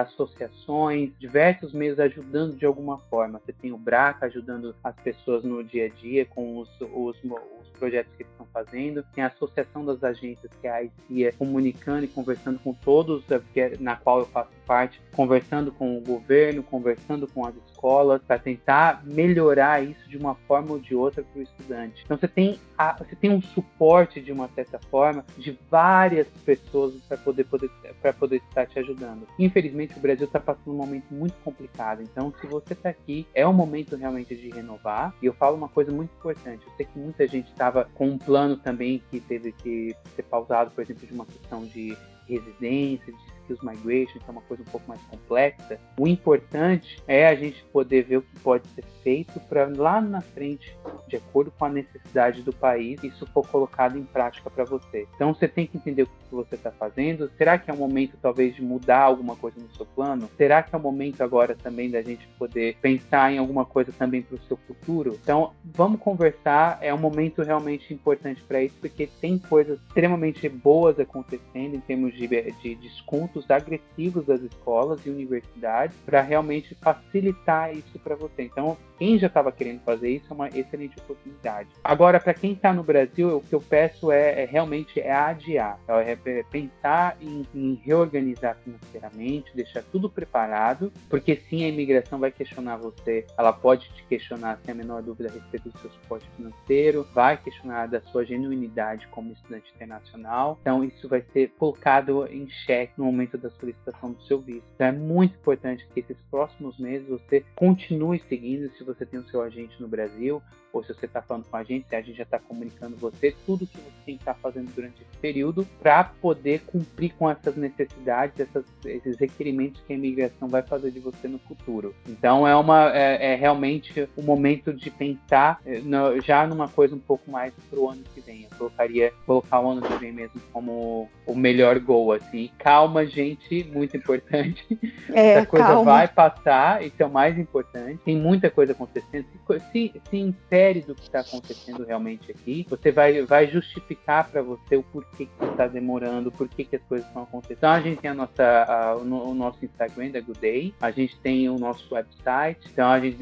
associações, 0.00 1.10
diversos 1.18 1.72
meios 1.72 1.98
ajudando 1.98 2.56
de 2.56 2.64
alguma 2.64 2.98
forma. 2.98 3.40
Você 3.44 3.52
tem 3.52 3.72
o 3.72 3.78
BRACA 3.78 4.26
ajudando 4.26 4.74
as 4.82 4.94
pessoas 4.96 5.44
no 5.44 5.62
dia 5.62 5.86
a 5.86 5.88
dia 5.88 6.24
com 6.24 6.58
os, 6.58 6.68
os, 6.80 7.16
os 7.24 7.68
projetos 7.78 8.12
que 8.16 8.22
eles 8.22 8.32
estão 8.32 8.46
fazendo, 8.52 9.04
tem 9.14 9.24
a 9.24 9.28
Associação 9.28 9.84
das 9.84 10.02
Agências, 10.02 10.50
que 10.60 10.66
é 10.66 10.70
a 10.70 10.82
ICIA, 10.82 11.32
comunicando 11.32 12.04
e 12.04 12.08
conversando 12.08 12.58
com 12.58 12.72
todos, 12.74 13.24
é, 13.30 13.76
na 13.78 13.96
qual 13.96 14.20
eu 14.20 14.26
faço 14.26 14.50
parte, 14.66 15.00
conversando 15.14 15.72
com 15.72 15.96
o 15.96 16.00
governo, 16.00 16.62
conversando 16.62 17.26
com 17.26 17.46
as 17.46 17.54
escolas, 17.78 18.20
para 18.26 18.38
tentar 18.38 19.02
melhorar 19.04 19.82
isso 19.82 20.08
de 20.08 20.16
uma 20.16 20.34
forma 20.34 20.72
ou 20.72 20.78
de 20.78 20.94
outra 20.94 21.22
para 21.22 21.38
o 21.38 21.42
estudante. 21.42 22.02
Então 22.04 22.18
você 22.18 22.26
tem, 22.26 22.58
a, 22.76 22.92
você 22.92 23.14
tem 23.14 23.30
um 23.30 23.40
suporte 23.40 24.20
de 24.20 24.32
uma 24.32 24.48
certa 24.48 24.78
forma 24.90 25.24
de 25.36 25.56
várias 25.70 26.26
pessoas 26.44 26.94
para 27.08 27.16
poder, 27.16 27.44
poder, 27.44 27.70
poder 28.18 28.36
estar 28.48 28.66
te 28.66 28.78
ajudando. 28.80 29.26
Infelizmente 29.38 29.96
o 29.96 30.00
Brasil 30.00 30.26
está 30.26 30.40
passando 30.40 30.74
um 30.74 30.76
momento 30.76 31.06
muito 31.10 31.34
complicado, 31.44 32.02
então 32.02 32.32
se 32.40 32.46
você 32.46 32.72
está 32.72 32.88
aqui, 32.88 33.26
é 33.34 33.46
o 33.46 33.52
momento 33.52 33.96
realmente 33.96 34.34
de 34.34 34.50
renovar. 34.50 35.14
E 35.22 35.26
eu 35.26 35.32
falo 35.32 35.56
uma 35.56 35.68
coisa 35.68 35.92
muito 35.92 36.10
importante, 36.18 36.66
eu 36.66 36.72
sei 36.76 36.86
que 36.86 36.98
muita 36.98 37.26
gente 37.26 37.50
estava 37.50 37.88
com 37.94 38.08
um 38.08 38.18
plano 38.18 38.56
também 38.56 39.02
que 39.10 39.20
teve 39.20 39.52
que 39.52 39.94
ser 40.16 40.22
pausado, 40.24 40.70
por 40.72 40.82
exemplo, 40.82 41.06
de 41.06 41.12
uma 41.12 41.24
questão 41.24 41.64
de 41.64 41.96
residência, 42.28 43.12
de 43.12 43.27
skills 43.48 43.62
migration, 43.62 44.18
que 44.18 44.28
é 44.28 44.30
uma 44.30 44.42
coisa 44.42 44.62
um 44.62 44.66
pouco 44.66 44.86
mais 44.88 45.00
complexa, 45.02 45.78
o 45.98 46.06
importante 46.06 47.02
é 47.06 47.26
a 47.26 47.34
gente 47.34 47.64
poder 47.72 48.04
ver 48.04 48.18
o 48.18 48.22
que 48.22 48.40
pode 48.40 48.66
ser 48.68 48.84
feito 49.02 49.40
para 49.40 49.66
lá 49.66 50.00
na 50.00 50.20
frente, 50.20 50.76
de 51.08 51.16
acordo 51.16 51.50
com 51.50 51.64
a 51.64 51.68
necessidade 51.68 52.42
do 52.42 52.52
país, 52.52 53.02
isso 53.02 53.26
for 53.26 53.46
colocado 53.48 53.96
em 53.96 54.04
prática 54.04 54.50
para 54.50 54.64
você. 54.64 55.06
Então 55.14 55.32
você 55.34 55.48
tem 55.48 55.66
que 55.66 55.76
entender 55.76 56.02
o 56.02 56.06
que 56.06 56.34
você 56.34 56.54
está 56.56 56.70
fazendo. 56.70 57.30
Será 57.38 57.58
que 57.58 57.70
é 57.70 57.74
o 57.74 57.76
momento 57.76 58.18
talvez 58.20 58.54
de 58.54 58.62
mudar 58.62 59.00
alguma 59.00 59.34
coisa 59.36 59.58
no 59.60 59.74
seu 59.74 59.86
plano? 59.86 60.28
Será 60.36 60.62
que 60.62 60.74
é 60.74 60.78
o 60.78 60.80
momento 60.80 61.22
agora 61.22 61.54
também 61.54 61.90
da 61.90 62.02
gente 62.02 62.26
poder 62.38 62.76
pensar 62.82 63.32
em 63.32 63.38
alguma 63.38 63.64
coisa 63.64 63.92
também 63.92 64.22
para 64.22 64.36
o 64.36 64.40
seu 64.42 64.56
futuro? 64.56 65.18
Então 65.22 65.52
vamos 65.64 66.00
conversar. 66.00 66.78
É 66.82 66.92
um 66.92 66.98
momento 66.98 67.42
realmente 67.42 67.92
importante 67.94 68.42
para 68.42 68.62
isso 68.62 68.76
porque 68.80 69.08
tem 69.20 69.38
coisas 69.38 69.78
extremamente 69.88 70.48
boas 70.48 70.98
acontecendo 71.00 71.76
em 71.76 71.80
termos 71.80 72.14
de, 72.14 72.26
de 72.26 72.74
desconto 72.74 73.37
agressivos 73.50 74.26
das 74.26 74.40
escolas 74.40 75.04
e 75.04 75.10
universidades 75.10 75.96
para 76.04 76.20
realmente 76.20 76.74
facilitar 76.74 77.74
isso 77.74 77.98
para 77.98 78.14
você. 78.14 78.42
Então, 78.42 78.76
quem 78.98 79.18
já 79.18 79.28
estava 79.28 79.52
querendo 79.52 79.80
fazer 79.80 80.10
isso 80.10 80.26
é 80.30 80.34
uma 80.34 80.48
excelente 80.48 80.98
oportunidade. 80.98 81.68
Agora, 81.84 82.18
para 82.18 82.34
quem 82.34 82.52
está 82.52 82.72
no 82.72 82.82
Brasil, 82.82 83.36
o 83.36 83.40
que 83.40 83.54
eu 83.54 83.60
peço 83.60 84.10
é, 84.10 84.42
é 84.42 84.44
realmente 84.44 85.00
é 85.00 85.12
adiar, 85.12 85.78
é, 85.88 86.18
é 86.24 86.42
pensar 86.50 87.16
em, 87.20 87.46
em, 87.54 87.80
reorganizar 87.84 88.56
financeiramente, 88.64 89.54
deixar 89.54 89.82
tudo 89.84 90.10
preparado, 90.10 90.92
porque 91.08 91.36
sim, 91.48 91.64
a 91.64 91.68
imigração 91.68 92.18
vai 92.18 92.32
questionar 92.32 92.76
você, 92.76 93.24
ela 93.36 93.52
pode 93.52 93.88
te 93.90 94.04
questionar 94.04 94.58
sem 94.64 94.72
a 94.72 94.74
menor 94.74 95.02
dúvida 95.02 95.28
a 95.28 95.32
respeito 95.32 95.70
do 95.70 95.78
seu 95.78 95.90
suporte 95.90 96.28
financeiro, 96.36 97.06
vai 97.14 97.36
questionar 97.36 97.86
da 97.86 98.00
sua 98.00 98.24
genuinidade 98.24 99.06
como 99.08 99.32
estudante 99.32 99.72
internacional. 99.74 100.58
Então, 100.60 100.82
isso 100.82 101.08
vai 101.08 101.22
ser 101.32 101.52
colocado 101.58 102.26
em 102.26 102.48
xeque 102.48 102.94
no 102.96 103.04
momento 103.04 103.27
momento 103.28 103.38
da 103.38 103.50
solicitação 103.50 104.12
do 104.12 104.22
seu 104.22 104.40
visto. 104.40 104.64
Então 104.74 104.86
é 104.86 104.92
muito 104.92 105.34
importante 105.34 105.86
que 105.92 106.00
esses 106.00 106.16
próximos 106.30 106.78
meses 106.78 107.06
você 107.08 107.44
continue 107.54 108.22
seguindo 108.28 108.70
se 108.76 108.82
você 108.82 109.04
tem 109.04 109.20
o 109.20 109.28
seu 109.28 109.42
agente 109.42 109.80
no 109.80 109.88
Brasil 109.88 110.42
ou 110.72 110.82
se 110.82 110.92
você 110.92 111.06
está 111.06 111.22
falando 111.22 111.44
com 111.44 111.56
a 111.56 111.64
gente, 111.64 111.94
a 111.94 112.00
gente 112.00 112.16
já 112.16 112.24
está 112.24 112.38
comunicando 112.38 112.96
você, 112.96 113.34
tudo 113.46 113.66
que 113.66 113.76
você 113.76 113.90
tem 114.04 114.16
que 114.16 114.22
estar 114.22 114.34
tá 114.34 114.40
fazendo 114.40 114.72
durante 114.74 115.02
esse 115.02 115.18
período 115.20 115.66
para 115.80 116.04
poder 116.04 116.60
cumprir 116.66 117.14
com 117.14 117.28
essas 117.28 117.56
necessidades, 117.56 118.38
essas, 118.40 118.64
esses 118.84 119.18
requerimentos 119.18 119.80
que 119.86 119.92
a 119.92 119.96
imigração 119.96 120.48
vai 120.48 120.62
fazer 120.62 120.90
de 120.90 121.00
você 121.00 121.28
no 121.28 121.38
futuro. 121.38 121.94
Então 122.06 122.46
é 122.46 122.54
uma 122.54 122.94
é, 122.94 123.32
é 123.32 123.34
realmente 123.34 124.08
o 124.16 124.22
momento 124.22 124.72
de 124.72 124.90
pensar 124.90 125.60
eh, 125.64 125.80
no, 125.80 126.20
já 126.20 126.46
numa 126.46 126.68
coisa 126.68 126.94
um 126.94 127.00
pouco 127.00 127.30
mais 127.30 127.52
para 127.70 127.78
o 127.78 127.88
ano 127.88 128.02
que 128.14 128.20
vem. 128.20 128.44
Eu 128.44 128.56
colocaria 128.56 129.12
colocar 129.26 129.60
o 129.60 129.70
ano 129.70 129.82
que 129.82 129.94
vem 129.96 130.12
mesmo 130.12 130.40
como 130.52 131.08
o 131.26 131.34
melhor 131.34 131.78
gol 131.78 132.12
assim. 132.12 132.50
Calma, 132.58 133.06
gente, 133.06 133.64
muito 133.72 133.96
importante. 133.96 134.66
É, 135.12 135.30
Essa 135.30 135.46
coisa 135.46 135.66
calma. 135.66 135.92
vai 135.92 136.08
passar, 136.08 136.84
isso 136.84 136.96
é 136.98 137.06
o 137.06 137.10
mais 137.10 137.38
importante. 137.38 137.98
Tem 138.04 138.16
muita 138.16 138.50
coisa 138.50 138.72
acontecendo. 138.72 139.26
Se, 139.46 139.60
se, 139.72 140.02
se 140.10 140.16
série 140.58 140.80
do 140.80 140.94
que 140.94 141.02
está 141.02 141.20
acontecendo 141.20 141.84
realmente 141.84 142.32
aqui. 142.32 142.66
Você 142.68 142.90
vai, 142.90 143.22
vai 143.22 143.46
justificar 143.46 144.28
para 144.28 144.42
você 144.42 144.74
o 144.74 144.82
porquê 144.82 145.26
que 145.26 145.44
está 145.44 145.68
demorando, 145.68 146.32
por 146.32 146.48
que 146.48 146.66
as 146.74 146.82
coisas 146.82 147.06
estão 147.06 147.22
acontecendo. 147.22 147.58
Então 147.58 147.70
a 147.70 147.80
gente 147.80 148.00
tem 148.00 148.10
a 148.10 148.14
nossa, 148.14 148.64
a, 148.64 148.96
o, 148.96 149.34
nosso 149.34 149.64
Instagram 149.64 150.10
da 150.10 150.20
Good 150.20 150.40
Day, 150.40 150.74
a 150.80 150.90
gente 150.90 151.16
tem 151.20 151.48
o 151.48 151.58
nosso 151.58 151.94
website. 151.94 152.68
Então 152.72 152.90
a 152.90 152.98
gente 152.98 153.16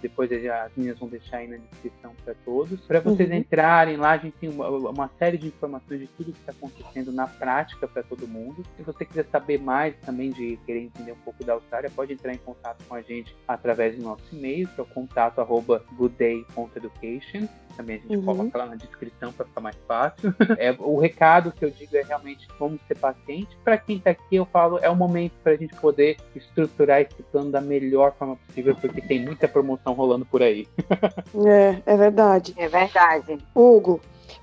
depois 0.00 0.30
as 0.32 0.72
minhas 0.76 0.98
vão 0.98 1.08
deixar 1.08 1.38
aí 1.38 1.48
na 1.48 1.58
descrição 1.58 2.12
para 2.24 2.34
todos. 2.44 2.80
Para 2.86 3.00
vocês 3.00 3.28
uhum. 3.28 3.36
entrarem 3.36 3.96
lá, 3.98 4.12
a 4.12 4.18
gente 4.18 4.36
tem 4.38 4.48
uma, 4.48 4.68
uma 4.68 5.10
série 5.18 5.36
de 5.36 5.48
informações 5.48 6.00
de 6.00 6.06
tudo 6.06 6.32
que 6.32 6.40
está 6.40 6.52
acontecendo 6.52 7.12
na 7.12 7.26
prática 7.26 7.86
para 7.86 8.02
todo 8.02 8.26
mundo. 8.26 8.64
Se 8.76 8.82
você 8.82 9.04
quiser 9.04 9.26
saber 9.30 9.60
mais 9.60 9.94
também 10.06 10.30
de 10.30 10.58
querer 10.64 10.84
entender 10.84 11.12
um 11.12 11.22
pouco 11.24 11.44
da 11.44 11.52
Austrália, 11.52 11.90
pode 11.94 12.14
entrar 12.14 12.32
em 12.32 12.38
contato 12.38 12.82
com 12.88 12.94
a 12.94 13.02
gente 13.02 13.36
através 13.46 13.96
do 13.96 14.02
nosso 14.02 14.24
e-mail, 14.32 14.66
que 14.68 14.80
é 14.80 14.82
o 14.82 14.86
contato 14.86 15.40
arroba 15.40 15.84
goodday.com 15.92 16.77
Education. 16.78 17.46
Também 17.76 17.96
a 17.96 17.98
gente 18.00 18.16
uhum. 18.16 18.24
coloca 18.24 18.58
lá 18.58 18.66
na 18.66 18.74
descrição 18.74 19.32
para 19.32 19.46
ficar 19.46 19.60
mais 19.60 19.76
fácil. 19.86 20.34
é, 20.58 20.74
o 20.78 20.98
recado 20.98 21.52
que 21.52 21.64
eu 21.64 21.70
digo 21.70 21.96
é 21.96 22.02
realmente 22.02 22.48
vamos 22.58 22.80
ser 22.88 22.96
pacientes. 22.96 23.56
Para 23.62 23.78
quem 23.78 23.98
está 23.98 24.10
aqui, 24.10 24.36
eu 24.36 24.46
falo, 24.46 24.78
é 24.78 24.90
o 24.90 24.96
momento 24.96 25.34
para 25.42 25.52
a 25.52 25.56
gente 25.56 25.74
poder 25.76 26.16
estruturar 26.34 27.00
esse 27.00 27.22
plano 27.24 27.50
da 27.50 27.60
melhor 27.60 28.12
forma 28.18 28.36
possível, 28.36 28.74
porque 28.74 29.00
tem 29.00 29.24
muita 29.24 29.46
promoção 29.46 29.92
rolando 29.92 30.24
por 30.26 30.42
aí. 30.42 30.66
é, 31.46 31.80
é 31.86 31.96
verdade. 31.96 32.54
É 32.56 32.68
verdade. 32.68 33.38
Hugo, 33.54 34.00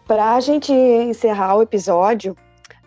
para 0.08 0.36
a 0.36 0.40
gente 0.40 0.72
encerrar 0.72 1.58
o 1.58 1.62
episódio, 1.62 2.38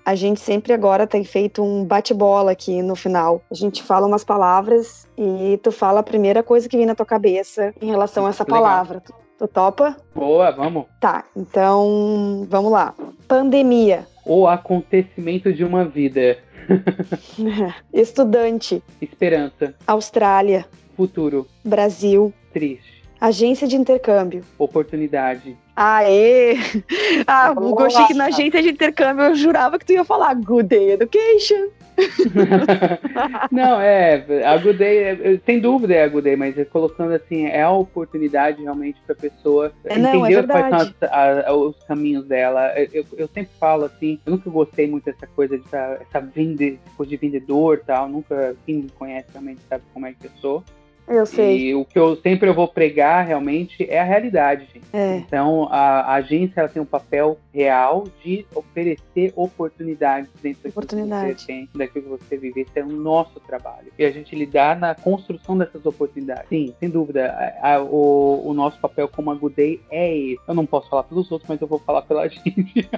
a 0.09 0.15
gente 0.15 0.41
sempre 0.41 0.73
agora 0.73 1.07
tem 1.07 1.23
feito 1.23 1.63
um 1.63 1.85
bate-bola 1.85 2.53
aqui 2.53 2.81
no 2.81 2.97
final. 2.97 3.43
A 3.51 3.55
gente 3.55 3.83
fala 3.83 4.07
umas 4.07 4.25
palavras 4.25 5.07
e 5.19 5.61
tu 5.63 5.71
fala 5.71 6.01
a 6.01 6.03
primeira 6.03 6.43
coisa 6.43 6.67
que 6.67 6.79
vem 6.79 6.87
na 6.87 6.95
tua 6.95 7.05
cabeça 7.05 7.75
em 7.79 7.91
relação 7.91 8.25
a 8.25 8.31
essa 8.31 8.43
Legal. 8.43 8.59
palavra. 8.59 9.03
Tu 9.39 9.47
topa? 9.47 9.97
Boa, 10.13 10.51
vamos. 10.51 10.87
Tá, 11.01 11.25
então 11.37 12.45
vamos 12.51 12.73
lá. 12.73 12.93
Pandemia. 13.29 14.05
O 14.27 14.49
acontecimento 14.49 15.53
de 15.53 15.63
uma 15.63 15.85
vida. 15.85 16.39
Estudante. 17.95 18.83
Esperança. 19.01 19.75
Austrália. 19.87 20.67
Futuro. 20.97 21.47
Brasil. 21.65 22.35
Triste. 22.53 22.99
Agência 23.21 23.69
de 23.69 23.77
intercâmbio. 23.77 24.45
Oportunidade. 24.59 25.57
Aê! 25.75 26.57
Ah, 27.27 27.53
o 27.53 27.77
que 28.07 28.15
na 28.15 28.27
agência 28.27 28.61
de 28.61 28.71
intercâmbio 28.71 29.25
eu 29.25 29.35
jurava 29.35 29.79
que 29.79 29.85
tu 29.85 29.93
ia 29.93 30.05
falar 30.05 30.35
Good 30.35 30.69
Day 30.69 30.91
Education. 30.93 31.69
não, 33.51 33.81
é, 33.81 34.45
a 34.45 34.57
Good 34.57 34.79
Day, 34.79 34.99
é, 34.99 35.41
sem 35.45 35.61
dúvida 35.61 35.95
é 35.95 36.05
a 36.05 36.09
Good 36.09 36.25
Day, 36.25 36.37
mas 36.37 36.57
é 36.59 36.65
colocando 36.65 37.13
assim, 37.13 37.47
é 37.47 37.63
a 37.63 37.71
oportunidade 37.71 38.63
realmente 38.63 39.01
para 39.05 39.15
a 39.15 39.19
pessoa 39.19 39.73
é, 39.85 39.99
não, 39.99 40.27
entender 40.27 40.45
é 40.45 40.47
quais 40.47 40.69
são 40.69 41.09
as, 41.11 41.47
a, 41.47 41.53
os 41.55 41.77
caminhos 41.85 42.27
dela. 42.27 42.73
Eu, 42.93 43.05
eu, 43.17 43.29
sempre 43.29 43.51
falo 43.59 43.85
assim, 43.85 44.21
eu 44.25 44.33
nunca 44.33 44.49
gostei 44.51 44.87
muito 44.87 45.05
dessa 45.05 45.27
coisa 45.27 45.59
de 45.59 45.65
essa 45.69 46.21
vende, 46.21 46.79
coisa 46.97 47.11
de 47.11 47.17
vendedor 47.17 47.83
tal, 47.87 48.09
nunca, 48.09 48.57
quem 48.65 48.77
me 48.77 48.91
conhece 48.91 49.29
realmente 49.33 49.61
sabe 49.69 49.85
como 49.93 50.07
é 50.07 50.13
que 50.13 50.27
eu 50.27 50.31
sou. 50.41 50.65
Eu 51.09 51.25
sei. 51.25 51.59
E 51.59 51.75
o 51.75 51.85
que 51.85 51.99
eu 51.99 52.17
sempre 52.17 52.49
eu 52.49 52.55
vou 52.55 52.69
pregar 52.69 53.27
realmente 53.27 53.89
é 53.89 53.99
a 53.99 54.05
realidade, 54.05 54.67
gente. 54.73 54.87
É. 54.93 55.17
Então 55.17 55.69
a, 55.71 56.01
a, 56.01 56.15
agência 56.15 56.61
ela 56.61 56.69
tem 56.69 56.81
um 56.81 56.87
papel 56.87 57.39
real 57.53 58.05
de 58.23 58.47
oferecer 58.55 59.33
oportunidades 59.35 60.31
dentro 60.43 60.69
Oportunidade. 60.69 61.29
daquilo 61.29 61.35
que 61.35 61.41
você 61.41 61.47
tem, 61.47 61.69
daquilo 61.75 62.05
que 62.05 62.11
você 62.11 62.37
vive. 62.37 62.61
Esse 62.61 62.79
é 62.79 62.85
o 62.85 62.89
nosso 62.89 63.41
trabalho. 63.41 63.93
E 63.99 64.05
a 64.05 64.11
gente 64.11 64.35
lidar 64.35 64.79
na 64.79 64.95
construção 64.95 65.57
dessas 65.57 65.85
oportunidades. 65.85 66.49
Sim, 66.49 66.75
sem 66.79 66.89
dúvida. 66.89 67.31
A, 67.61 67.75
a, 67.75 67.83
o, 67.83 68.49
o, 68.49 68.55
nosso 68.55 68.79
papel 68.81 69.09
como 69.09 69.31
a 69.31 69.35
Good 69.35 69.81
é 69.91 70.17
esse. 70.17 70.41
Eu 70.47 70.55
não 70.55 70.67
posso 70.67 70.89
falar 70.89 71.05
pelos 71.05 71.31
outros, 71.31 71.49
mas 71.49 71.61
eu 71.61 71.67
vou 71.67 71.79
falar 71.79 72.03
pela 72.03 72.27
gente. 72.29 72.89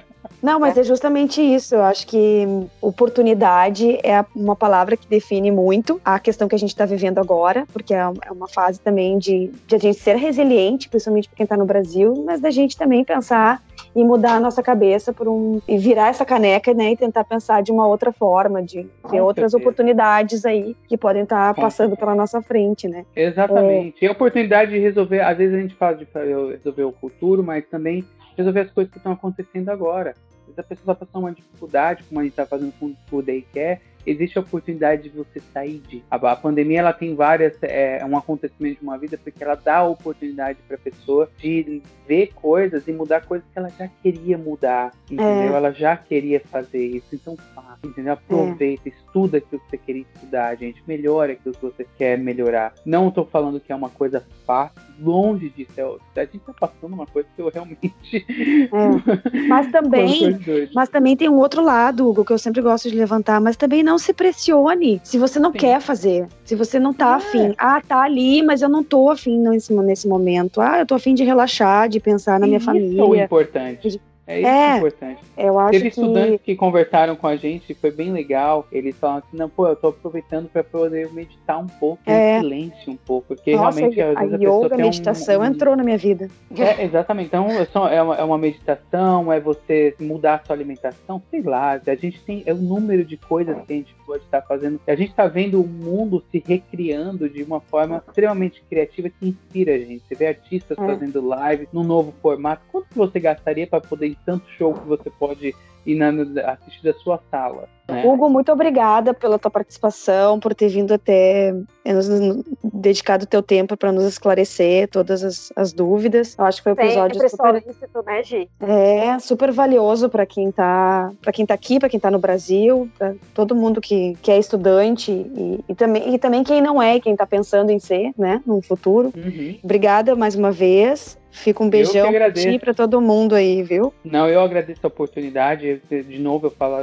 Não, 0.43 0.59
mas 0.59 0.77
é 0.77 0.83
justamente 0.83 1.41
isso. 1.41 1.75
Eu 1.75 1.83
acho 1.83 2.07
que 2.07 2.47
oportunidade 2.81 3.99
é 4.03 4.25
uma 4.35 4.57
palavra 4.57 4.97
que 4.97 5.07
define 5.07 5.51
muito 5.51 6.01
a 6.05 6.19
questão 6.19 6.49
que 6.49 6.55
a 6.55 6.59
gente 6.59 6.71
está 6.71 6.87
vivendo 6.87 7.19
agora, 7.19 7.67
porque 7.73 7.95
é, 8.01 8.29
é 8.29 8.33
uma 8.33 8.49
fase 8.49 8.81
também 8.81 9.19
de, 9.19 9.51
de 9.67 9.77
a 9.77 9.79
gente 9.79 9.99
ser 9.99 10.17
resiliente, 10.17 10.89
principalmente 10.89 11.29
para 11.29 11.37
quem 11.37 11.45
está 11.45 11.57
no 11.57 11.67
Brasil, 11.67 12.25
mas 12.27 12.41
da 12.41 12.51
gente 12.51 12.77
também 12.77 13.05
pensar 13.05 13.63
e 13.95 14.05
mudar 14.05 14.35
a 14.35 14.41
nossa 14.41 14.63
cabeça 14.63 15.13
por 15.13 15.29
um 15.29 15.61
e 15.67 15.77
virar 15.77 16.09
essa 16.09 16.25
caneca, 16.25 16.73
né, 16.73 16.93
e 16.93 16.97
tentar 16.97 17.25
pensar 17.25 17.63
de 17.63 17.73
uma 17.73 17.87
outra 17.87 18.13
forma, 18.13 18.63
de 18.63 18.87
ter 19.11 19.21
outras 19.21 19.55
oportunidades 19.55 20.45
aí 20.45 20.77
que 20.87 20.97
podem 20.97 21.23
estar 21.23 21.55
tá 21.55 21.61
passando 21.61 21.97
pela 21.97 22.15
nossa 22.15 22.41
frente, 22.41 22.89
né? 22.89 23.05
Exatamente. 23.15 23.97
É... 24.03 24.07
E 24.07 24.09
a 24.09 24.13
oportunidade 24.13 24.71
de 24.71 24.79
resolver, 24.79 25.21
às 25.21 25.37
vezes 25.37 25.55
a 25.55 25.61
gente 25.61 25.75
fala 25.75 25.97
de 25.97 26.07
resolver 26.53 26.85
o 26.85 26.93
futuro, 26.93 27.43
mas 27.43 27.65
também 27.67 28.05
resolver 28.37 28.61
as 28.61 28.71
coisas 28.71 28.91
que 28.91 28.99
estão 28.99 29.13
acontecendo 29.13 29.69
agora. 29.69 30.11
Às 30.11 30.47
vezes 30.47 30.59
a 30.59 30.63
pessoa 30.63 30.93
está 30.93 31.07
passando 31.07 31.25
uma 31.25 31.33
dificuldade, 31.33 32.05
como 32.05 32.21
a 32.21 32.23
gente 32.23 32.33
está 32.33 32.47
fazendo 32.47 32.73
com 32.79 32.95
o 33.13 33.23
Daycare, 33.23 33.81
existe 34.07 34.39
a 34.39 34.41
oportunidade 34.41 35.05
de 35.05 35.09
você 35.11 35.41
sair 35.53 35.79
de. 35.89 36.03
A, 36.11 36.37
pandemia 36.37 36.81
ela 36.81 36.93
tem 36.93 37.15
várias, 37.15 37.55
é, 37.63 37.99
é, 37.99 38.05
um 38.05 38.17
acontecimento 38.17 38.81
de 38.81 38.83
uma 38.83 38.99
vida 38.99 39.19
porque 39.19 39.43
ela 39.43 39.55
dá 39.55 39.79
a 39.79 39.89
oportunidade 39.89 40.59
para 40.67 40.77
a 40.77 40.79
pessoa 40.79 41.31
de 41.39 41.83
ver 42.07 42.33
coisas 42.35 42.87
e 42.89 42.93
mudar 42.93 43.23
coisas 43.23 43.47
que 43.53 43.59
ela 43.59 43.71
já 43.71 43.89
queria 44.03 44.37
mudar, 44.37 44.93
entendeu? 45.05 45.55
É. 45.55 45.57
Ela 45.57 45.73
já 45.73 45.97
queria 45.97 46.41
fazer 46.41 46.85
isso, 46.85 47.15
então 47.15 47.37
faça, 47.55 47.79
entendeu? 47.85 48.15
Aproveita, 48.15 48.89
é. 48.89 48.93
estuda 48.93 49.39
aquilo 49.39 49.61
que 49.61 49.71
você 49.71 49.79
queria 49.79 50.05
estudar, 50.15 50.57
gente, 50.57 50.83
melhore 50.87 51.33
aquilo 51.33 51.55
que 51.55 51.63
você 51.63 51.87
quer 51.97 52.19
melhorar. 52.19 52.75
Não 52.85 53.09
estou 53.09 53.25
falando 53.25 53.61
que 53.61 53.73
é 53.73 53.77
uma 53.77 53.91
coisa 53.91 54.25
fácil, 54.47 54.90
longe 55.01 55.51
disso. 55.51 55.73
A 56.15 56.21
gente 56.21 56.37
está 56.37 56.53
passando 56.53 56.93
uma 56.93 57.07
coisa 57.07 57.29
que 57.35 57.43
eu 57.43 57.51
realmente. 57.51 57.81
É. 58.51 59.47
Mas 59.49 59.71
também, 59.71 60.39
mas 60.75 60.89
também 60.89 61.17
tem 61.17 61.29
um 61.29 61.39
outro 61.39 61.63
lado, 61.63 62.09
Hugo, 62.09 62.25
que 62.25 62.33
eu 62.33 62.39
sempre 62.39 62.61
gosto 62.61 62.89
de 62.91 62.97
levantar, 62.97 63.41
mas 63.41 63.57
também 63.57 63.83
não 63.83 63.99
se 63.99 64.13
pressione 64.13 65.01
se 65.05 65.19
você 65.19 65.39
não 65.39 65.53
Sim. 65.53 65.59
quer 65.59 65.81
fazer, 65.81 66.27
se 66.45 66.55
você 66.55 66.79
não 66.79 66.93
tá 66.93 67.13
é. 67.13 67.15
afim. 67.15 67.55
Ah, 67.59 67.81
tá 67.81 68.03
ali, 68.03 68.43
mas 68.43 68.63
eu 68.63 68.69
não 68.69 68.83
tô 68.83 69.11
afim 69.11 69.39
nesse, 69.39 69.73
nesse 69.73 70.09
momento. 70.09 70.61
Ah, 70.61 70.81
eu 70.81 70.87
tô 70.87 70.95
afim 70.95 71.15
de 71.15 71.25
relaxar, 71.25 71.89
de 71.89 72.01
pensar 72.01 72.39
na 72.39 72.47
minha 72.47 72.61
família. 72.61 73.03
Isso 73.03 73.15
é 73.15 73.25
importante. 73.25 74.01
É 74.31 74.39
isso 74.39 74.49
é, 74.49 74.53
que 74.53 74.73
é 74.73 74.77
importante. 74.77 75.21
Eu 75.37 75.59
acho 75.59 75.71
Teve 75.73 75.89
estudantes 75.89 76.41
que... 76.43 76.53
que 76.53 76.57
conversaram 76.57 77.17
com 77.17 77.27
a 77.27 77.35
gente, 77.35 77.75
foi 77.75 77.91
bem 77.91 78.13
legal. 78.13 78.67
Eles 78.71 78.97
falam 78.97 79.19
assim, 79.19 79.37
não, 79.37 79.49
pô, 79.49 79.67
eu 79.67 79.75
tô 79.75 79.89
aproveitando 79.89 80.49
para 80.49 80.63
poder 80.63 81.13
meditar 81.13 81.59
um 81.59 81.67
pouco, 81.67 82.03
é. 82.07 82.39
em 82.39 82.41
silêncio 82.41 82.93
um 82.93 82.97
pouco, 82.97 83.29
porque 83.29 83.57
Nossa, 83.57 83.79
realmente 83.79 84.01
às 84.01 84.17
a 84.17 84.21
vezes 84.21 84.35
a 84.35 84.39
yoga, 84.39 84.75
a 84.75 84.79
meditação 84.79 85.41
um, 85.41 85.43
um... 85.43 85.47
entrou 85.47 85.77
na 85.77 85.83
minha 85.83 85.99
vida. 85.99 86.29
É, 86.57 86.85
exatamente. 86.85 87.27
Então 87.27 87.49
é 87.89 88.03
uma, 88.03 88.17
é 88.17 88.23
uma 88.23 88.39
meditação, 88.39 89.33
é 89.33 89.41
você 89.41 89.95
mudar 90.01 90.35
a 90.35 90.45
sua 90.45 90.55
alimentação, 90.55 91.21
sei 91.29 91.43
lá. 91.43 91.81
A 91.85 91.95
gente 91.97 92.21
tem 92.23 92.45
é 92.47 92.53
o 92.53 92.57
número 92.57 93.05
de 93.05 93.17
coisas 93.17 93.57
que 93.67 93.73
a 93.73 93.77
gente 93.77 93.95
pode 94.07 94.23
estar 94.25 94.43
fazendo. 94.43 94.81
A 94.87 94.95
gente 94.95 95.11
está 95.11 95.27
vendo 95.27 95.61
o 95.61 95.67
mundo 95.67 96.23
se 96.31 96.43
recriando 96.47 97.29
de 97.29 97.43
uma 97.43 97.61
forma 97.61 98.03
extremamente 98.07 98.63
criativa 98.69 99.09
que 99.09 99.29
inspira 99.29 99.75
a 99.75 99.79
gente. 99.79 100.03
Você 100.07 100.15
vê 100.15 100.29
artistas 100.29 100.79
é. 100.79 100.87
fazendo 100.87 101.27
live 101.27 101.69
num 101.73 101.85
novo 101.85 102.13
formato. 102.23 102.63
Quanto 102.71 102.89
que 102.89 102.99
você 102.99 103.19
gastaria 103.19 103.67
para 103.67 103.81
poder 103.81 104.09
tanto 104.25 104.49
show 104.51 104.75
que 104.75 104.87
você 104.87 105.11
pode 105.11 105.55
ir 105.87 105.97
na, 105.97 106.11
assistir 106.53 106.83
da 106.83 106.95
sua 106.95 107.21
sala. 107.31 107.69
Né? 107.91 108.05
Hugo, 108.05 108.29
muito 108.29 108.53
obrigada 108.53 109.13
pela 109.13 109.39
tua 109.39 109.51
participação, 109.51 110.39
por 110.39 110.55
ter 110.55 110.69
vindo 110.69 110.95
até 110.95 111.55
eh, 111.85 111.93
nos, 111.93 112.09
nos 112.09 112.45
dedicado 112.63 113.25
o 113.25 113.27
teu 113.27 113.43
tempo 113.43 113.77
para 113.77 113.93
nos 113.93 114.05
esclarecer 114.05 114.89
todas 114.89 115.25
as, 115.25 115.53
as, 115.57 115.73
dúvidas. 115.73 116.37
Eu 116.39 116.45
acho 116.45 116.59
que 116.59 116.63
foi 116.65 116.73
um 116.73 116.87
episódio 116.87 117.29
super, 117.29 117.37
solícito, 117.37 118.03
né, 118.07 118.23
Gi? 118.23 118.49
É, 118.61 119.19
super 119.19 119.51
valioso 119.51 120.09
para 120.09 120.25
quem 120.25 120.51
tá, 120.51 121.11
para 121.21 121.33
quem 121.33 121.45
tá 121.45 121.55
aqui, 121.55 121.79
para 121.79 121.89
quem 121.89 122.01
tá 122.01 122.11
no 122.11 122.19
Brasil, 122.19 122.89
para 122.97 123.15
todo 123.35 123.55
mundo 123.55 123.81
que, 123.81 124.17
que 124.23 124.31
é 124.31 124.39
estudante 124.39 125.11
e, 125.11 125.65
e, 125.69 125.75
também, 125.75 126.15
e 126.15 126.19
também 126.19 126.45
quem 126.45 126.61
não 126.61 126.81
é, 126.81 127.01
quem 127.01 127.17
tá 127.17 127.27
pensando 127.27 127.71
em 127.71 127.79
ser, 127.79 128.13
né, 128.17 128.41
no 128.47 128.63
futuro. 128.63 129.13
Uhum. 129.17 129.59
Obrigada 129.63 130.15
mais 130.15 130.35
uma 130.35 130.53
vez. 130.53 131.19
Fica 131.33 131.63
um 131.63 131.71
beijão 131.71 132.13
pra 132.13 132.31
ti 132.33 132.51
e 132.51 132.59
pra 132.59 132.75
todo 132.75 133.01
mundo 133.01 133.35
aí, 133.35 133.63
viu? 133.63 133.95
Não, 134.05 134.29
eu 134.29 134.41
agradeço 134.41 134.81
a 134.83 134.89
oportunidade. 134.89 135.70
Porque, 135.79 136.03
de 136.03 136.19
novo, 136.19 136.47
eu 136.47 136.51
falo, 136.51 136.77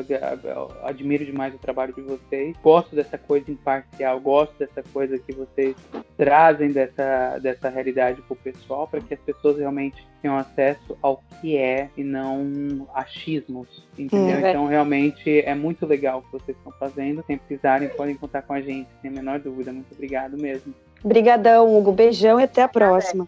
admiro 0.84 1.26
demais 1.26 1.54
o 1.54 1.58
trabalho 1.58 1.94
de 1.94 2.02
vocês. 2.02 2.56
Gosto 2.64 2.96
dessa 2.96 3.18
coisa 3.18 3.52
imparcial, 3.52 4.20
gosto 4.20 4.54
dessa 4.58 4.84
coisa 4.94 5.18
que 5.18 5.34
vocês 5.34 5.76
trazem 6.18 6.72
dessa, 6.72 7.38
dessa 7.40 7.70
realidade 7.70 8.22
para 8.22 8.34
o 8.34 8.38
pessoal, 8.38 8.88
para 8.88 9.02
que 9.02 9.14
as 9.14 9.20
pessoas 9.20 9.58
realmente 9.58 10.06
tenham 10.22 10.38
acesso 10.38 10.98
ao 11.02 11.22
que 11.40 11.58
é 11.58 11.90
e 11.96 12.04
não 12.04 12.88
achismos, 12.94 13.88
entendeu? 13.98 14.38
Hum, 14.38 14.50
então, 14.50 14.66
realmente, 14.66 15.42
é 15.42 15.54
muito 15.54 15.86
legal 15.86 16.20
o 16.20 16.22
que 16.24 16.32
vocês 16.32 16.58
estão 16.58 16.72
fazendo. 16.80 17.24
Se 17.26 17.38
precisarem, 17.38 17.90
podem 17.90 18.16
contar 18.16 18.42
com 18.42 18.54
a 18.54 18.62
gente, 18.62 18.88
sem 19.02 19.12
a 19.12 19.14
menor 19.14 19.40
dúvida. 19.40 19.72
Muito 19.72 19.94
obrigado 19.94 20.38
mesmo. 20.38 20.74
Obrigadão, 21.04 21.78
Hugo. 21.78 21.92
Beijão 21.92 22.40
e 22.40 22.44
até 22.44 22.64
a 22.64 22.68
próxima. 22.68 23.28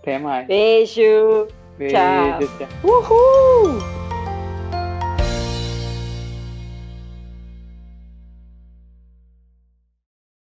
Até 0.00 0.18
mais. 0.18 0.46
Beijo. 0.46 1.48
Beijo. 1.78 1.94
Tchau. 1.94 2.38
tchau. 2.58 2.68
Uhul! 2.84 4.13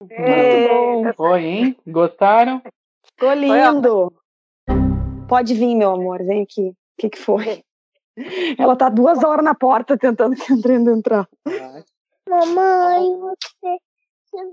Muito 0.01 0.69
bom. 0.69 1.13
Foi, 1.15 1.45
hein? 1.45 1.77
Gostaram? 1.87 2.63
Ficou 3.05 3.33
lindo. 3.33 4.13
Pode 5.29 5.55
vir, 5.55 5.75
meu 5.75 5.91
amor. 5.91 6.23
Vem 6.25 6.43
aqui. 6.43 6.69
O 6.69 6.75
que, 6.99 7.11
que 7.11 7.19
foi? 7.19 7.63
Ela 8.59 8.77
tá 8.77 8.89
duas 8.89 9.23
horas 9.23 9.45
na 9.45 9.55
porta 9.55 9.99
tentando 9.99 10.37
que 10.37 10.51
Andrenda 10.53 10.93
entrar. 10.93 11.29
Mamãe, 12.29 13.05
você 13.21 13.79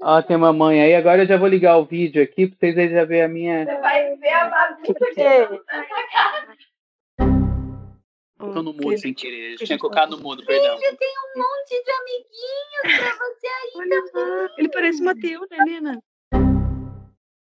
Ó, 0.01 0.21
tem 0.21 0.37
mamãe 0.37 0.81
aí. 0.81 0.95
Agora 0.95 1.23
eu 1.23 1.27
já 1.27 1.37
vou 1.37 1.47
ligar 1.47 1.77
o 1.77 1.85
vídeo 1.85 2.23
aqui 2.23 2.47
pra 2.47 2.57
vocês 2.71 2.91
já 2.91 3.05
verem 3.05 3.23
a 3.23 3.27
minha. 3.27 3.65
Você 3.65 3.77
vai 3.79 4.15
ver 4.15 4.29
a 4.29 4.49
bagunça 4.49 4.93
que 4.93 4.93
Tô 8.37 8.61
no 8.61 8.73
mudo 8.73 8.97
sem 8.97 9.13
querer. 9.13 9.53
Eu 9.53 9.57
tinha 9.65 9.77
colocado 9.77 10.17
no 10.17 10.21
mudo, 10.21 10.45
perdão. 10.45 10.77
Filho, 10.77 10.97
tem 10.97 11.13
um 11.17 11.39
monte 11.39 11.83
de 11.83 11.91
amiguinhos 11.91 12.99
pra 12.99 13.25
você 13.25 13.47
aí 13.47 13.89
também. 13.89 14.49
Ele 14.57 14.69
parece 14.69 15.01
Matheus, 15.01 15.47
né, 15.49 15.57
Nina? 15.65 16.03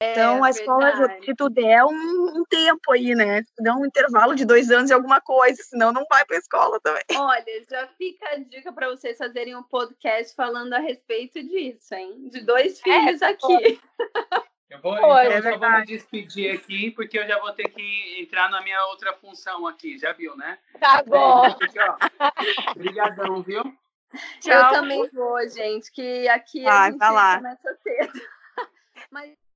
É, 0.01 0.13
então, 0.13 0.41
a 0.45 0.49
escola, 0.49 0.93
se 1.21 1.35
tu 1.35 1.49
der 1.49 1.83
um, 1.83 1.91
um, 1.91 2.43
tempo 2.49 2.93
aí, 2.93 3.13
né? 3.13 3.43
Se 3.43 3.53
tu 3.53 3.61
der 3.61 3.73
um 3.73 3.85
intervalo 3.85 4.33
de 4.33 4.45
dois 4.45 4.71
anos 4.71 4.89
e 4.89 4.93
alguma 4.93 5.19
coisa, 5.19 5.61
senão 5.61 5.91
não 5.91 6.05
vai 6.09 6.23
pra 6.25 6.37
escola 6.37 6.79
também. 6.79 7.03
Olha, 7.17 7.65
já 7.69 7.85
fica 7.97 8.29
a 8.29 8.37
dica 8.37 8.71
para 8.71 8.87
vocês 8.87 9.17
fazerem 9.17 9.57
um 9.57 9.63
podcast 9.63 10.33
falando 10.33 10.71
a 10.71 10.79
respeito 10.79 11.43
disso, 11.43 11.93
hein? 11.93 12.29
De 12.29 12.39
dois 12.39 12.79
é, 12.79 12.81
filhos 12.81 13.21
é, 13.21 13.25
aqui. 13.25 13.81
Eu 14.69 14.79
vou, 14.81 14.95
então, 14.95 15.17
é 15.17 15.37
eu 15.37 15.43
só 15.43 15.57
vou 15.57 15.69
me 15.71 15.85
despedir 15.85 16.55
aqui, 16.55 16.91
porque 16.91 17.17
eu 17.17 17.27
já 17.27 17.39
vou 17.39 17.51
ter 17.53 17.69
que 17.69 18.21
entrar 18.21 18.49
na 18.49 18.61
minha 18.61 18.85
outra 18.85 19.13
função 19.13 19.65
aqui, 19.65 19.97
já 19.97 20.13
viu, 20.13 20.37
né? 20.37 20.59
Tá 20.79 21.01
bom. 21.01 21.43
Obrigadão, 22.75 23.41
viu? 23.41 23.63
Tchau. 24.39 24.53
Eu 24.53 24.69
também 24.69 25.09
vou, 25.09 25.49
gente, 25.49 25.91
que 25.91 26.27
aqui 26.29 26.63
vai, 26.63 26.89
a 26.89 26.91
gente 26.91 26.99
começa 26.99 27.77
cedo. 27.83 28.21
Mas 29.11 29.48